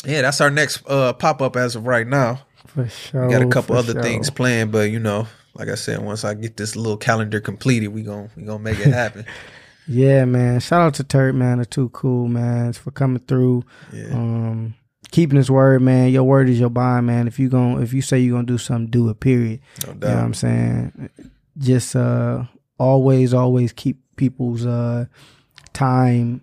yeah 0.05 0.23
that's 0.23 0.41
our 0.41 0.51
next 0.51 0.83
uh 0.89 1.13
pop-up 1.13 1.57
as 1.57 1.77
of 1.77 1.87
right 1.87 2.07
now 2.07 2.41
for 2.67 2.89
sure. 2.89 3.27
we 3.27 3.33
got 3.33 3.43
a 3.43 3.49
couple 3.49 3.77
other 3.77 3.93
sure. 3.93 4.03
things 4.03 4.29
planned 4.29 4.73
but 4.73 4.91
you 4.91 4.99
know 4.99 5.27
like 5.55 5.69
i 5.69 5.75
said 5.77 6.03
once 6.03 6.25
i 6.25 6.35
get 6.35 6.57
this 6.57 6.75
little 6.75 6.97
calendar 6.97 7.39
completed 7.39 7.89
we 7.89 8.03
gon' 8.03 8.29
we 8.37 8.43
gonna 8.43 8.59
make 8.59 8.79
it 8.81 8.93
happen 8.93 9.25
Yeah, 9.89 10.25
man. 10.25 10.61
Shout 10.61 10.81
out 10.81 10.95
to 10.95 11.05
Turt, 11.05 11.35
man. 11.35 11.59
The 11.59 11.67
too 11.67 11.89
cool, 11.91 12.29
man, 12.29 12.73
for 12.73 12.91
coming 12.91 13.23
through. 13.27 13.65
yeah 13.93 14.13
Um, 14.13 14.75
keeping 15.11 15.37
his 15.37 15.51
word, 15.51 15.83
man. 15.83 16.11
Your 16.11 16.25
word 16.25 16.49
is 16.49 16.59
your 16.59 16.71
bond, 16.71 17.07
man. 17.07 17.29
If 17.29 17.39
you 17.39 17.49
gon' 17.49 17.83
if 17.83 17.93
you 17.93 18.03
say 18.03 18.19
you're 18.19 18.37
gonna 18.37 18.47
do 18.47 18.59
something, 18.59 18.91
do 18.91 19.09
it. 19.09 19.21
Period. 19.21 19.61
no 19.87 19.93
You 19.93 19.99
know 19.99 20.09
what 20.09 20.17
I'm 20.25 20.35
saying? 20.35 21.11
Just 21.59 21.97
uh, 21.97 22.45
always, 22.79 23.33
always 23.33 23.73
keep 23.73 23.99
people's 24.17 24.67
uh 24.67 25.07
time 25.73 26.41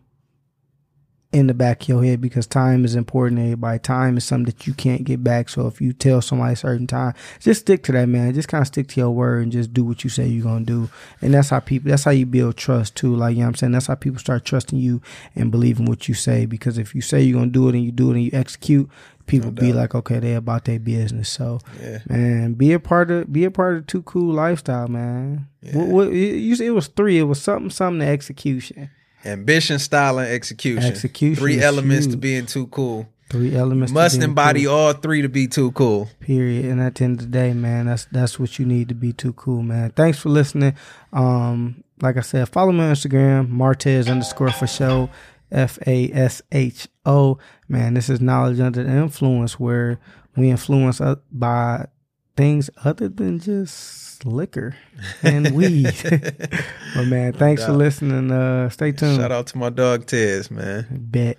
in 1.34 1.48
the 1.48 1.54
back 1.54 1.82
of 1.82 1.90
your 1.90 2.04
head 2.04 2.22
because 2.22 2.46
time 2.46 2.86
is 2.86 2.96
important 2.96 3.40
to 3.40 3.44
everybody. 3.44 3.80
Time 3.80 4.18
is 4.18 4.24
something 4.24 4.46
that 4.46 4.68
you 4.68 4.74
can't 4.74 5.04
get 5.04 5.24
back. 5.24 5.50
So 5.50 5.66
if 5.66 5.82
you 5.82 5.92
tell 5.92 6.22
somebody 6.22 6.54
a 6.54 6.56
certain 6.56 6.86
time, 6.86 7.16
just 7.40 7.62
stick 7.62 7.82
to 7.84 7.92
that, 7.94 8.08
man. 8.08 8.36
Just 8.36 8.48
kind 8.48 8.62
of 8.62 8.68
stick 8.68 8.88
to 8.90 9.00
your 9.00 9.10
word 9.10 9.42
and 9.42 9.52
just 9.52 9.74
do 9.74 9.84
what 9.84 10.04
you 10.04 10.12
say 10.12 10.28
you're 10.28 10.44
gonna 10.44 10.64
do. 10.64 10.90
And 11.22 11.34
that's 11.34 11.50
how 11.50 11.60
people 11.60 11.90
that's 11.90 12.04
how 12.04 12.12
you 12.12 12.28
build 12.28 12.56
trust 12.56 12.96
too. 12.96 13.16
Like 13.16 13.32
you 13.32 13.40
know 13.40 13.46
what 13.46 13.50
I'm 13.50 13.56
saying? 13.56 13.72
That's 13.74 13.88
how 13.88 13.96
people 13.96 14.20
start 14.20 14.46
trusting 14.46 14.78
you 14.78 15.02
and 15.36 15.50
believing 15.50 15.88
what 15.88 16.08
you 16.08 16.14
say. 16.14 16.46
Because 16.46 16.78
if 16.78 16.94
you 16.94 17.02
say 17.02 17.24
you're 17.24 17.40
gonna 17.40 17.52
do 17.52 17.68
it 17.68 17.76
and 17.76 17.84
you 17.84 17.92
do 17.92 18.12
it 18.12 18.14
and 18.14 18.24
you 18.24 18.32
execute, 18.32 18.88
people 19.26 19.52
No 19.52 19.60
be 19.60 19.74
like, 19.74 19.96
Okay, 19.96 20.20
they 20.20 20.36
about 20.36 20.66
their 20.66 20.80
business. 20.80 21.30
So 21.30 21.60
yeah 21.82 22.00
Man, 22.08 22.54
be 22.54 22.74
a 22.74 22.80
part 22.80 23.10
of 23.10 23.34
be 23.34 23.44
a 23.44 23.52
part 23.52 23.78
of 23.78 23.88
too 23.88 24.04
cool 24.04 24.36
lifestyle, 24.36 24.88
man. 24.88 25.48
Yeah. 25.64 25.78
What, 25.78 25.88
what, 25.88 26.06
said 26.10 26.68
it 26.68 26.76
was 26.76 26.88
three. 26.90 27.18
It 27.18 27.24
was 27.24 27.42
something, 27.42 27.72
something 27.72 28.02
to 28.02 28.06
execution. 28.06 28.92
Ambition 29.26 29.80
style 29.80 30.20
and 30.20 30.28
execution 30.30 30.84
Execution 30.84 31.42
three 31.42 31.62
elements 31.62 32.08
to 32.08 32.18
being 32.18 32.46
too 32.46 32.68
cool 32.68 33.08
Three 33.30 33.56
elements. 33.56 33.92
to 33.92 33.96
must 33.96 34.20
being 34.20 34.30
embody 34.30 34.66
cool, 34.66 34.74
all 34.74 34.94
three 34.94 35.24
to 35.24 35.30
be 35.30 35.48
too 35.48 35.72
cool 35.72 36.08
period. 36.20 36.66
And 36.66 36.80
at 36.80 36.96
the 36.96 37.06
end 37.06 37.20
of 37.20 37.26
the 37.26 37.32
day, 37.32 37.54
man, 37.54 37.88
that's 37.88 38.06
that's 38.06 38.40
what 38.40 38.60
you 38.60 38.66
need 38.66 38.90
to 38.90 38.96
be 38.96 39.12
too 39.12 39.34
cool, 39.34 39.64
man. 39.64 39.90
Thanks 39.92 40.20
for 40.20 40.30
listening. 40.30 40.76
Um, 41.12 41.84
like 42.02 42.18
I 42.18 42.22
said, 42.22 42.50
follow 42.50 42.72
me 42.72 42.82
on 42.82 42.94
Instagram, 42.94 43.50
Martez 43.50 44.08
underscore 44.08 44.50
fasho, 44.50 45.10
F 45.52 45.80
A 45.88 46.12
S 46.12 46.44
H 46.52 46.88
O. 47.06 47.40
Man, 47.68 47.96
this 47.96 48.10
is 48.10 48.22
knowledge 48.22 48.60
under 48.60 48.84
the 48.84 48.92
influence 48.92 49.60
where 49.60 50.00
we 50.36 50.52
influence 50.52 51.02
uh, 51.02 51.16
by 51.32 51.88
things 52.36 52.70
other 52.84 53.08
than 53.08 53.40
just 53.40 54.03
liquor 54.26 54.76
and 55.22 55.52
weed. 55.52 55.94
but 56.96 57.06
man, 57.06 57.34
thanks 57.34 57.66
for 57.66 57.74
listening. 57.74 58.32
Uh, 58.32 58.70
stay 58.70 58.92
tuned. 58.92 59.20
shout 59.20 59.32
out 59.32 59.48
to 59.48 59.58
my 59.58 59.70
dog 59.70 60.06
tez 60.06 60.50
man 60.52 60.88
Bet. 60.90 61.38